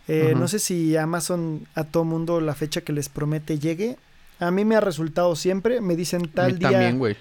Eh, 0.07 0.33
no 0.35 0.47
sé 0.47 0.57
si 0.57 0.97
Amazon 0.97 1.67
a 1.75 1.83
todo 1.83 2.03
mundo 2.03 2.41
la 2.41 2.55
fecha 2.55 2.81
que 2.81 2.93
les 2.93 3.09
promete 3.09 3.59
llegue. 3.59 3.97
A 4.39 4.49
mí 4.49 4.65
me 4.65 4.75
ha 4.75 4.79
resultado 4.79 5.35
siempre, 5.35 5.81
me 5.81 5.95
dicen 5.95 6.29
tal 6.29 6.57
día. 6.57 6.71
También, 6.71 6.97
güey. 6.97 7.15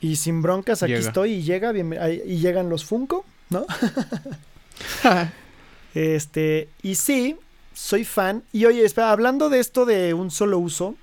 Y 0.00 0.16
sin 0.16 0.40
broncas, 0.40 0.82
aquí 0.82 0.94
estoy 0.94 1.32
y 1.32 1.42
llega, 1.42 1.72
bien, 1.72 1.94
y 2.24 2.38
llegan 2.38 2.70
los 2.70 2.86
Funko, 2.86 3.26
¿no? 3.50 3.66
Este, 5.94 6.68
y 6.82 6.94
sí, 6.94 7.36
soy 7.74 8.04
fan. 8.04 8.44
Y 8.52 8.66
oye, 8.66 8.84
espera, 8.84 9.10
hablando 9.10 9.50
de 9.50 9.58
esto 9.58 9.84
de 9.84 10.14
un 10.14 10.30
solo 10.30 10.58
uso 10.58 10.94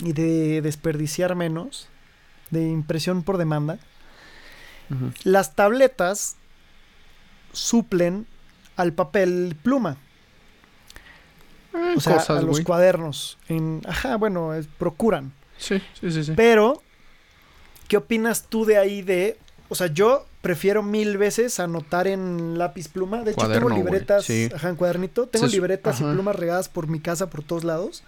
y 0.00 0.12
de 0.12 0.60
desperdiciar 0.60 1.34
menos, 1.34 1.88
de 2.52 2.68
impresión 2.68 3.24
por 3.24 3.38
demanda, 3.38 3.78
las 5.24 5.56
tabletas 5.56 6.36
suplen 7.52 8.26
al 8.76 8.92
papel 8.92 9.56
pluma. 9.62 9.96
Eh, 11.74 11.94
o 11.96 12.00
sea, 12.00 12.18
a 12.18 12.42
los 12.42 12.60
cuadernos. 12.60 13.38
En, 13.48 13.80
ajá, 13.88 14.16
bueno, 14.16 14.52
procuran. 14.78 15.32
Sí, 15.56 15.80
sí, 15.98 16.12
sí, 16.12 16.24
sí. 16.24 16.32
Pero, 16.36 16.82
¿qué 17.88 17.96
opinas 17.96 18.44
tú 18.48 18.64
de 18.64 18.76
ahí 18.78 19.02
de... 19.02 19.38
O 19.68 19.74
sea, 19.74 19.86
yo 19.86 20.26
prefiero 20.42 20.82
mil 20.82 21.16
veces 21.16 21.58
anotar 21.60 22.06
en 22.06 22.58
lápiz 22.58 22.88
pluma. 22.88 23.22
De 23.22 23.30
hecho, 23.30 23.48
tengo 23.48 23.70
libretas, 23.70 24.28
ajá, 24.54 24.68
en 24.68 24.76
cuadernito. 24.76 25.26
Tengo 25.28 25.46
libretas 25.46 26.00
y 26.00 26.04
plumas 26.04 26.36
regadas 26.36 26.68
por 26.68 26.88
mi 26.88 27.00
casa 27.00 27.30
por 27.30 27.42
todos 27.42 27.64
lados. 27.64 28.02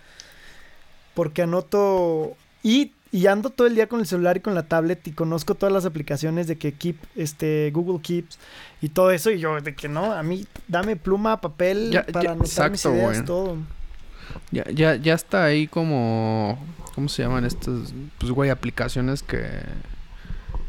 Porque 1.14 1.42
anoto. 1.42 2.36
Y, 2.62 2.92
y, 3.14 3.26
ando 3.26 3.50
todo 3.50 3.66
el 3.66 3.74
día 3.74 3.88
con 3.88 4.00
el 4.00 4.06
celular 4.06 4.36
y 4.36 4.40
con 4.40 4.54
la 4.54 4.64
tablet 4.64 5.06
y 5.06 5.12
conozco 5.12 5.54
todas 5.54 5.72
las 5.72 5.84
aplicaciones 5.84 6.46
de 6.46 6.56
que 6.56 6.72
Keep, 6.72 6.96
este, 7.16 7.70
Google 7.72 8.00
Keeps 8.02 8.38
y 8.82 8.88
todo 8.88 9.10
eso. 9.10 9.30
Y 9.30 9.38
yo, 9.38 9.60
de 9.60 9.74
que 9.74 9.88
no, 9.88 10.12
a 10.12 10.22
mí, 10.22 10.46
dame 10.68 10.96
pluma, 10.96 11.40
papel 11.40 12.02
para 12.12 12.32
anotar 12.32 12.70
mis 12.70 12.84
ideas, 12.84 13.24
todo. 13.24 13.56
Ya, 14.50 14.64
ya, 14.70 14.96
ya 14.96 15.14
está 15.14 15.44
ahí 15.44 15.66
como. 15.66 16.58
¿Cómo 16.94 17.08
se 17.08 17.22
llaman 17.22 17.44
estas? 17.44 17.92
Pues, 18.18 18.30
güey, 18.32 18.50
aplicaciones 18.50 19.22
que 19.22 19.48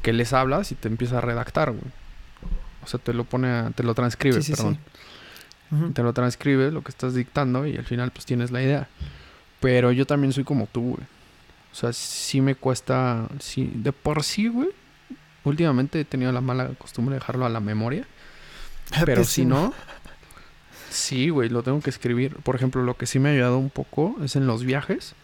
que 0.05 0.13
les 0.13 0.33
hablas 0.33 0.71
y 0.71 0.75
te 0.75 0.87
empieza 0.87 1.17
a 1.17 1.21
redactar, 1.21 1.71
güey. 1.71 1.91
O 2.83 2.87
sea, 2.87 2.99
te 2.99 3.11
lo 3.11 3.23
pone, 3.23 3.71
te 3.71 3.81
lo 3.81 3.95
transcribe, 3.95 4.39
perdón. 4.39 4.77
Te 5.95 6.03
lo 6.03 6.13
transcribe 6.13 6.71
lo 6.71 6.83
que 6.83 6.91
estás 6.91 7.15
dictando 7.15 7.65
y 7.65 7.75
al 7.75 7.85
final 7.85 8.11
pues 8.11 8.23
tienes 8.23 8.51
la 8.51 8.61
idea. 8.61 8.87
Pero 9.61 9.91
yo 9.91 10.05
también 10.05 10.31
soy 10.31 10.43
como 10.43 10.67
tú, 10.67 10.91
güey. 10.91 11.14
O 11.76 11.78
sea, 11.78 11.91
sí 11.91 12.39
me 12.39 12.55
cuesta, 12.55 13.28
sí, 13.39 13.69
de 13.76 13.91
por 13.91 14.23
sí, 14.23 14.47
güey. 14.47 14.69
Últimamente 15.43 15.99
he 15.99 16.05
tenido 16.05 16.32
la 16.32 16.39
mala 16.39 16.69
costumbre 16.78 17.15
de 17.15 17.19
dejarlo 17.19 17.45
a 17.45 17.49
la 17.49 17.59
memoria. 17.59 18.07
Pero 19.03 19.26
si 19.26 19.43
no, 19.43 19.73
sí, 20.89 21.28
güey, 21.28 21.49
lo 21.49 21.63
tengo 21.63 21.82
que 21.82 21.89
escribir. 21.89 22.38
Por 22.38 22.55
ejemplo, 22.55 22.82
lo 22.82 22.95
que 22.95 23.05
sí 23.05 23.19
me 23.19 23.28
ha 23.28 23.32
ayudado 23.34 23.57
un 23.57 23.69
poco 23.69 24.15
es 24.23 24.38
en 24.38 24.47
los 24.47 24.63
viajes. 24.63 25.15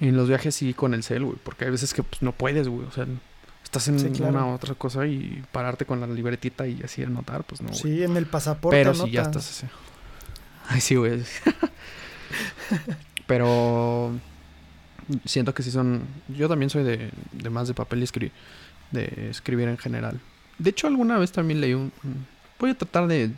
En 0.00 0.16
los 0.16 0.28
viajes 0.28 0.54
sí 0.54 0.72
con 0.72 0.94
el 0.94 1.02
cel, 1.02 1.24
güey. 1.24 1.36
Porque 1.42 1.66
hay 1.66 1.70
veces 1.70 1.92
que 1.92 2.02
pues, 2.02 2.22
no 2.22 2.32
puedes, 2.32 2.66
güey. 2.66 2.86
O 2.86 2.90
sea, 2.90 3.06
estás 3.62 3.86
en 3.88 4.24
una 4.24 4.46
otra 4.46 4.74
cosa 4.74 5.06
y 5.06 5.44
pararte 5.52 5.84
con 5.84 6.00
la 6.00 6.06
libretita 6.06 6.66
y 6.66 6.80
así 6.82 7.02
anotar, 7.02 7.44
pues 7.44 7.60
no. 7.60 7.70
Sí, 7.74 8.02
en 8.02 8.16
el 8.16 8.24
pasaporte. 8.24 8.78
Pero 8.78 8.94
si 8.94 9.10
ya 9.10 9.20
estás 9.20 9.50
así. 9.50 9.66
Ay, 10.68 10.80
sí, 10.80 10.94
güey. 10.94 11.22
Pero 13.26 14.18
siento 15.24 15.54
que 15.54 15.62
sí 15.62 15.70
son. 15.70 16.02
Yo 16.28 16.48
también 16.48 16.70
soy 16.70 16.84
de, 16.84 17.10
de 17.32 17.50
más 17.50 17.68
de 17.68 17.74
papel 17.74 18.00
y 18.00 18.04
escribir. 18.04 18.32
De 18.90 19.28
escribir 19.30 19.68
en 19.68 19.78
general. 19.78 20.20
De 20.58 20.70
hecho, 20.70 20.86
alguna 20.86 21.18
vez 21.18 21.32
también 21.32 21.60
leí 21.60 21.74
un. 21.74 21.92
Voy 22.58 22.70
a 22.70 22.78
tratar 22.78 23.06
de 23.08 23.30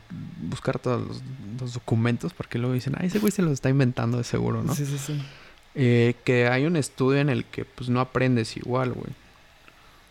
buscar 0.43 0.79
todos 0.79 1.23
los, 1.61 1.73
documentos 1.73 2.35
porque 2.35 2.59
luego 2.59 2.75
dicen, 2.75 2.95
ay, 2.99 3.07
ese 3.07 3.19
güey 3.19 3.33
se 3.33 3.43
los 3.43 3.53
está 3.53 3.71
inventando 3.71 4.19
de 4.19 4.25
seguro, 4.25 4.63
¿no? 4.63 4.75
Sí, 4.75 4.85
sí, 4.85 4.99
sí. 4.99 5.21
Eh, 5.75 6.15
que 6.25 6.49
hay 6.49 6.67
un 6.67 6.77
estudio 6.77 7.21
en 7.21 7.31
el 7.31 7.45
que 7.45 7.65
pues 7.65 7.89
no 7.89 8.01
aprendes 8.01 8.57
igual, 8.57 8.93
güey. 8.93 9.11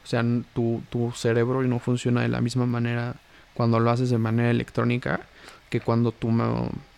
O 0.03 0.07
sea, 0.07 0.23
tu, 0.53 0.83
tu 0.89 1.11
cerebro 1.11 1.63
no 1.63 1.79
funciona 1.79 2.21
de 2.21 2.29
la 2.29 2.41
misma 2.41 2.65
manera 2.65 3.15
cuando 3.53 3.79
lo 3.79 3.89
haces 3.89 4.09
de 4.09 4.17
manera 4.17 4.51
electrónica 4.51 5.21
que 5.69 5.81
cuando 5.81 6.11
tu 6.11 6.29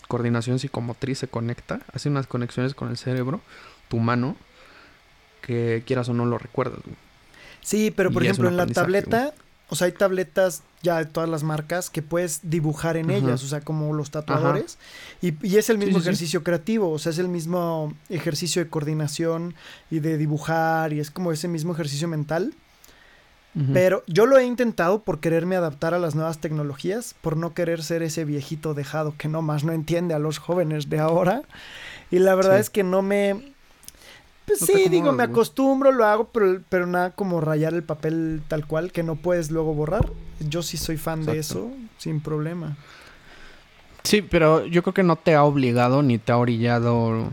coordinación 0.08 0.60
psicomotriz 0.60 1.20
se 1.20 1.28
conecta, 1.28 1.80
hace 1.94 2.10
unas 2.10 2.28
conexiones 2.28 2.74
con 2.74 2.90
el 2.90 2.98
cerebro, 2.98 3.42
tu 3.88 3.98
mano, 3.98 4.36
que 5.42 5.84
quieras 5.86 6.10
o 6.10 6.14
no 6.14 6.26
lo 6.26 6.38
recuerdas. 6.38 6.80
Sí, 7.62 7.92
pero 7.96 8.12
por 8.12 8.24
ejemplo 8.24 8.48
en 8.48 8.58
la 8.58 8.68
tableta, 8.68 9.34
o 9.70 9.76
sea, 9.76 9.86
hay 9.86 9.92
tabletas 9.92 10.64
ya 10.82 10.98
de 10.98 11.06
todas 11.06 11.30
las 11.30 11.44
marcas 11.44 11.90
que 11.90 12.02
puedes 12.02 12.40
dibujar 12.44 12.96
en 12.96 13.10
ellas, 13.10 13.44
o 13.44 13.48
sea, 13.48 13.62
como 13.62 13.94
los 13.94 14.12
tatuadores. 14.12 14.78
Y, 15.22 15.58
es 15.58 15.70
el 15.70 15.78
mismo 15.78 15.98
ejercicio 15.98 16.44
creativo, 16.44 16.92
o 16.92 17.00
sea, 17.00 17.12
es 17.12 17.20
el 17.20 17.28
mismo 17.28 17.94
ejercicio 18.10 18.64
de 18.64 18.70
coordinación 18.70 19.56
y 19.92 20.00
de 20.00 20.18
dibujar, 20.18 20.94
y 20.94 21.00
es 21.00 21.12
como 21.12 21.32
ese 21.32 21.48
mismo 21.48 21.74
ejercicio 21.74 22.08
mental. 22.08 22.54
Pero 23.74 24.04
yo 24.06 24.28
lo 24.28 24.38
he 24.38 24.46
intentado 24.46 25.02
por 25.02 25.20
quererme 25.20 25.56
adaptar 25.56 25.96
a 25.96 26.00
las 26.00 26.14
nuevas 26.14 26.38
tecnologías, 26.38 27.16
por 27.22 27.38
no 27.38 27.56
querer 27.56 27.82
ser 27.82 28.04
ese 28.04 28.24
viejito 28.24 28.76
dejado 28.76 29.16
que 29.18 29.30
no 29.30 29.42
más 29.42 29.64
no 29.64 29.74
entiende 29.74 30.14
a 30.14 30.20
los 30.20 30.38
jóvenes 30.38 30.92
de 30.92 31.00
ahora. 31.00 31.42
Y 32.12 32.20
la 32.20 32.36
verdad 32.36 32.60
es 32.60 32.70
que 32.70 32.84
no 32.84 33.02
me... 33.02 33.56
Pues 34.48 34.62
sí, 34.62 34.88
digo, 34.88 35.12
me 35.12 35.24
acostumbro, 35.24 35.92
lo 35.92 36.06
hago, 36.06 36.30
pero, 36.30 36.62
pero 36.70 36.88
nada 36.88 37.12
como 37.12 37.42
rayar 37.42 37.74
el 37.74 37.84
papel 37.84 38.42
tal 38.48 38.66
cual 38.66 38.94
que 38.94 39.04
no 39.04 39.18
puedes 39.18 39.52
luego 39.52 39.74
borrar. 39.74 40.10
Yo 40.40 40.64
sí 40.64 40.78
soy 40.78 40.96
fan 40.96 41.26
de 41.26 41.38
eso, 41.38 41.70
sin 41.98 42.22
problema. 42.22 42.78
Sí, 44.04 44.22
pero 44.22 44.66
yo 44.66 44.84
creo 44.84 44.94
que 44.94 45.04
no 45.04 45.18
te 45.18 45.36
ha 45.36 45.44
obligado 45.44 46.02
ni 46.02 46.18
te 46.18 46.32
ha 46.32 46.38
orillado 46.38 47.30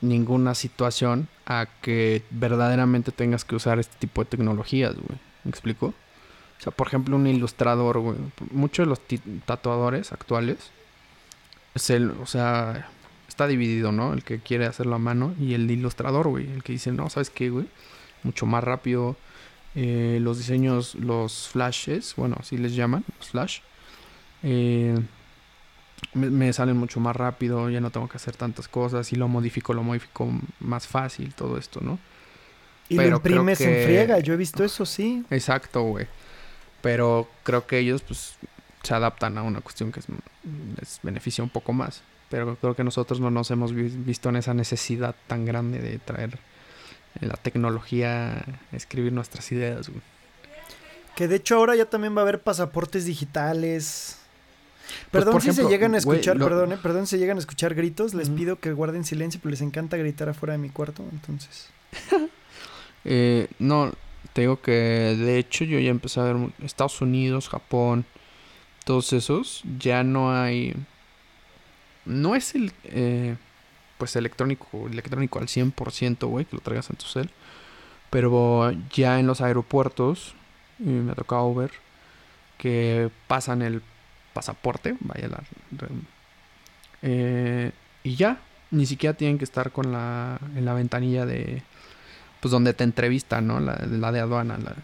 ninguna 0.00 0.54
situación 0.54 1.28
a 1.44 1.66
que 1.82 2.22
verdaderamente 2.30 3.12
tengas 3.12 3.44
que 3.44 3.54
usar 3.54 3.78
este 3.78 3.96
tipo 3.98 4.24
de 4.24 4.30
tecnologías, 4.30 4.94
güey. 4.94 5.18
¿Me 5.44 5.50
explico? 5.50 5.88
O 5.88 6.62
sea, 6.62 6.72
por 6.72 6.86
ejemplo, 6.86 7.16
un 7.16 7.26
ilustrador, 7.26 7.98
güey. 7.98 8.16
Muchos 8.50 8.86
de 8.86 8.88
los 8.88 9.00
tatuadores 9.44 10.10
actuales, 10.10 10.56
es 11.74 11.90
el, 11.90 12.12
o 12.12 12.24
sea, 12.26 12.88
está 13.36 13.46
dividido, 13.46 13.92
¿no? 13.92 14.14
El 14.14 14.24
que 14.24 14.38
quiere 14.38 14.64
hacerlo 14.64 14.94
a 14.94 14.98
mano 14.98 15.34
y 15.38 15.52
el 15.52 15.70
ilustrador, 15.70 16.26
güey. 16.28 16.50
El 16.50 16.62
que 16.62 16.72
dice, 16.72 16.90
no, 16.90 17.10
¿sabes 17.10 17.28
qué, 17.28 17.50
güey? 17.50 17.66
Mucho 18.22 18.46
más 18.46 18.64
rápido. 18.64 19.14
Eh, 19.74 20.20
los 20.22 20.38
diseños, 20.38 20.94
los 20.94 21.48
flashes, 21.48 22.14
bueno, 22.16 22.36
así 22.40 22.56
les 22.56 22.74
llaman, 22.74 23.04
los 23.18 23.28
flash. 23.28 23.58
Eh, 24.42 24.98
me, 26.14 26.50
salen 26.54 26.78
mucho 26.78 26.98
más 26.98 27.14
rápido, 27.14 27.68
ya 27.68 27.82
no 27.82 27.90
tengo 27.90 28.08
que 28.08 28.16
hacer 28.16 28.34
tantas 28.34 28.68
cosas. 28.68 29.12
y 29.12 29.16
lo 29.16 29.28
modifico, 29.28 29.74
lo 29.74 29.82
modifico 29.82 30.30
más 30.60 30.86
fácil, 30.86 31.34
todo 31.34 31.58
esto, 31.58 31.80
¿no? 31.82 31.98
Y 32.88 32.96
lo 32.96 33.04
imprimes 33.04 33.60
en 33.60 33.84
friega, 33.84 34.18
yo 34.20 34.32
he 34.32 34.38
visto 34.38 34.64
eso, 34.64 34.86
sí. 34.86 35.26
Exacto, 35.28 35.82
güey. 35.82 36.06
Pero 36.80 37.28
creo 37.42 37.66
que 37.66 37.80
ellos, 37.80 38.00
pues, 38.00 38.36
se 38.82 38.94
adaptan 38.94 39.36
a 39.36 39.42
una 39.42 39.60
cuestión 39.60 39.92
que 39.92 40.00
les 40.80 41.00
beneficia 41.02 41.44
un 41.44 41.50
poco 41.50 41.74
más. 41.74 42.02
Pero 42.28 42.56
creo 42.56 42.74
que 42.74 42.84
nosotros 42.84 43.20
no 43.20 43.30
nos 43.30 43.50
hemos 43.50 43.72
visto 43.72 44.28
en 44.28 44.36
esa 44.36 44.54
necesidad 44.54 45.14
tan 45.26 45.44
grande 45.44 45.78
de 45.78 45.98
traer 45.98 46.38
la 47.20 47.36
tecnología 47.36 48.38
a 48.72 48.76
escribir 48.76 49.12
nuestras 49.12 49.50
ideas, 49.52 49.88
güey. 49.88 50.02
Que 51.14 51.28
de 51.28 51.36
hecho 51.36 51.56
ahora 51.56 51.74
ya 51.74 51.86
también 51.86 52.14
va 52.14 52.20
a 52.20 52.22
haber 52.22 52.42
pasaportes 52.42 53.06
digitales. 53.06 54.18
Pues, 55.10 55.24
perdón 55.24 55.40
si 55.40 55.52
se 55.52 55.64
llegan 55.64 55.94
a 55.94 55.98
escuchar, 55.98 56.38
perdón, 56.38 56.72
eh, 56.72 56.78
perdón 56.82 57.06
si 57.06 57.16
llegan 57.16 57.38
a 57.38 57.40
escuchar 57.40 57.74
gritos, 57.74 58.12
les 58.14 58.28
pido 58.28 58.60
que 58.60 58.72
guarden 58.72 59.04
silencio, 59.04 59.40
pero 59.42 59.50
les 59.50 59.62
encanta 59.62 59.96
gritar 59.96 60.28
afuera 60.28 60.52
de 60.52 60.58
mi 60.58 60.70
cuarto, 60.70 61.04
entonces. 61.10 61.70
Eh, 63.08 63.46
no, 63.60 63.92
te 64.32 64.40
digo 64.40 64.60
que 64.60 64.72
de 64.72 65.38
hecho 65.38 65.62
yo 65.62 65.78
ya 65.78 65.90
empecé 65.90 66.18
a 66.18 66.24
ver 66.24 66.36
Estados 66.64 67.00
Unidos, 67.00 67.48
Japón, 67.48 68.04
todos 68.84 69.12
esos, 69.12 69.62
ya 69.78 70.02
no 70.02 70.32
hay... 70.34 70.74
No 72.06 72.34
es 72.34 72.54
el... 72.54 72.72
Eh, 72.84 73.36
pues 73.98 74.14
electrónico, 74.16 74.88
electrónico 74.88 75.38
al 75.38 75.46
100%, 75.46 76.26
güey, 76.26 76.44
que 76.44 76.56
lo 76.56 76.62
traigas 76.62 76.90
en 76.90 76.96
tu 76.96 77.06
cel. 77.06 77.30
Pero 78.10 78.70
ya 78.92 79.18
en 79.18 79.26
los 79.26 79.40
aeropuertos, 79.40 80.34
me 80.78 81.12
ha 81.12 81.14
tocado 81.14 81.54
ver 81.54 81.70
que 82.58 83.10
pasan 83.26 83.62
el 83.62 83.82
pasaporte, 84.32 84.96
vaya 85.00 85.28
la... 85.28 85.42
Eh, 87.02 87.72
y 88.02 88.16
ya, 88.16 88.38
ni 88.70 88.86
siquiera 88.86 89.16
tienen 89.16 89.38
que 89.38 89.44
estar 89.44 89.70
con 89.72 89.92
la, 89.92 90.38
en 90.54 90.64
la 90.64 90.74
ventanilla 90.74 91.26
de, 91.26 91.62
pues 92.40 92.52
donde 92.52 92.74
te 92.74 92.84
entrevistan, 92.84 93.46
¿no? 93.46 93.60
La, 93.60 93.76
la 93.86 94.12
de 94.12 94.20
aduana, 94.20 94.58
la, 94.58 94.74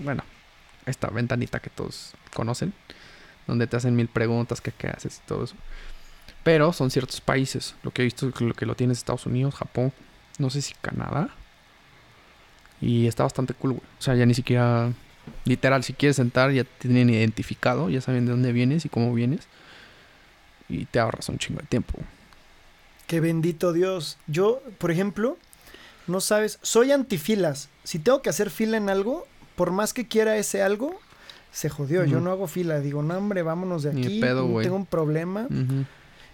bueno, 0.00 0.22
esta 0.86 1.08
ventanita 1.08 1.60
que 1.60 1.70
todos 1.70 2.14
conocen, 2.34 2.72
donde 3.46 3.66
te 3.66 3.76
hacen 3.76 3.96
mil 3.96 4.08
preguntas, 4.08 4.60
que 4.60 4.72
qué 4.72 4.88
haces 4.88 5.20
y 5.22 5.26
todo 5.26 5.44
eso. 5.44 5.56
Pero 6.46 6.72
son 6.72 6.92
ciertos 6.92 7.20
países, 7.20 7.74
lo 7.82 7.90
que 7.90 8.02
he 8.02 8.04
visto 8.04 8.30
lo 8.38 8.54
que 8.54 8.66
lo 8.66 8.76
tienes 8.76 8.98
Estados 8.98 9.26
Unidos, 9.26 9.56
Japón, 9.56 9.92
no 10.38 10.48
sé 10.48 10.62
si 10.62 10.74
Canadá. 10.74 11.28
Y 12.80 13.08
está 13.08 13.24
bastante 13.24 13.52
cool, 13.52 13.72
güey. 13.72 13.82
O 13.98 14.00
sea, 14.00 14.14
ya 14.14 14.24
ni 14.26 14.34
siquiera, 14.34 14.92
literal, 15.44 15.82
si 15.82 15.92
quieres 15.92 16.14
sentar, 16.14 16.52
ya 16.52 16.62
te 16.62 16.70
tienen 16.88 17.10
identificado, 17.10 17.90
ya 17.90 18.00
saben 18.00 18.26
de 18.26 18.30
dónde 18.30 18.52
vienes 18.52 18.84
y 18.84 18.88
cómo 18.88 19.12
vienes. 19.12 19.40
Y 20.68 20.84
te 20.84 21.00
ahorras 21.00 21.28
un 21.30 21.38
chingo 21.38 21.58
de 21.62 21.66
tiempo. 21.66 21.98
Qué 23.08 23.18
bendito 23.18 23.72
Dios. 23.72 24.16
Yo, 24.28 24.62
por 24.78 24.92
ejemplo, 24.92 25.38
no 26.06 26.20
sabes, 26.20 26.60
soy 26.62 26.92
antifilas. 26.92 27.70
Si 27.82 27.98
tengo 27.98 28.22
que 28.22 28.30
hacer 28.30 28.50
fila 28.50 28.76
en 28.76 28.88
algo, 28.88 29.26
por 29.56 29.72
más 29.72 29.92
que 29.92 30.06
quiera 30.06 30.36
ese 30.36 30.62
algo, 30.62 31.00
se 31.50 31.70
jodió. 31.70 32.04
Yo 32.04 32.20
no 32.20 32.30
hago 32.30 32.46
fila. 32.46 32.78
Digo, 32.78 33.02
no, 33.02 33.18
hombre, 33.18 33.42
vámonos 33.42 33.82
de 33.82 33.90
aquí. 33.90 34.20
Pedo, 34.20 34.46
no 34.46 34.60
tengo 34.60 34.76
un 34.76 34.86
problema. 34.86 35.48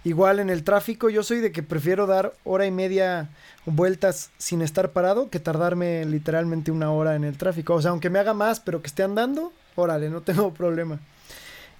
Igual 0.04 0.40
en 0.40 0.50
el 0.50 0.64
tráfico, 0.64 1.10
yo 1.10 1.22
soy 1.22 1.38
de 1.38 1.52
que 1.52 1.62
prefiero 1.62 2.06
dar 2.06 2.34
hora 2.42 2.66
y 2.66 2.72
media 2.72 3.30
vueltas 3.66 4.30
sin 4.36 4.60
estar 4.60 4.90
parado 4.90 5.30
que 5.30 5.38
tardarme 5.38 6.04
literalmente 6.04 6.72
una 6.72 6.90
hora 6.90 7.14
en 7.14 7.22
el 7.22 7.38
tráfico. 7.38 7.74
O 7.74 7.82
sea, 7.82 7.92
aunque 7.92 8.10
me 8.10 8.18
haga 8.18 8.34
más, 8.34 8.58
pero 8.58 8.82
que 8.82 8.88
esté 8.88 9.04
andando, 9.04 9.52
órale, 9.76 10.10
no 10.10 10.22
tengo 10.22 10.52
problema. 10.54 10.98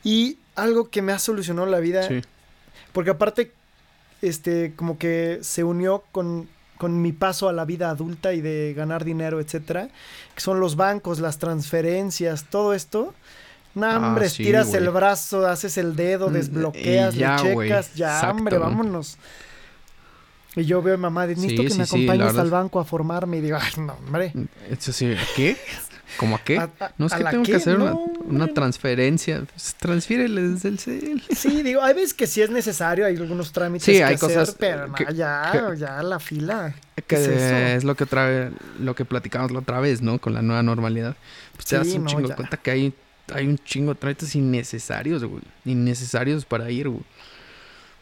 Y 0.04 0.38
algo 0.54 0.88
que 0.88 1.02
me 1.02 1.12
ha 1.12 1.18
solucionado 1.18 1.66
la 1.66 1.80
vida, 1.80 2.08
porque 2.92 3.10
aparte, 3.10 3.52
este, 4.20 4.74
como 4.76 4.98
que 4.98 5.40
se 5.42 5.64
unió 5.64 6.04
con, 6.12 6.48
con 6.78 7.02
mi 7.02 7.12
paso 7.12 7.48
a 7.48 7.52
la 7.52 7.64
vida 7.64 7.90
adulta 7.90 8.34
y 8.34 8.40
de 8.40 8.72
ganar 8.76 9.04
dinero, 9.04 9.40
etcétera, 9.40 9.88
que 10.34 10.40
son 10.40 10.60
los 10.60 10.76
bancos, 10.76 11.18
las 11.18 11.38
transferencias, 11.38 12.44
todo 12.50 12.72
esto 12.74 13.14
no, 13.74 13.86
ah, 13.86 13.98
hombre, 13.98 14.26
estiras 14.26 14.74
el 14.74 14.90
brazo, 14.90 15.46
haces 15.46 15.78
el 15.78 15.96
dedo, 15.96 16.28
mm, 16.28 16.32
desbloqueas, 16.32 17.14
ya, 17.14 17.42
le 17.42 17.54
checas, 17.54 17.94
ya, 17.94 18.30
hombre, 18.30 18.58
vámonos. 18.58 19.16
Y 20.54 20.64
yo 20.64 20.82
veo 20.82 20.94
a 20.94 20.98
mamá, 20.98 21.26
necesito 21.26 21.62
que 21.62 21.74
me 21.74 21.84
acompañes 21.84 22.36
al 22.36 22.50
banco 22.50 22.78
a 22.78 22.84
formarme. 22.84 23.38
Y 23.38 23.40
digo, 23.40 23.58
ay, 23.60 23.72
no, 23.82 23.94
hombre. 23.94 24.32
Eso 24.70 24.92
sí, 24.92 25.12
¿a 25.12 25.26
qué? 25.34 25.56
¿Cómo 26.18 26.36
a 26.36 26.44
qué? 26.44 26.60
no 26.98 27.06
es 27.06 27.14
que 27.14 27.24
tengo 27.24 27.42
que 27.42 27.56
hacer 27.56 27.78
una, 27.78 28.48
transferencia. 28.48 29.44
Pues, 29.50 29.74
transfírele 29.78 30.42
desde 30.42 30.68
el 30.68 30.78
cel. 30.78 31.22
Sí, 31.34 31.62
digo, 31.62 31.80
hay 31.80 31.94
veces 31.94 32.12
que 32.12 32.26
sí 32.26 32.42
es 32.42 32.50
necesario, 32.50 33.06
hay 33.06 33.16
algunos 33.16 33.50
trámites 33.52 33.84
sí, 33.84 34.02
hay 34.02 34.18
cosas 34.18 34.54
pero 34.58 34.88
no, 34.88 34.94
ya, 35.14 35.72
ya 35.74 36.02
la 36.02 36.20
fila. 36.20 36.74
Que 37.06 37.74
es, 37.76 37.84
lo 37.84 37.94
que 37.94 38.04
otra 38.04 38.26
vez, 38.26 38.52
lo 38.78 38.94
que 38.94 39.06
platicamos 39.06 39.50
la 39.52 39.60
otra 39.60 39.80
vez, 39.80 40.02
¿no? 40.02 40.18
Con 40.18 40.34
la 40.34 40.42
nueva 40.42 40.62
normalidad. 40.62 41.16
Pues 41.54 41.64
te 41.64 41.76
das 41.76 41.88
un 41.88 42.04
chingo 42.04 42.28
de 42.28 42.34
cuenta 42.34 42.58
que 42.58 42.70
hay 42.70 42.94
hay 43.34 43.46
un 43.46 43.58
chingo 43.58 43.94
de 43.94 44.00
trámites 44.00 44.34
innecesarios, 44.34 45.24
güey. 45.24 45.42
Innecesarios 45.64 46.44
para 46.44 46.70
ir, 46.70 46.88
güey. 46.88 47.02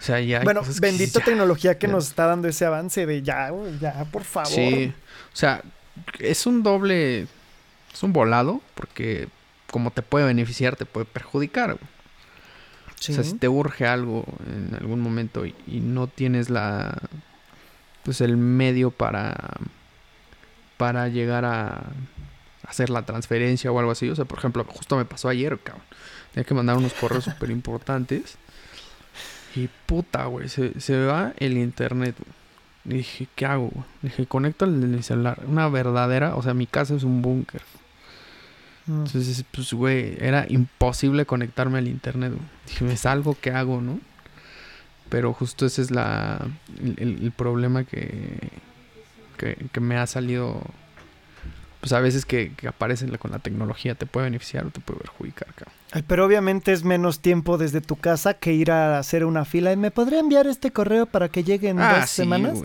O 0.00 0.02
sea, 0.02 0.20
ya. 0.20 0.40
Bueno, 0.40 0.62
bendito 0.80 1.20
tecnología 1.20 1.78
que 1.78 1.86
nos 1.86 2.08
está 2.08 2.26
dando 2.26 2.48
ese 2.48 2.64
avance 2.64 3.04
de 3.04 3.22
ya, 3.22 3.50
güey, 3.50 3.78
ya, 3.78 4.06
por 4.10 4.24
favor. 4.24 4.50
Sí. 4.50 4.92
O 5.32 5.36
sea, 5.36 5.62
es 6.18 6.46
un 6.46 6.62
doble. 6.62 7.26
Es 7.92 8.02
un 8.02 8.12
volado, 8.12 8.60
porque 8.74 9.28
como 9.70 9.90
te 9.90 10.02
puede 10.02 10.26
beneficiar, 10.26 10.76
te 10.76 10.86
puede 10.86 11.06
perjudicar, 11.06 11.74
güey. 11.74 11.90
O 12.98 13.02
sea, 13.02 13.24
si 13.24 13.34
te 13.34 13.48
urge 13.48 13.86
algo 13.86 14.24
en 14.46 14.74
algún 14.74 15.00
momento 15.00 15.46
y, 15.46 15.54
y, 15.66 15.80
no 15.80 16.06
tienes 16.06 16.50
la. 16.50 16.98
Pues 18.04 18.20
el 18.20 18.36
medio 18.36 18.90
para. 18.90 19.36
Para 20.76 21.08
llegar 21.08 21.44
a 21.44 21.82
hacer 22.70 22.88
la 22.88 23.02
transferencia 23.02 23.70
o 23.70 23.78
algo 23.78 23.90
así. 23.90 24.08
O 24.08 24.16
sea, 24.16 24.24
por 24.24 24.38
ejemplo, 24.38 24.64
justo 24.64 24.96
me 24.96 25.04
pasó 25.04 25.28
ayer, 25.28 25.58
cabrón. 25.58 25.84
Tenía 26.32 26.44
que 26.44 26.54
mandar 26.54 26.76
unos 26.76 26.94
correos 26.94 27.24
súper 27.24 27.50
importantes. 27.50 28.36
Y 29.56 29.68
puta, 29.86 30.26
güey, 30.26 30.48
se, 30.48 30.80
se 30.80 31.04
va 31.04 31.34
el 31.38 31.58
internet, 31.58 32.14
güey. 32.16 32.98
dije, 32.98 33.26
¿qué 33.34 33.46
hago, 33.46 33.68
güey? 33.68 33.84
Dije, 34.02 34.26
conecto 34.26 34.64
el 34.64 35.02
celular. 35.02 35.42
Una 35.46 35.68
verdadera, 35.68 36.36
o 36.36 36.42
sea, 36.42 36.54
mi 36.54 36.66
casa 36.66 36.94
es 36.94 37.02
un 37.02 37.20
búnker. 37.20 37.62
Mm. 38.86 39.06
Entonces, 39.06 39.44
pues, 39.50 39.72
güey, 39.72 40.16
era 40.20 40.46
imposible 40.48 41.26
conectarme 41.26 41.78
al 41.78 41.88
internet, 41.88 42.32
güey. 42.32 42.46
Dije, 42.68 42.84
me 42.84 42.96
salgo, 42.96 43.36
¿qué 43.40 43.50
hago, 43.50 43.80
no? 43.80 43.98
Pero 45.08 45.32
justo 45.32 45.66
ese 45.66 45.82
es 45.82 45.90
la, 45.90 46.46
el, 46.78 47.32
problema 47.36 47.82
que, 47.82 48.50
que, 49.36 49.56
que 49.72 49.80
me 49.80 49.96
ha 49.96 50.06
salido 50.06 50.62
pues 51.80 51.92
a 51.92 52.00
veces 52.00 52.26
que, 52.26 52.52
que 52.54 52.68
aparecen 52.68 53.16
con 53.16 53.30
la 53.30 53.38
tecnología 53.38 53.94
te 53.94 54.06
puede 54.06 54.26
beneficiar 54.26 54.66
o 54.66 54.70
te 54.70 54.80
puede 54.80 55.00
perjudicar. 55.00 55.48
pero 56.06 56.26
obviamente 56.26 56.72
es 56.72 56.84
menos 56.84 57.20
tiempo 57.20 57.56
desde 57.56 57.80
tu 57.80 57.96
casa 57.96 58.34
que 58.34 58.52
ir 58.52 58.70
a 58.70 58.98
hacer 58.98 59.24
una 59.24 59.44
fila. 59.44 59.72
¿Y 59.72 59.76
me 59.76 59.90
podría 59.90 60.20
enviar 60.20 60.46
este 60.46 60.70
correo 60.72 61.06
para 61.06 61.28
que 61.30 61.42
llegue 61.42 61.70
en 61.70 61.80
ah, 61.80 62.00
dos 62.00 62.10
semanas? 62.10 62.58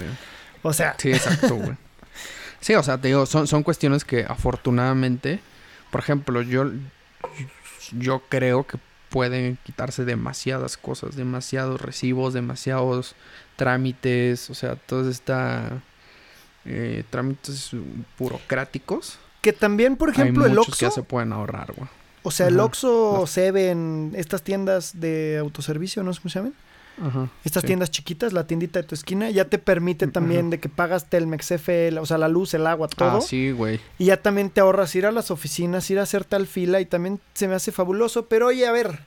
O 0.61 0.73
sea. 0.73 0.95
Sí, 0.97 1.11
exacto, 1.11 1.55
güey. 1.55 1.77
sí, 2.59 2.75
o 2.75 2.83
sea, 2.83 2.97
te 2.97 3.07
digo, 3.07 3.25
son, 3.25 3.47
son 3.47 3.63
cuestiones 3.63 4.03
que 4.03 4.25
afortunadamente, 4.27 5.39
por 5.91 6.01
ejemplo, 6.01 6.41
yo, 6.41 6.71
yo 7.93 8.21
creo 8.27 8.67
que 8.67 8.77
pueden 9.09 9.57
quitarse 9.63 10.03
demasiadas 10.03 10.75
cosas, 10.75 11.15
demasiados 11.15 11.79
recibos, 11.79 12.33
demasiados 12.33 13.15
trámites, 13.55 14.49
o 14.49 14.53
sea, 14.53 14.75
toda 14.75 15.09
esta 15.09 15.81
eh, 16.65 17.03
trámites 17.09 17.71
burocráticos. 18.17 19.19
Que 19.41 19.53
también, 19.53 19.95
por 19.95 20.09
ejemplo, 20.09 20.45
el 20.45 20.57
Oxxo... 20.57 20.87
que 20.87 20.91
se 20.91 21.03
pueden 21.03 21.31
ahorrar, 21.33 21.73
güey. 21.73 21.87
O 22.23 22.31
sea, 22.31 22.47
el 22.47 22.59
Oxxo, 22.59 23.25
Seven, 23.27 24.13
estas 24.15 24.41
tiendas 24.41 24.99
de 24.99 25.37
autoservicio, 25.39 26.01
¿no? 26.01 26.11
¿Cómo 26.11 26.29
se 26.29 26.39
llaman? 26.39 26.55
Ajá, 26.99 27.29
Estas 27.43 27.63
tiendas 27.63 27.91
chiquitas, 27.91 28.31
la 28.31 28.47
tiendita 28.47 28.81
de 28.81 28.87
tu 28.87 28.95
esquina, 28.95 29.29
ya 29.29 29.45
te 29.45 29.59
permite 29.59 30.07
también 30.07 30.49
de 30.49 30.59
que 30.59 30.69
pagas 30.69 31.09
Telmex, 31.09 31.51
FL, 31.51 31.99
o 31.99 32.05
sea, 32.05 32.17
la 32.17 32.29
luz, 32.29 32.53
el 32.53 32.65
agua, 32.65 32.87
todo. 32.87 33.17
Ah, 33.17 33.21
sí, 33.21 33.51
güey. 33.51 33.79
Y 33.99 34.05
ya 34.05 34.21
también 34.21 34.49
te 34.49 34.61
ahorras 34.61 34.95
ir 34.95 35.05
a 35.05 35.11
las 35.11 35.29
oficinas, 35.29 35.89
ir 35.91 35.99
a 35.99 36.03
hacer 36.03 36.23
tal 36.23 36.47
fila 36.47 36.79
y 36.79 36.85
también 36.85 37.19
se 37.33 37.47
me 37.47 37.55
hace 37.55 37.71
fabuloso. 37.71 38.27
Pero 38.27 38.47
oye, 38.47 38.65
a 38.65 38.71
ver, 38.71 38.99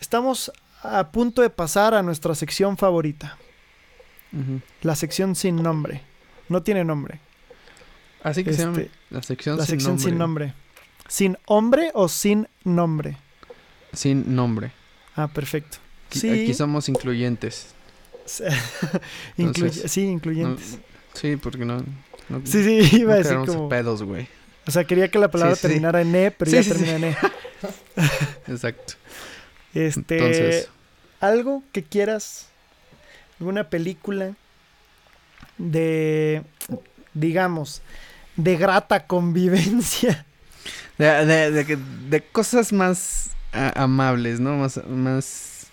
estamos 0.00 0.52
a 0.82 1.08
punto 1.08 1.42
de 1.42 1.50
pasar 1.50 1.94
a 1.94 2.02
nuestra 2.02 2.34
sección 2.34 2.76
favorita. 2.76 3.38
La 4.82 4.94
sección 4.94 5.34
sin 5.34 5.56
nombre. 5.56 6.02
No 6.50 6.62
tiene 6.62 6.84
nombre. 6.84 7.20
Así 8.22 8.44
que 8.44 8.52
se 8.52 8.64
llama 8.64 8.78
este, 8.78 8.90
la 9.08 9.22
sección, 9.22 9.56
la 9.56 9.64
sin, 9.64 9.80
sección 9.80 9.96
nombre. 9.96 10.10
sin 10.10 10.18
nombre. 10.18 10.54
¿Sin 11.08 11.38
hombre 11.46 11.90
o 11.94 12.08
sin 12.08 12.48
nombre? 12.64 13.16
Sin 13.92 14.34
nombre. 14.34 14.72
Ah, 15.14 15.28
perfecto. 15.28 15.78
Aquí, 16.08 16.52
somos 16.52 16.88
incluyentes. 16.88 17.74
sí, 18.26 20.02
incluyentes. 20.02 20.78
sí, 21.14 21.36
porque 21.36 21.64
no, 21.64 21.84
Sí, 22.44 22.82
sí, 22.82 22.96
iba 22.98 23.14
a 23.14 23.16
decir 23.18 23.38
como... 23.46 23.68
pedos, 23.68 24.02
güey. 24.02 24.28
O 24.66 24.70
sea, 24.70 24.84
quería 24.84 25.08
que 25.08 25.18
la 25.18 25.30
palabra 25.30 25.56
terminara 25.56 26.00
en 26.02 26.14
E, 26.14 26.30
pero 26.30 26.50
ya 26.50 26.62
termina 26.62 26.96
en 26.96 27.04
E. 27.04 27.16
Exacto. 28.48 28.94
Este... 29.72 30.16
Entonces... 30.16 30.68
¿Algo 31.20 31.62
que 31.72 31.82
quieras? 31.84 32.48
¿Alguna 33.38 33.68
película? 33.68 34.34
De, 35.60 36.42
digamos, 37.14 37.82
de 38.36 38.56
grata 38.56 39.06
convivencia. 39.06 40.24
De, 40.98 42.24
cosas 42.32 42.72
más 42.72 43.30
amables, 43.52 44.40
¿no? 44.40 44.56
Más, 44.56 44.80
más 44.86 45.66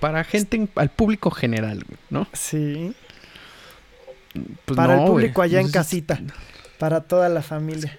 para 0.00 0.24
gente, 0.24 0.68
al 0.76 0.90
público 0.90 1.30
general, 1.30 1.84
¿no? 2.10 2.26
Sí. 2.32 2.94
Pues 4.64 4.76
para 4.76 5.00
el 5.00 5.06
público 5.06 5.42
allá 5.42 5.60
en 5.60 5.70
casita. 5.70 6.20
Para 6.78 7.00
toda 7.00 7.28
la 7.28 7.42
familia. 7.42 7.98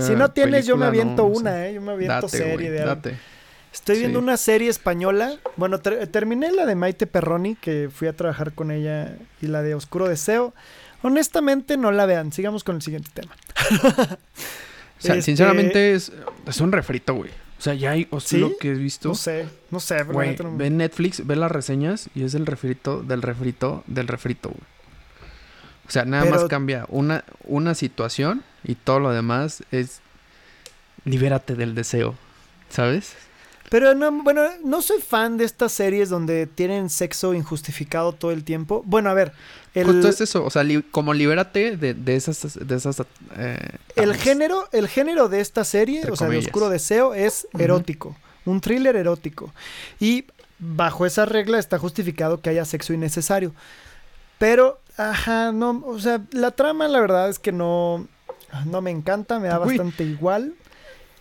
si 0.00 0.12
no 0.14 0.30
tienes, 0.30 0.66
yo 0.66 0.76
me 0.76 0.86
aviento 0.86 1.24
una, 1.24 1.66
¿eh? 1.66 1.74
Yo 1.74 1.80
me 1.80 1.92
aviento 1.92 2.28
serie 2.28 2.70
de 2.70 2.82
algo. 2.82 3.02
Estoy 3.72 3.98
viendo 4.00 4.18
una 4.18 4.36
serie 4.36 4.68
española. 4.68 5.36
Bueno, 5.56 5.80
terminé 5.80 6.50
la 6.50 6.66
de 6.66 6.74
Maite 6.74 7.06
Perroni, 7.06 7.54
que 7.54 7.88
fui 7.92 8.08
a 8.08 8.16
trabajar 8.16 8.52
con 8.52 8.70
ella, 8.70 9.16
y 9.40 9.46
la 9.46 9.62
de 9.62 9.74
Oscuro 9.74 10.08
Deseo. 10.08 10.54
Honestamente, 11.02 11.76
no 11.76 11.92
la 11.92 12.06
vean. 12.06 12.32
Sigamos 12.32 12.64
con 12.64 12.76
el 12.76 12.82
siguiente 12.82 13.10
tema. 13.14 13.34
o 13.70 13.76
sea, 14.98 15.14
este, 15.14 15.22
sinceramente, 15.22 15.94
es, 15.94 16.10
un 16.60 16.72
refrito, 16.72 17.14
güey. 17.14 17.30
O 17.58 17.62
sea, 17.62 17.74
ya 17.74 17.92
hay 17.92 18.08
o 18.10 18.20
¿Sí? 18.20 18.38
lo 18.38 18.56
que 18.56 18.70
he 18.70 18.74
visto. 18.74 19.10
No 19.10 19.14
sé, 19.14 19.46
no 19.70 19.80
sé. 19.80 20.02
Güey, 20.02 20.36
ve 20.56 20.70
Netflix, 20.70 21.26
ve 21.26 21.36
las 21.36 21.52
reseñas 21.52 22.08
y 22.14 22.24
es 22.24 22.34
el 22.34 22.46
refrito 22.46 23.02
del 23.02 23.22
refrito 23.22 23.84
del 23.86 24.08
refrito, 24.08 24.48
güey. 24.48 24.62
O 25.86 25.92
sea, 25.92 26.04
nada 26.04 26.24
más 26.24 26.44
cambia 26.44 26.86
una, 26.88 27.24
una 27.44 27.74
situación 27.74 28.44
y 28.62 28.76
todo 28.76 29.00
lo 29.00 29.10
demás 29.10 29.64
es 29.72 30.00
libérate 31.04 31.56
del 31.56 31.74
deseo, 31.74 32.14
¿sabes? 32.68 33.16
Pero 33.70 33.94
no, 33.94 34.10
bueno, 34.24 34.42
no 34.64 34.82
soy 34.82 35.00
fan 35.00 35.36
de 35.38 35.44
estas 35.44 35.70
series 35.70 36.08
donde 36.08 36.48
tienen 36.48 36.90
sexo 36.90 37.34
injustificado 37.34 38.12
todo 38.12 38.32
el 38.32 38.42
tiempo. 38.42 38.82
Bueno, 38.84 39.10
a 39.10 39.14
ver. 39.14 39.32
El, 39.74 39.86
Justo 39.86 40.08
es 40.08 40.20
eso, 40.20 40.44
o 40.44 40.50
sea, 40.50 40.64
como 40.90 41.14
libérate 41.14 41.76
de, 41.76 41.94
de 41.94 42.16
esas... 42.16 42.58
De 42.66 42.74
esas 42.74 43.00
eh, 43.36 43.56
el, 43.94 44.16
género, 44.16 44.68
el 44.72 44.88
género 44.88 45.28
de 45.28 45.40
esta 45.40 45.62
serie, 45.62 46.02
o 46.10 46.16
sea, 46.16 46.26
el 46.26 46.38
oscuro 46.38 46.68
deseo, 46.68 47.14
es 47.14 47.46
erótico. 47.56 48.16
Un 48.44 48.60
thriller 48.60 48.96
erótico. 48.96 49.52
Y 50.00 50.24
bajo 50.58 51.06
esa 51.06 51.24
regla 51.24 51.60
está 51.60 51.78
justificado 51.78 52.40
que 52.40 52.50
haya 52.50 52.64
sexo 52.64 52.92
innecesario. 52.92 53.54
Pero, 54.38 54.80
ajá, 54.96 55.52
no, 55.52 55.80
o 55.86 56.00
sea, 56.00 56.20
la 56.32 56.50
trama 56.50 56.88
la 56.88 57.00
verdad 57.00 57.28
es 57.28 57.38
que 57.38 57.52
no, 57.52 58.08
no 58.66 58.80
me 58.82 58.90
encanta, 58.90 59.38
me 59.38 59.46
da 59.46 59.58
bastante 59.58 60.02
igual. 60.02 60.54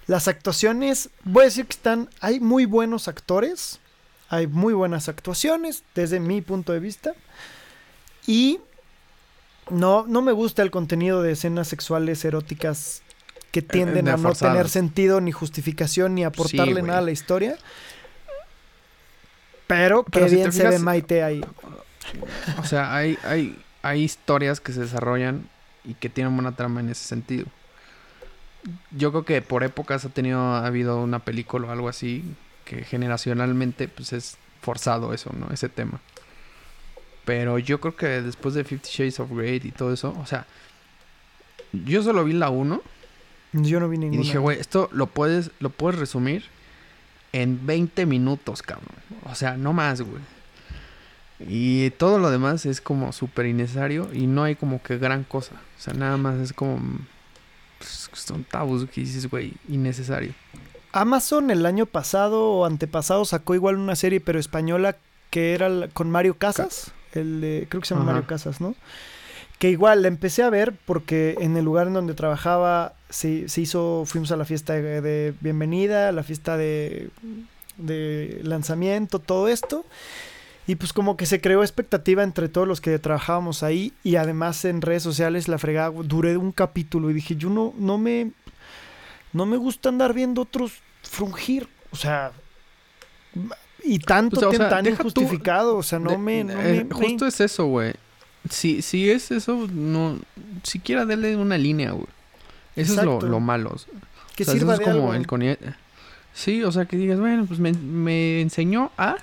Las 0.10 0.28
actuaciones, 0.28 1.12
voy 1.24 1.44
a 1.44 1.46
decir 1.46 1.68
que 1.68 1.74
están, 1.74 2.10
hay 2.20 2.40
muy 2.40 2.66
buenos 2.66 3.08
actores, 3.08 3.80
hay 4.28 4.48
muy 4.48 4.74
buenas 4.74 5.08
actuaciones 5.08 5.84
desde 5.94 6.20
mi 6.20 6.42
punto 6.42 6.74
de 6.74 6.80
vista. 6.80 7.14
Y 8.26 8.60
no, 9.70 10.08
no 10.08 10.24
me 10.24 10.32
gusta 10.32 10.64
el 10.64 10.72
contenido 10.72 11.22
de 11.22 11.34
escenas 11.34 11.68
sexuales 11.68 12.26
eróticas 12.26 13.04
que 13.52 13.62
tienden 13.62 14.10
a 14.10 14.18
no 14.18 14.34
tener 14.34 14.68
sentido 14.68 15.22
ni 15.22 15.32
justificación 15.32 16.16
ni 16.16 16.24
aportarle 16.24 16.82
nada 16.82 16.98
a 16.98 17.04
la 17.04 17.12
historia. 17.12 17.56
Pero, 19.68 20.04
qué 20.06 20.24
bien 20.24 20.52
se 20.52 20.68
ve 20.68 20.80
Maite 20.80 21.22
ahí. 21.22 21.46
O 22.58 22.66
sea, 22.66 22.96
hay, 22.96 23.16
hay, 23.22 23.64
hay 23.84 24.02
historias 24.02 24.60
que 24.60 24.74
se 24.74 24.82
desarrollan 24.82 25.48
y 25.84 25.94
que 25.94 26.10
tienen 26.10 26.34
buena 26.34 26.56
trama 26.56 26.80
en 26.80 26.90
ese 26.90 27.04
sentido. 27.04 27.46
Yo 28.92 29.12
creo 29.12 29.26
que 29.26 29.42
por 29.42 29.64
épocas 29.64 30.06
ha 30.06 30.10
tenido, 30.10 30.40
ha 30.40 30.66
habido 30.66 31.02
una 31.02 31.20
película 31.20 31.68
o 31.68 31.72
algo 31.72 31.90
así 31.90 32.24
que 32.66 32.84
generacionalmente 32.84 33.88
pues 33.88 34.14
es 34.14 34.38
forzado 34.62 35.14
eso, 35.14 35.32
¿no? 35.38 35.52
Ese 35.52 35.70
tema. 35.70 36.00
Pero 37.26 37.60
yo 37.60 37.80
creo 37.80 37.96
que 37.96 38.08
después 38.08 38.56
de 38.56 38.64
Fifty 38.64 38.90
Shades 38.90 39.20
of 39.20 39.32
Grey 39.32 39.62
y 39.64 39.72
todo 39.72 39.94
eso, 39.94 40.16
o 40.20 40.26
sea, 40.26 40.46
yo 41.72 42.04
solo 42.04 42.24
vi 42.24 42.34
la 42.34 42.50
1. 42.50 42.82
Yo 43.54 43.80
no 43.80 43.90
vi 43.90 43.98
ninguna. 43.98 44.22
Y 44.22 44.24
dije, 44.24 44.38
güey, 44.38 44.60
esto 44.60 44.90
lo 44.92 45.08
puedes, 45.08 45.52
lo 45.60 45.70
puedes 45.70 46.00
resumir 46.00 46.46
en 47.32 47.66
20 47.66 48.06
minutos, 48.06 48.62
cabrón. 48.62 48.96
O 49.26 49.36
sea, 49.36 49.58
no 49.58 49.74
más, 49.74 50.02
güey. 50.02 50.22
Y 51.48 51.92
todo 51.92 52.20
lo 52.20 52.32
demás 52.32 52.66
es 52.66 52.82
como 52.82 53.14
súper 53.14 53.46
innecesario 53.46 54.10
y 54.14 54.28
no 54.28 54.44
hay 54.44 54.56
como 54.56 54.82
que 54.82 54.98
gran 54.98 55.24
cosa. 55.24 55.56
O 55.78 55.82
sea, 55.82 55.94
nada 55.94 56.18
más 56.18 56.40
es 56.40 56.54
como... 56.54 56.80
Pues, 57.80 58.10
son 58.14 58.44
tabús 58.44 58.88
que 58.90 59.02
dices, 59.02 59.30
güey, 59.30 59.54
innecesario. 59.68 60.34
Amazon 60.92 61.50
el 61.50 61.66
año 61.66 61.86
pasado 61.86 62.52
o 62.52 62.66
antepasado 62.66 63.26
sacó 63.26 63.56
igual 63.56 63.78
una 63.78 63.96
serie, 63.96 64.20
pero 64.20 64.40
española, 64.40 64.98
que 65.30 65.54
era 65.54 65.88
con 65.94 66.12
Mario 66.12 66.38
Casas. 66.38 66.92
El 67.14 67.42
de, 67.42 67.68
creo 67.70 67.82
que 67.82 67.88
se 67.88 67.96
llama 67.96 68.08
Mario 68.08 68.28
Casas, 68.28 68.62
¿no? 68.62 68.76
Que 69.58 69.70
igual 69.70 70.02
la 70.02 70.08
empecé 70.08 70.44
a 70.44 70.50
ver 70.50 70.74
porque 70.86 71.36
en 71.40 71.58
el 71.58 71.66
lugar 71.66 71.88
en 71.88 71.94
donde 71.94 72.14
trabajaba 72.14 72.94
se, 73.10 73.46
hizo, 73.56 74.04
fuimos 74.06 74.32
a 74.32 74.38
la 74.38 74.46
fiesta 74.46 74.74
de, 74.74 75.34
bienvenida, 75.42 76.12
la 76.12 76.24
fiesta 76.24 76.58
de, 76.58 77.10
de 77.78 78.40
lanzamiento, 78.44 79.20
todo 79.20 79.48
esto. 79.48 79.86
Y 80.70 80.76
pues 80.76 80.94
como 80.94 81.18
que 81.18 81.26
se 81.26 81.42
creó 81.42 81.64
expectativa 81.64 82.22
entre 82.22 82.48
todos 82.48 82.68
los 82.68 82.80
que 82.80 83.00
trabajábamos 83.00 83.64
ahí 83.64 83.92
y 84.04 84.18
además 84.18 84.66
en 84.66 84.84
redes 84.84 85.02
sociales 85.02 85.48
la 85.48 85.58
fregada, 85.58 85.90
duré 85.90 86.38
un 86.38 86.52
capítulo 86.52 87.10
y 87.10 87.14
dije, 87.14 87.36
yo 87.36 87.50
no, 87.50 87.74
no 87.76 87.98
me, 87.98 88.34
no 89.34 89.48
me 89.48 89.58
gusta 89.58 89.90
andar 89.90 90.14
viendo 90.14 90.44
otros 90.44 90.74
frungir, 91.02 91.68
o 91.90 91.96
sea, 91.96 92.34
y 93.84 93.98
tanto 93.98 94.40
pues, 94.40 94.60
tan 94.60 94.86
injustificado, 94.86 95.76
o 95.76 95.82
sea, 95.82 95.98
no 95.98 96.20
me... 96.20 96.42
Eh, 96.42 96.88
justo 96.92 97.26
es 97.26 97.42
eso, 97.42 97.66
güey. 97.66 97.96
Si, 98.48 98.84
si 98.84 99.10
es 99.10 99.32
eso, 99.32 99.68
no, 99.74 100.20
siquiera 100.62 101.04
dele 101.08 101.36
una 101.36 101.58
línea, 101.58 101.94
güey. 101.94 102.06
Eso 102.76 102.94
es 102.94 103.04
lo, 103.04 103.20
lo 103.20 103.40
malo. 103.40 103.76
Que 104.36 104.46
sirva 104.46 104.76
es 104.76 104.82
como 104.82 105.16
el 105.16 105.26
Sí, 106.32 106.64
o 106.64 106.72
sea, 106.72 106.86
que 106.86 106.96
digas, 106.96 107.20
bueno, 107.20 107.48
pues 107.48 107.60
me, 107.60 107.74
me 107.74 108.42
enseñó 108.42 108.92
a 109.00 109.18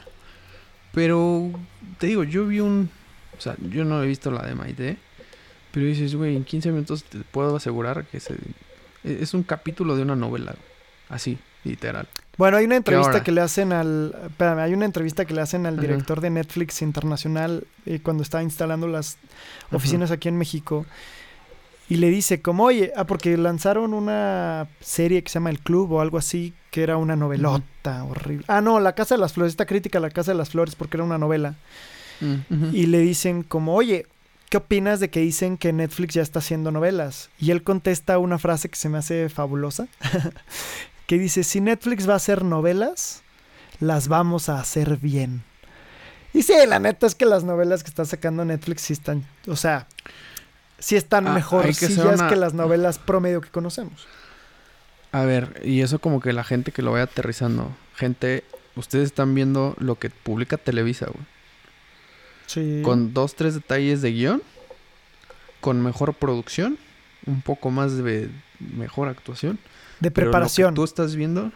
pero 0.97 1.51
te 1.99 2.07
digo, 2.07 2.25
yo 2.25 2.47
vi 2.47 2.61
un. 2.61 2.89
O 3.37 3.41
sea, 3.43 3.55
yo 3.69 3.85
no 3.85 4.03
he 4.03 4.07
visto 4.07 4.31
la 4.31 4.47
de 4.47 4.55
Maite. 4.55 4.97
Pero 5.71 5.85
dices, 5.85 6.15
güey, 6.15 6.35
en 6.35 6.43
15 6.43 6.73
minutos 6.73 7.05
te 7.05 7.19
puedo 7.19 7.55
asegurar 7.55 8.07
que 8.07 8.17
es 9.05 9.35
un 9.35 9.43
capítulo 9.43 9.95
de 9.95 10.01
una 10.01 10.17
novela. 10.17 10.55
Así, 11.11 11.37
literal. 11.65 12.09
Bueno, 12.39 12.57
hay 12.57 12.65
una 12.65 12.77
entrevista 12.77 13.23
que 13.23 13.31
le 13.31 13.43
hacen 13.43 13.75
al. 13.75 14.17
Espérame, 14.25 14.61
hay 14.61 14.73
una 14.73 14.87
entrevista 14.87 15.27
que 15.27 15.35
le 15.35 15.43
hacen 15.43 15.67
al 15.67 15.79
director 15.79 16.23
de 16.23 16.31
Netflix 16.31 16.81
Internacional 16.81 17.67
eh, 17.85 18.01
cuando 18.03 18.23
estaba 18.23 18.43
instalando 18.43 18.89
las 18.89 19.19
oficinas 19.73 20.11
aquí 20.11 20.29
en 20.29 20.39
México. 20.39 20.87
Y 21.89 21.97
le 21.97 22.11
dice, 22.11 22.43
como, 22.43 22.65
oye, 22.65 22.93
ah, 22.97 23.05
porque 23.05 23.37
lanzaron 23.37 23.95
una 23.95 24.67
serie 24.81 25.23
que 25.23 25.31
se 25.31 25.35
llama 25.35 25.51
El 25.51 25.61
Club 25.61 25.93
o 25.93 26.01
algo 26.01 26.19
así, 26.19 26.53
que 26.71 26.83
era 26.83 26.97
una 26.97 27.15
novelota 27.15 28.05
horrible. 28.05 28.45
Ah, 28.49 28.61
no, 28.61 28.81
La 28.81 28.95
Casa 28.95 29.15
de 29.15 29.21
las 29.21 29.33
Flores, 29.33 29.53
esta 29.53 29.67
crítica 29.67 29.99
a 29.99 30.01
La 30.01 30.11
Casa 30.11 30.33
de 30.33 30.39
las 30.39 30.51
Flores 30.51 30.75
porque 30.75 30.97
era 30.97 31.05
una 31.05 31.19
novela. 31.19 31.55
Mm, 32.21 32.75
y 32.75 32.87
le 32.87 32.99
dicen 32.99 33.43
como, 33.43 33.75
oye, 33.75 34.07
¿qué 34.51 34.57
opinas 34.57 35.01
de 35.01 35.11
que 35.11 35.21
dicen 35.21 35.59
que 35.59 35.73
Netflix 35.73 36.15
ya 36.15 36.23
está 36.23 36.41
haciendo 36.41 36.73
novelas? 36.73 37.31
Y 37.39 37.53
él 37.53 37.63
contesta 37.63 38.19
una 38.19 38.39
frase 38.39 38.69
que 38.69 38.77
se 38.77 38.89
me 38.89 38.99
hace 38.99 39.29
fabulosa, 39.29 39.87
que 41.07 41.19
dice, 41.19 41.45
si 41.45 41.61
Netflix 41.61 42.09
va 42.09 42.15
a 42.15 42.17
hacer 42.17 42.45
novelas, 42.45 43.23
las 43.79 44.09
vamos 44.09 44.49
a 44.49 44.59
hacer 44.59 44.97
bien. 44.97 45.43
Y 46.33 46.43
sí, 46.43 46.55
la 46.67 46.79
neta 46.79 47.07
es 47.07 47.15
que 47.15 47.27
las 47.27 47.45
novelas 47.45 47.83
que 47.83 47.91
está 47.91 48.05
sacando 48.05 48.45
Netflix 48.45 48.83
sí 48.83 48.93
están, 48.93 49.25
o 49.47 49.57
sea, 49.57 49.87
si 50.79 50.97
están 50.97 51.27
ah, 51.29 51.33
mejor 51.33 51.73
si 51.73 51.95
ya 51.95 52.29
que 52.29 52.37
las 52.37 52.55
novelas 52.55 52.99
promedio 52.99 53.41
que 53.41 53.49
conocemos. 53.49 54.07
A 55.13 55.25
ver, 55.25 55.61
y 55.65 55.81
eso 55.81 55.99
como 55.99 56.21
que 56.21 56.33
la 56.33 56.45
gente 56.45 56.73
que 56.73 56.83
lo 56.83 56.93
vaya 56.93 57.05
aterrizando. 57.05 57.71
Gente, 57.95 58.45
ustedes 58.75 59.07
están 59.07 59.35
viendo 59.35 59.75
lo 59.79 59.99
que 59.99 60.11
publica 60.11 60.59
Televisa, 60.59 61.07
güey. 61.07 61.25
Sí. 62.47 62.83
Con 62.85 63.15
dos, 63.15 63.35
tres 63.35 63.55
detalles 63.55 64.03
de 64.03 64.13
guion. 64.13 64.43
Con 65.61 65.83
mejor 65.83 66.15
producción. 66.15 66.79
Un 67.27 67.41
poco 67.41 67.71
más 67.71 67.97
de 67.97 68.29
mejor 68.61 69.09
actuación. 69.09 69.59
De 70.01 70.11
preparación. 70.11 70.75
tú 70.75 70.85
estás 70.85 71.17
viendo. 71.17 71.51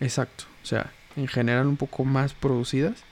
Exacto. 0.00 0.44
O 0.62 0.66
sea, 0.66 0.92
en 1.16 1.28
general 1.28 1.66
un 1.66 1.76
poco 1.76 2.04
más 2.04 2.34
producidas. 2.34 3.04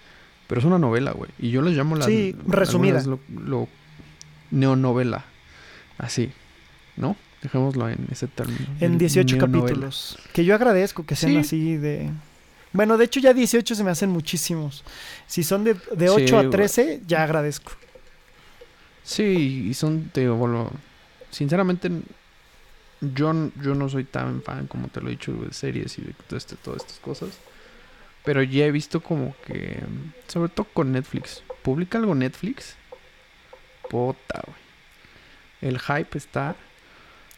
Pero 0.49 0.61
es 0.61 0.64
una 0.64 0.78
novela, 0.78 1.12
güey. 1.12 1.30
Y 1.39 1.51
yo 1.51 1.62
les 1.62 1.76
llamo 1.76 1.95
la... 1.95 2.07
Sí, 2.07 2.34
resumida. 2.47 3.03
lo 3.05 3.68
neonovela. 4.51 5.24
Así, 5.99 6.32
¿no? 6.96 7.16
Dejémoslo 7.42 7.88
en 7.88 8.07
ese 8.11 8.26
término. 8.26 8.66
En 8.80 8.99
18 8.99 9.38
capítulos. 9.38 10.18
Que 10.32 10.44
yo 10.44 10.55
agradezco 10.55 11.07
que 11.07 11.16
sean 11.16 11.36
así 11.36 11.76
de... 11.76 12.11
Bueno, 12.72 12.99
de 12.99 13.07
hecho 13.07 13.20
ya 13.20 13.32
18 13.32 13.74
se 13.74 13.84
me 13.84 13.90
hacen 13.90 14.11
muchísimos. 14.11 14.84
Si 15.26 15.42
son 15.42 15.64
de, 15.64 15.74
de 15.96 16.11
8 16.11 16.38
a 16.38 16.51
13, 16.51 17.03
ya 17.07 17.22
agradezco. 17.22 17.72
Sí, 19.03 19.68
y 19.70 19.74
son, 19.74 20.11
te 20.12 20.20
digo, 20.20 20.36
bueno, 20.36 20.70
sinceramente, 21.30 21.90
yo, 23.01 23.32
yo 23.62 23.74
no 23.74 23.88
soy 23.88 24.05
tan 24.05 24.42
fan, 24.42 24.66
como 24.66 24.88
te 24.88 25.01
lo 25.01 25.09
he 25.09 25.12
dicho, 25.12 25.32
de 25.32 25.53
series 25.53 25.99
y 25.99 26.03
de 26.03 26.14
este, 26.36 26.57
todas 26.57 26.82
estas 26.82 26.99
cosas. 26.99 27.30
Pero 28.24 28.42
ya 28.42 28.66
he 28.66 28.70
visto 28.70 29.01
como 29.01 29.34
que, 29.46 29.80
sobre 30.26 30.51
todo 30.51 30.66
con 30.74 30.92
Netflix, 30.92 31.42
publica 31.62 31.96
algo 31.96 32.14
Netflix 32.14 32.76
Puta, 33.89 34.43
güey. 34.45 34.59
El 35.61 35.78
hype 35.78 36.16
está. 36.16 36.55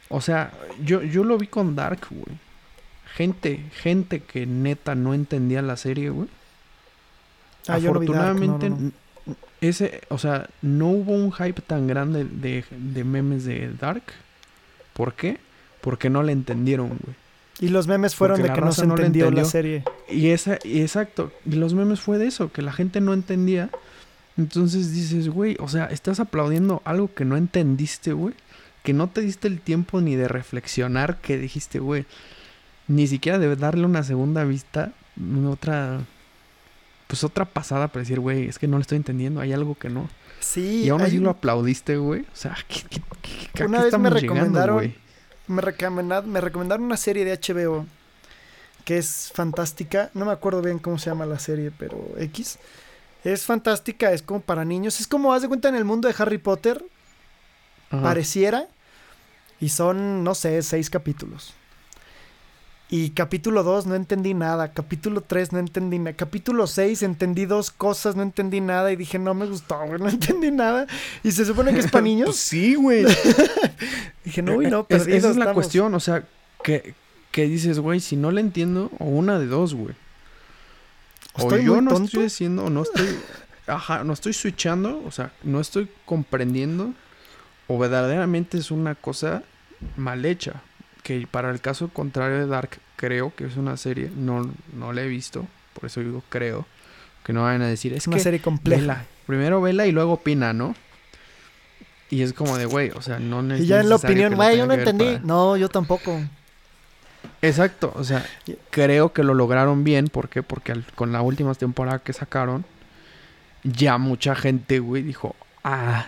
O 0.09 0.21
sea, 0.21 0.53
yo, 0.85 1.03
yo 1.03 1.25
lo 1.25 1.39
vi 1.39 1.47
con 1.47 1.77
Dark, 1.77 2.07
güey. 2.11 2.37
Gente, 3.15 3.65
gente 3.75 4.21
que 4.21 4.47
neta 4.47 4.95
no 4.95 5.15
entendía 5.15 5.63
la 5.63 5.77
serie, 5.77 6.11
güey. 6.11 6.29
Ah, 7.69 7.75
Afortunadamente, 7.75 8.73
ese, 9.61 10.01
o 10.09 10.19
sea, 10.19 10.49
no 10.63 10.89
hubo 10.89 11.13
un 11.13 11.33
hype 11.33 11.61
tan 11.63 11.87
grande 11.87 12.25
de, 12.25 12.65
de, 12.71 13.05
memes 13.05 13.45
de 13.45 13.73
Dark. 13.79 14.03
¿Por 14.95 15.15
qué? 15.15 15.39
Porque 15.81 16.11
no 16.11 16.23
le 16.23 16.33
entendieron, 16.33 16.89
güey. 16.89 17.17
Y 17.61 17.69
los 17.69 17.87
memes 17.87 18.15
fueron 18.15 18.41
de 18.43 18.51
que 18.51 18.61
no 18.61 18.73
se 18.73 18.85
entendió, 18.85 19.31
la 19.31 19.45
serie. 19.45 19.85
Y 20.09 20.29
esa, 20.31 20.59
y 20.65 20.81
exacto. 20.81 21.31
Y 21.45 21.57
los 21.57 21.75
memes 21.75 22.01
fue 22.01 22.17
de 22.17 22.27
eso, 22.27 22.51
que 22.51 22.63
la 22.63 22.73
gente 22.73 23.03
no 23.03 23.13
entendía. 23.13 23.69
Entonces 24.37 24.93
dices, 24.93 25.29
güey, 25.29 25.57
o 25.61 25.69
sea, 25.69 25.87
estás 25.87 26.21
aplaudiendo 26.21 26.83
algo 26.85 27.13
que 27.13 27.25
no 27.25 27.37
entendiste, 27.37 28.13
güey. 28.13 28.35
Que 28.83 28.93
no 28.93 29.09
te 29.09 29.21
diste 29.21 29.49
el 29.49 29.61
tiempo 29.61 30.01
ni 30.01 30.17
de 30.17 30.29
reflexionar 30.29 31.19
que 31.21 31.37
dijiste, 31.37 31.79
güey. 31.79 32.07
Ni 32.89 33.07
siquiera 33.07 33.39
de 33.39 33.55
darle 33.57 33.85
una 33.85 34.03
segunda 34.03 34.45
vista, 34.45 34.93
otra, 35.47 36.01
pues 37.07 37.23
otra 37.23 37.45
pasada 37.45 37.89
para 37.89 38.01
decir, 38.01 38.19
güey, 38.19 38.47
es 38.47 38.59
que 38.59 38.67
no 38.67 38.79
lo 38.79 38.83
estoy 38.83 38.97
entendiendo, 38.97 39.41
hay 39.41 39.53
algo 39.53 39.77
que 39.77 39.91
no. 39.91 40.09
Sí. 40.41 40.83
Y 40.85 40.89
aún 40.89 41.03
así 41.03 41.19
lo 41.19 41.31
aplaudiste, 41.31 41.99
güey. 41.99 42.23
O 42.23 42.37
sea, 42.37 42.57
¿qué, 42.67 42.83
qué, 43.55 43.65
una 43.65 43.85
vez 43.85 43.97
me 43.99 44.11
recomendaron, 44.11 44.95
me, 45.47 45.61
recomendaron, 45.61 46.31
me 46.31 46.41
recomendaron 46.41 46.85
una 46.85 46.97
serie 46.97 47.25
de 47.25 47.39
HBO 47.39 47.87
que 48.85 48.99
es 48.99 49.31
fantástica. 49.35 50.11
No 50.15 50.25
me 50.25 50.33
acuerdo 50.33 50.63
bien 50.63 50.79
cómo 50.79 50.99
se 50.99 51.11
llama 51.11 51.27
la 51.27 51.39
serie, 51.39 51.71
pero 51.77 51.97
X. 52.19 52.59
Es 53.25 53.45
fantástica, 53.45 54.13
es 54.13 54.23
como 54.23 54.41
para 54.41 54.65
niños. 54.65 55.01
Es 55.01 55.07
como, 55.07 55.33
haz 55.33 55.43
de 55.43 55.49
cuenta, 55.49 55.69
en 55.69 55.75
el 55.75 55.85
mundo 55.85 56.09
de 56.09 56.15
Harry 56.19 56.39
Potter, 56.39 56.85
pareciera. 57.91 58.67
Y 59.61 59.69
son, 59.69 60.25
no 60.25 60.35
sé, 60.35 60.63
seis 60.63 60.89
capítulos. 60.89 61.55
Y 62.93 63.11
capítulo 63.11 63.63
2 63.63 63.87
no 63.87 63.95
entendí 63.95 64.35
nada. 64.35 64.73
Capítulo 64.73 65.21
3 65.21 65.53
no 65.53 65.59
entendí 65.59 65.99
nada. 65.99 66.17
Capítulo 66.17 66.67
6 66.67 67.03
entendí 67.03 67.45
dos 67.45 67.71
cosas, 67.71 68.17
no 68.17 68.23
entendí 68.23 68.61
nada. 68.61 68.91
Y 68.91 68.97
dije, 68.97 69.19
no 69.19 69.35
me 69.35 69.47
gustó, 69.47 69.79
güey, 69.87 70.01
no 70.01 70.09
entendí 70.09 70.51
nada. 70.51 70.87
Y 71.23 71.31
se 71.31 71.45
supone 71.45 71.73
que 71.73 71.81
es 71.81 71.91
para 71.91 72.03
niños. 72.05 72.37
sí, 72.37 72.75
güey. 72.75 73.05
dije, 74.25 74.43
no, 74.43 74.55
güey, 74.55 74.71
no, 74.71 74.87
Esa 74.89 75.31
es 75.31 75.37
la 75.37 75.53
cuestión, 75.53 75.95
o 75.95 76.01
sea, 76.01 76.25
que, 76.65 76.95
que 77.31 77.47
dices, 77.47 77.79
güey, 77.79 78.01
si 78.01 78.17
no 78.17 78.31
le 78.31 78.41
entiendo, 78.41 78.91
o 78.99 79.05
una 79.05 79.39
de 79.39 79.47
dos, 79.47 79.75
güey 79.75 79.95
o 81.35 81.57
yo 81.57 81.81
no 81.81 81.97
estoy 81.97 82.27
haciendo, 82.27 82.71
no 82.71 82.83
estoy, 82.83 83.09
ajá, 83.67 84.05
no 84.05 84.13
estoy 84.13 84.33
switchando, 84.33 85.03
o 85.07 85.11
sea, 85.11 85.33
no 85.43 85.61
estoy 85.61 85.89
comprendiendo, 86.05 86.93
o 87.69 87.79
verdaderamente 87.79 88.59
es 88.59 88.71
una 88.71 88.95
cosa 88.95 89.43
mal 89.97 90.25
hecha. 90.25 90.63
que 91.03 91.27
para 91.31 91.51
el 91.51 91.61
caso 91.61 91.89
contrario 91.89 92.39
de 92.39 92.47
Dark, 92.47 92.79
creo 92.97 93.35
que 93.35 93.45
es 93.47 93.57
una 93.57 93.77
serie, 93.77 94.11
no, 94.15 94.51
no 94.77 94.93
la 94.93 95.03
he 95.03 95.09
visto, 95.09 95.47
por 95.75 95.87
eso 95.87 96.01
digo 96.01 96.23
creo, 96.29 96.67
que 97.25 97.33
no 97.33 97.43
vayan 97.45 97.63
a 97.63 97.69
decir, 97.69 97.93
es 97.93 98.07
una 98.07 98.19
serie 98.19 98.41
compleja. 98.41 99.05
Primero 99.27 99.61
vela 99.61 99.87
y 99.87 99.93
luego 99.93 100.15
opina, 100.15 100.53
¿no? 100.53 100.75
Y 102.11 102.23
es 102.23 102.33
como 102.33 102.57
de, 102.57 102.67
güey, 102.67 102.91
o 102.91 103.03
sea, 103.03 103.21
no 103.21 103.41
necesito. 103.41 103.65
Y 103.65 103.69
ya 103.69 103.81
en 103.81 103.89
la 103.89 103.97
opinión, 103.97 104.35
güey, 104.35 104.59
yo 104.59 104.67
no 104.67 104.73
entendí. 104.73 105.21
No, 105.23 105.57
yo 105.57 105.69
tampoco. 105.69 106.21
Exacto, 107.43 107.93
o 107.97 108.05
sea, 108.05 108.27
creo 108.71 109.13
que 109.13 109.23
lo 109.23 109.35
lograron 109.35 109.83
bien. 109.85 110.09
¿Por 110.09 110.29
qué? 110.29 110.43
Porque 110.43 110.75
con 110.95 111.13
la 111.13 111.23
última 111.23 111.55
temporada 111.55 111.99
que 112.01 112.13
sacaron, 112.13 112.65
ya 113.65 113.99
mucha 113.99 114.35
gente, 114.35 114.79
güey, 114.79 115.03
dijo, 115.03 115.35
ah, 115.65 116.07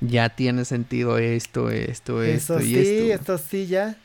ya 0.00 0.28
tiene 0.28 0.64
sentido 0.64 1.18
esto, 1.18 1.70
esto, 1.70 2.22
esto 2.22 2.60
y 2.60 2.64
sí, 2.64 3.10
esto. 3.10 3.34
Eso 3.34 3.44
sí, 3.48 3.66
ya. 3.66 3.96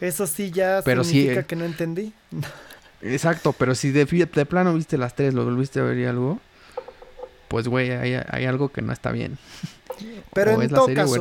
Eso 0.00 0.26
sí 0.26 0.50
ya 0.50 0.82
pero 0.84 1.04
significa 1.04 1.40
eh, 1.40 1.46
que 1.46 1.56
no 1.56 1.64
entendí. 1.64 2.12
Exacto, 3.02 3.52
pero 3.52 3.74
si 3.74 3.90
de, 3.90 4.04
de, 4.04 4.46
plano 4.46 4.74
viste 4.74 4.96
las 4.96 5.14
tres, 5.14 5.34
lo 5.34 5.44
volviste 5.44 5.80
a 5.80 5.82
ver 5.82 5.98
y 5.98 6.04
algo, 6.06 6.40
pues, 7.48 7.68
güey, 7.68 7.90
hay, 7.90 8.20
hay 8.28 8.46
algo 8.46 8.70
que 8.70 8.80
no 8.80 8.92
está 8.92 9.12
bien. 9.12 9.38
Pero 10.32 10.60
en 10.62 10.70
todo 10.70 10.92
caso, 10.94 11.20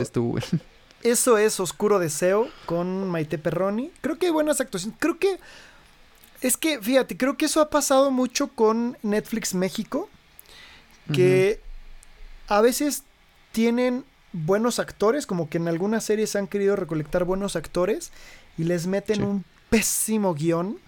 eso 1.04 1.38
es 1.38 1.60
Oscuro 1.60 2.00
Deseo 2.00 2.50
con 2.66 3.10
Maite 3.10 3.38
Perroni. 3.38 3.92
Creo 4.02 4.18
que 4.18 4.28
hay 4.28 4.32
buenas 4.32 4.62
actuaciones. 4.62 4.98
Creo 5.00 5.18
que 5.18 5.40
es 6.42 6.58
que, 6.58 6.82
fíjate, 6.82 7.18
creo 7.18 7.38
que 7.38 7.46
eso 7.46 7.62
ha 7.62 7.70
pasado 7.70 8.12
mucho 8.12 8.48
con 8.48 8.98
Netflix 9.04 9.54
México, 9.54 10.10
que 11.14 11.60
a 12.48 12.62
veces 12.62 13.04
tienen 13.52 14.06
buenos 14.34 14.80
actores, 14.80 15.28
como 15.28 15.50
que 15.50 15.58
en 15.58 15.68
algunas 15.68 16.04
series 16.04 16.36
han 16.36 16.48
querido 16.48 16.76
recolectar 16.76 17.26
buenos 17.26 17.56
actores 17.56 18.12
y 18.58 18.64
les 18.64 18.88
meten 18.88 19.24
un 19.24 19.46
pésimo 19.70 20.34
guion. 20.34 20.80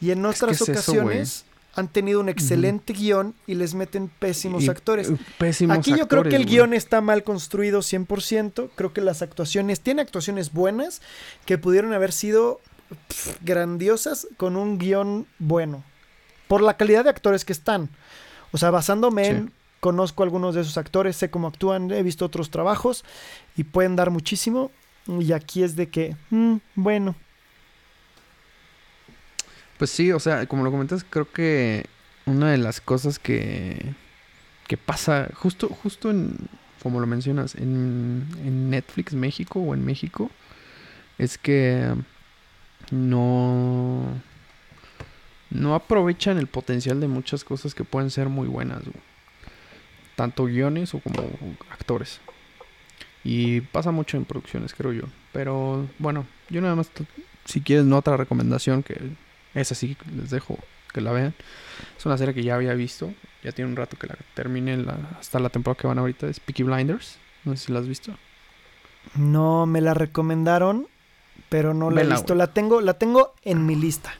Y 0.00 0.10
en 0.10 0.24
otras 0.26 0.60
ocasiones 0.60 1.44
han 1.74 1.88
tenido 1.88 2.20
un 2.20 2.28
excelente 2.28 2.92
guion 2.92 3.34
y 3.46 3.54
les 3.54 3.74
meten 3.74 4.08
pésimos 4.08 4.68
actores. 4.68 5.10
Uh, 5.10 5.18
pésimos 5.38 5.76
Aquí 5.76 5.94
yo 5.96 6.08
creo 6.08 6.22
que 6.22 6.36
el 6.36 6.46
guion 6.46 6.72
está 6.72 7.00
mal 7.00 7.24
construido 7.24 7.80
100%. 7.80 8.70
Creo 8.74 8.92
que 8.92 9.00
las 9.00 9.22
actuaciones, 9.22 9.80
tiene 9.80 10.02
actuaciones 10.02 10.52
buenas 10.52 11.02
que 11.46 11.58
pudieron 11.58 11.92
haber 11.92 12.12
sido 12.12 12.60
grandiosas 13.42 14.28
con 14.36 14.56
un 14.56 14.78
guion 14.78 15.26
bueno. 15.38 15.84
Por 16.48 16.62
la 16.62 16.76
calidad 16.76 17.04
de 17.04 17.10
actores 17.10 17.44
que 17.44 17.52
están. 17.52 17.88
O 18.52 18.58
sea, 18.58 18.70
basándome 18.70 19.26
en, 19.26 19.52
conozco 19.80 20.22
algunos 20.22 20.54
de 20.54 20.60
esos 20.60 20.78
actores, 20.78 21.16
sé 21.16 21.30
cómo 21.30 21.48
actúan, 21.48 21.90
he 21.90 22.02
visto 22.02 22.24
otros 22.24 22.50
trabajos 22.50 23.04
y 23.56 23.64
pueden 23.64 23.96
dar 23.96 24.10
muchísimo. 24.10 24.70
Y 25.06 25.32
aquí 25.32 25.62
es 25.62 25.76
de 25.76 25.88
que, 25.88 26.16
mm, 26.30 26.56
bueno, 26.76 27.16
pues 29.78 29.90
sí, 29.90 30.12
o 30.12 30.20
sea, 30.20 30.46
como 30.46 30.64
lo 30.64 30.70
comentas, 30.70 31.04
creo 31.08 31.30
que 31.30 31.86
una 32.26 32.50
de 32.50 32.58
las 32.58 32.80
cosas 32.80 33.18
que, 33.18 33.94
que 34.66 34.76
pasa 34.76 35.28
justo, 35.34 35.68
justo 35.68 36.10
en, 36.10 36.36
como 36.82 37.00
lo 37.00 37.06
mencionas, 37.06 37.54
en, 37.54 38.70
Netflix 38.70 39.14
México 39.14 39.60
o 39.60 39.74
en 39.74 39.84
México, 39.84 40.30
es 41.18 41.38
que 41.38 41.94
no, 42.90 44.02
no 45.50 45.74
aprovechan 45.74 46.38
el 46.38 46.46
potencial 46.46 47.00
de 47.00 47.08
muchas 47.08 47.44
cosas 47.44 47.74
que 47.74 47.84
pueden 47.84 48.10
ser 48.10 48.28
muy 48.28 48.48
buenas, 48.48 48.82
tanto 50.16 50.44
guiones 50.44 50.94
o 50.94 51.00
como 51.00 51.22
actores. 51.70 52.20
Y 53.22 53.62
pasa 53.62 53.90
mucho 53.90 54.18
en 54.18 54.26
producciones, 54.26 54.74
creo 54.74 54.92
yo. 54.92 55.04
Pero 55.32 55.88
bueno, 55.98 56.26
yo 56.50 56.60
nada 56.60 56.74
más, 56.74 56.90
si 57.46 57.62
quieres, 57.62 57.86
no 57.86 57.96
otra 57.96 58.18
recomendación 58.18 58.82
que 58.82 59.00
esa 59.54 59.74
sí, 59.74 59.96
les 60.16 60.30
dejo 60.30 60.58
que 60.92 61.00
la 61.00 61.12
vean. 61.12 61.34
Es 61.96 62.06
una 62.06 62.16
serie 62.18 62.34
que 62.34 62.42
ya 62.42 62.54
había 62.54 62.74
visto. 62.74 63.12
Ya 63.42 63.52
tiene 63.52 63.70
un 63.70 63.76
rato 63.76 63.96
que 63.98 64.06
la 64.06 64.16
termine 64.34 64.84
hasta 65.18 65.38
la 65.38 65.50
temporada 65.50 65.80
que 65.80 65.86
van 65.86 65.98
ahorita. 65.98 66.28
Es 66.28 66.40
Peaky 66.40 66.62
Blinders. 66.62 67.18
No 67.44 67.56
sé 67.56 67.66
si 67.66 67.72
la 67.72 67.80
has 67.80 67.88
visto. 67.88 68.16
No, 69.16 69.66
me 69.66 69.80
la 69.80 69.94
recomendaron, 69.94 70.86
pero 71.48 71.74
no 71.74 71.90
la 71.90 72.02
he 72.02 72.06
visto. 72.06 72.34
La 72.34 72.48
tengo, 72.48 72.80
la 72.80 72.94
tengo 72.94 73.34
en 73.42 73.66
mi 73.66 73.76
lista. 73.76 74.14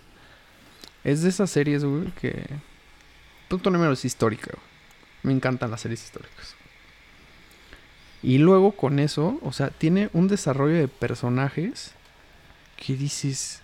Es 1.05 1.22
de 1.22 1.28
esas 1.28 1.51
series, 1.51 1.85
güey, 1.85 2.11
que... 2.20 2.45
Punto 3.49 3.70
número 3.70 3.93
es 3.93 4.05
histórica, 4.05 4.53
Me 5.22 5.32
encantan 5.32 5.70
las 5.70 5.82
series 5.82 6.03
históricas. 6.03 6.55
Y 8.22 8.39
luego 8.39 8.72
con 8.72 8.99
eso, 8.99 9.39
o 9.43 9.53
sea, 9.53 9.68
tiene 9.68 10.09
un 10.14 10.28
desarrollo 10.28 10.76
de 10.76 10.89
personajes 10.89 11.93
que 12.76 12.95
dices, 12.95 13.61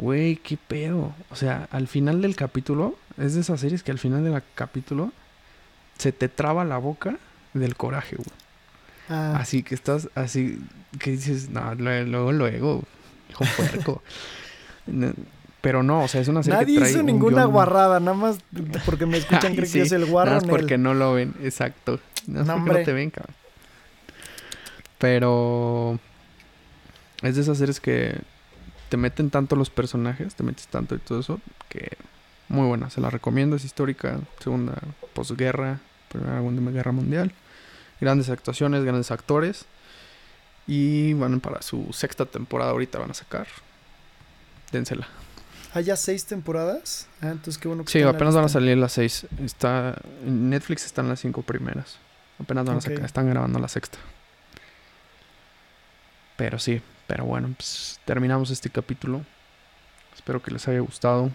Güey, 0.00 0.36
qué 0.36 0.56
pedo. 0.56 1.12
O 1.30 1.36
sea, 1.36 1.68
al 1.70 1.86
final 1.86 2.22
del 2.22 2.34
capítulo, 2.34 2.96
es 3.18 3.34
de 3.34 3.42
esas 3.42 3.60
series 3.60 3.82
que 3.82 3.90
al 3.90 3.98
final 3.98 4.24
del 4.24 4.42
capítulo 4.54 5.12
se 5.98 6.10
te 6.10 6.30
traba 6.30 6.64
la 6.64 6.78
boca 6.78 7.18
del 7.52 7.76
coraje, 7.76 8.16
güey. 8.16 8.30
Ah. 9.10 9.36
Así 9.38 9.62
que 9.62 9.74
estás, 9.74 10.08
así 10.14 10.58
que 10.98 11.10
dices, 11.10 11.50
no, 11.50 11.74
luego, 11.74 12.32
luego, 12.32 12.82
hijo 13.28 13.44
puerco. 13.56 14.02
Pero 15.60 15.82
no, 15.82 16.04
o 16.04 16.08
sea, 16.08 16.22
es 16.22 16.28
una 16.28 16.42
serie 16.42 16.60
Nadie 16.60 16.74
que 16.76 16.80
trae 16.80 16.92
hizo 16.92 17.02
ninguna 17.02 17.44
guarrada, 17.44 18.00
nada 18.00 18.16
más 18.16 18.38
porque 18.86 19.04
me 19.04 19.18
escuchan 19.18 19.54
creen 19.54 19.70
que 19.70 19.82
es 19.82 19.92
el 19.92 20.06
guarro. 20.06 20.30
Nada 20.30 20.40
más 20.40 20.48
porque 20.48 20.78
no 20.78 20.94
lo 20.94 21.12
ven, 21.12 21.34
exacto. 21.42 22.00
Nada 22.26 22.56
más 22.56 22.64
porque 22.64 22.78
no 22.78 22.84
te 22.86 22.92
ven, 22.94 23.10
cabrón. 23.10 23.36
Pero 24.96 25.98
es 27.20 27.34
de 27.34 27.42
esas 27.42 27.58
series 27.58 27.80
que 27.80 28.18
te 28.90 28.96
meten 28.96 29.30
tanto 29.30 29.56
los 29.56 29.70
personajes, 29.70 30.34
te 30.34 30.42
metes 30.42 30.66
tanto 30.66 30.96
y 30.96 30.98
todo 30.98 31.20
eso, 31.20 31.40
que 31.68 31.96
muy 32.48 32.66
buena, 32.66 32.90
se 32.90 33.00
la 33.00 33.08
recomiendo, 33.08 33.54
es 33.54 33.64
histórica, 33.64 34.18
segunda 34.40 34.74
posguerra, 35.14 35.78
primera 36.08 36.38
segunda 36.38 36.72
guerra 36.72 36.90
mundial, 36.90 37.32
grandes 38.00 38.28
actuaciones, 38.28 38.84
grandes 38.84 39.12
actores, 39.12 39.66
y 40.66 41.12
bueno, 41.14 41.38
para 41.38 41.62
su 41.62 41.92
sexta 41.92 42.26
temporada 42.26 42.72
ahorita 42.72 42.98
van 42.98 43.12
a 43.12 43.14
sacar, 43.14 43.46
dénsela. 44.72 45.06
¿Hay 45.72 45.84
ya 45.84 45.94
seis 45.94 46.26
temporadas? 46.26 47.06
Ah, 47.20 47.28
entonces 47.28 47.58
qué 47.58 47.68
bueno 47.68 47.84
que 47.84 47.92
Sí, 47.92 48.02
apenas 48.02 48.34
van 48.34 48.46
a 48.46 48.48
salir 48.48 48.76
las 48.76 48.90
seis, 48.90 49.24
está, 49.38 49.94
en 50.26 50.50
Netflix 50.50 50.84
están 50.84 51.08
las 51.08 51.20
cinco 51.20 51.42
primeras, 51.42 51.98
apenas 52.40 52.66
van 52.66 52.78
a 52.78 52.80
sacar, 52.80 53.04
están 53.04 53.30
grabando 53.30 53.60
la 53.60 53.68
sexta. 53.68 53.98
Pero 56.36 56.58
sí, 56.58 56.82
pero 57.10 57.24
bueno, 57.24 57.52
pues 57.56 57.98
terminamos 58.04 58.50
este 58.50 58.70
capítulo. 58.70 59.22
Espero 60.14 60.40
que 60.40 60.52
les 60.52 60.68
haya 60.68 60.78
gustado. 60.78 61.32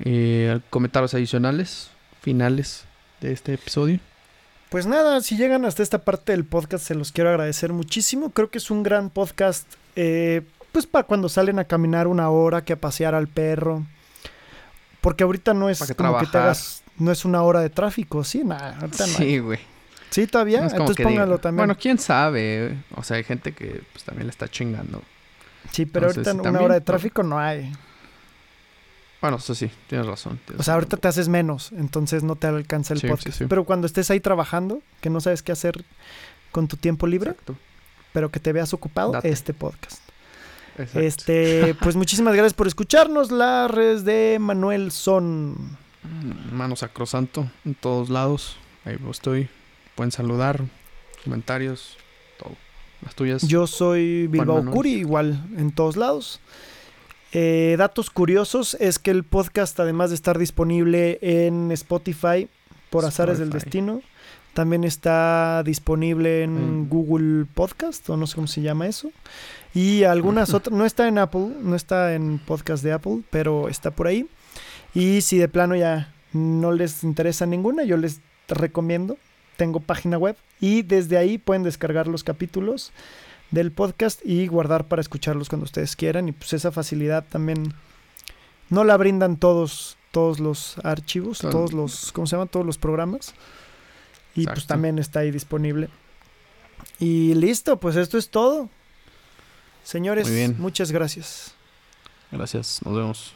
Eh, 0.00 0.60
comentarios 0.68 1.14
adicionales, 1.14 1.90
finales 2.20 2.84
de 3.22 3.32
este 3.32 3.54
episodio. 3.54 3.98
Pues 4.68 4.84
nada, 4.84 5.22
si 5.22 5.38
llegan 5.38 5.64
hasta 5.64 5.82
esta 5.82 6.00
parte 6.02 6.32
del 6.32 6.44
podcast, 6.44 6.84
se 6.84 6.94
los 6.94 7.12
quiero 7.12 7.30
agradecer 7.30 7.72
muchísimo. 7.72 8.28
Creo 8.28 8.50
que 8.50 8.58
es 8.58 8.70
un 8.70 8.82
gran 8.82 9.08
podcast, 9.08 9.66
eh, 9.96 10.42
pues 10.70 10.84
para 10.84 11.06
cuando 11.06 11.30
salen 11.30 11.58
a 11.58 11.64
caminar 11.64 12.06
una 12.06 12.28
hora, 12.28 12.62
que 12.62 12.74
a 12.74 12.76
pasear 12.78 13.14
al 13.14 13.26
perro. 13.26 13.86
Porque 15.00 15.24
ahorita 15.24 15.54
no 15.54 15.70
es 15.70 15.94
como 15.96 16.18
que 16.18 16.26
te 16.26 16.36
hagas, 16.36 16.82
no 16.98 17.10
es 17.10 17.24
una 17.24 17.42
hora 17.42 17.60
de 17.60 17.70
tráfico, 17.70 18.22
sí, 18.22 18.44
nada. 18.44 18.78
Sí, 18.92 19.38
güey. 19.38 19.60
Sí, 20.10 20.26
todavía. 20.26 20.66
Entonces 20.66 21.04
póngalo 21.04 21.38
también. 21.38 21.66
Bueno, 21.66 21.78
quién 21.80 21.98
sabe. 21.98 22.76
O 22.94 23.02
sea, 23.02 23.16
hay 23.16 23.24
gente 23.24 23.52
que 23.52 23.82
pues, 23.92 24.04
también 24.04 24.26
le 24.26 24.30
está 24.30 24.48
chingando. 24.48 25.02
Sí, 25.70 25.86
pero 25.86 26.06
ahorita 26.06 26.32
una 26.34 26.60
hora 26.60 26.74
de 26.74 26.80
tráfico 26.80 27.22
no 27.22 27.38
hay. 27.38 27.72
Bueno, 29.20 29.38
eso 29.38 29.54
sí, 29.54 29.70
tienes 29.88 30.06
razón. 30.06 30.38
o 30.56 30.62
sea, 30.62 30.74
ahorita 30.74 30.96
te 30.96 31.08
haces 31.08 31.28
menos, 31.28 31.72
entonces 31.72 32.22
no 32.22 32.36
te 32.36 32.46
alcanza 32.46 32.94
el 32.94 33.00
podcast. 33.00 33.42
Pero 33.48 33.64
cuando 33.64 33.86
estés 33.86 34.10
ahí 34.12 34.20
trabajando, 34.20 34.80
que 35.00 35.10
no 35.10 35.20
sabes 35.20 35.42
qué 35.42 35.50
hacer 35.50 35.84
con 36.52 36.68
tu 36.68 36.76
tiempo 36.76 37.06
libre, 37.08 37.34
pero 38.12 38.30
que 38.30 38.38
te 38.38 38.52
veas 38.52 38.72
ocupado, 38.72 39.18
este 39.24 39.54
podcast. 39.54 40.00
Exacto. 40.78 41.00
Este, 41.00 41.74
pues 41.82 41.96
muchísimas 41.96 42.34
gracias 42.34 42.54
por 42.54 42.68
escucharnos. 42.68 43.32
Las 43.32 43.68
redes 43.68 44.04
de 44.04 44.38
Manuel 44.40 44.92
son. 44.92 45.76
Manos 46.52 46.78
sacrosanto 46.78 47.50
en 47.64 47.74
todos 47.74 48.10
lados. 48.10 48.56
Ahí 48.84 48.96
estoy 49.10 49.50
pueden 49.98 50.12
saludar, 50.12 50.62
comentarios, 51.24 51.96
todo. 52.38 52.54
Las 53.02 53.16
tuyas. 53.16 53.42
Yo 53.42 53.66
soy 53.66 54.28
Bilbao 54.28 54.64
Curi, 54.66 54.92
igual 54.92 55.44
en 55.56 55.72
todos 55.72 55.96
lados. 55.96 56.40
Eh, 57.32 57.74
datos 57.78 58.08
curiosos 58.08 58.74
es 58.78 59.00
que 59.00 59.10
el 59.10 59.24
podcast, 59.24 59.80
además 59.80 60.10
de 60.10 60.14
estar 60.14 60.38
disponible 60.38 61.18
en 61.20 61.72
Spotify 61.72 62.48
por 62.90 63.04
azares 63.04 63.40
del 63.40 63.50
destino, 63.50 64.00
también 64.54 64.84
está 64.84 65.64
disponible 65.64 66.44
en 66.44 66.82
mm. 66.82 66.88
Google 66.88 67.46
Podcast, 67.52 68.08
o 68.08 68.16
no 68.16 68.28
sé 68.28 68.36
cómo 68.36 68.46
se 68.46 68.62
llama 68.62 68.86
eso. 68.86 69.10
Y 69.74 70.04
algunas 70.04 70.54
otras, 70.54 70.78
no 70.78 70.86
está 70.86 71.08
en 71.08 71.18
Apple, 71.18 71.54
no 71.60 71.74
está 71.74 72.14
en 72.14 72.38
podcast 72.38 72.84
de 72.84 72.92
Apple, 72.92 73.22
pero 73.30 73.68
está 73.68 73.90
por 73.90 74.06
ahí. 74.06 74.28
Y 74.94 75.22
si 75.22 75.38
de 75.38 75.48
plano 75.48 75.74
ya 75.74 76.14
no 76.32 76.70
les 76.70 77.02
interesa 77.02 77.46
ninguna, 77.46 77.82
yo 77.82 77.96
les 77.96 78.20
recomiendo 78.46 79.18
tengo 79.58 79.80
página 79.80 80.16
web 80.16 80.36
y 80.60 80.82
desde 80.82 81.18
ahí 81.18 81.36
pueden 81.36 81.64
descargar 81.64 82.06
los 82.06 82.22
capítulos 82.22 82.92
del 83.50 83.72
podcast 83.72 84.24
y 84.24 84.46
guardar 84.46 84.86
para 84.86 85.02
escucharlos 85.02 85.48
cuando 85.48 85.64
ustedes 85.64 85.96
quieran. 85.96 86.28
Y 86.28 86.32
pues 86.32 86.52
esa 86.52 86.70
facilidad 86.70 87.24
también 87.28 87.74
no 88.70 88.84
la 88.84 88.96
brindan 88.96 89.36
todos, 89.36 89.98
todos 90.12 90.38
los 90.38 90.78
archivos, 90.84 91.40
todos 91.40 91.72
los, 91.72 92.12
¿cómo 92.12 92.28
se 92.28 92.36
llama? 92.36 92.46
Todos 92.46 92.64
los 92.64 92.78
programas. 92.78 93.34
Y 94.36 94.46
pues 94.46 94.66
también 94.66 95.00
está 95.00 95.20
ahí 95.20 95.32
disponible. 95.32 95.88
Y 97.00 97.34
listo, 97.34 97.80
pues 97.80 97.96
esto 97.96 98.16
es 98.16 98.30
todo. 98.30 98.70
Señores, 99.82 100.28
muchas 100.58 100.92
gracias. 100.92 101.52
Gracias, 102.30 102.80
nos 102.84 102.94
vemos. 102.94 103.32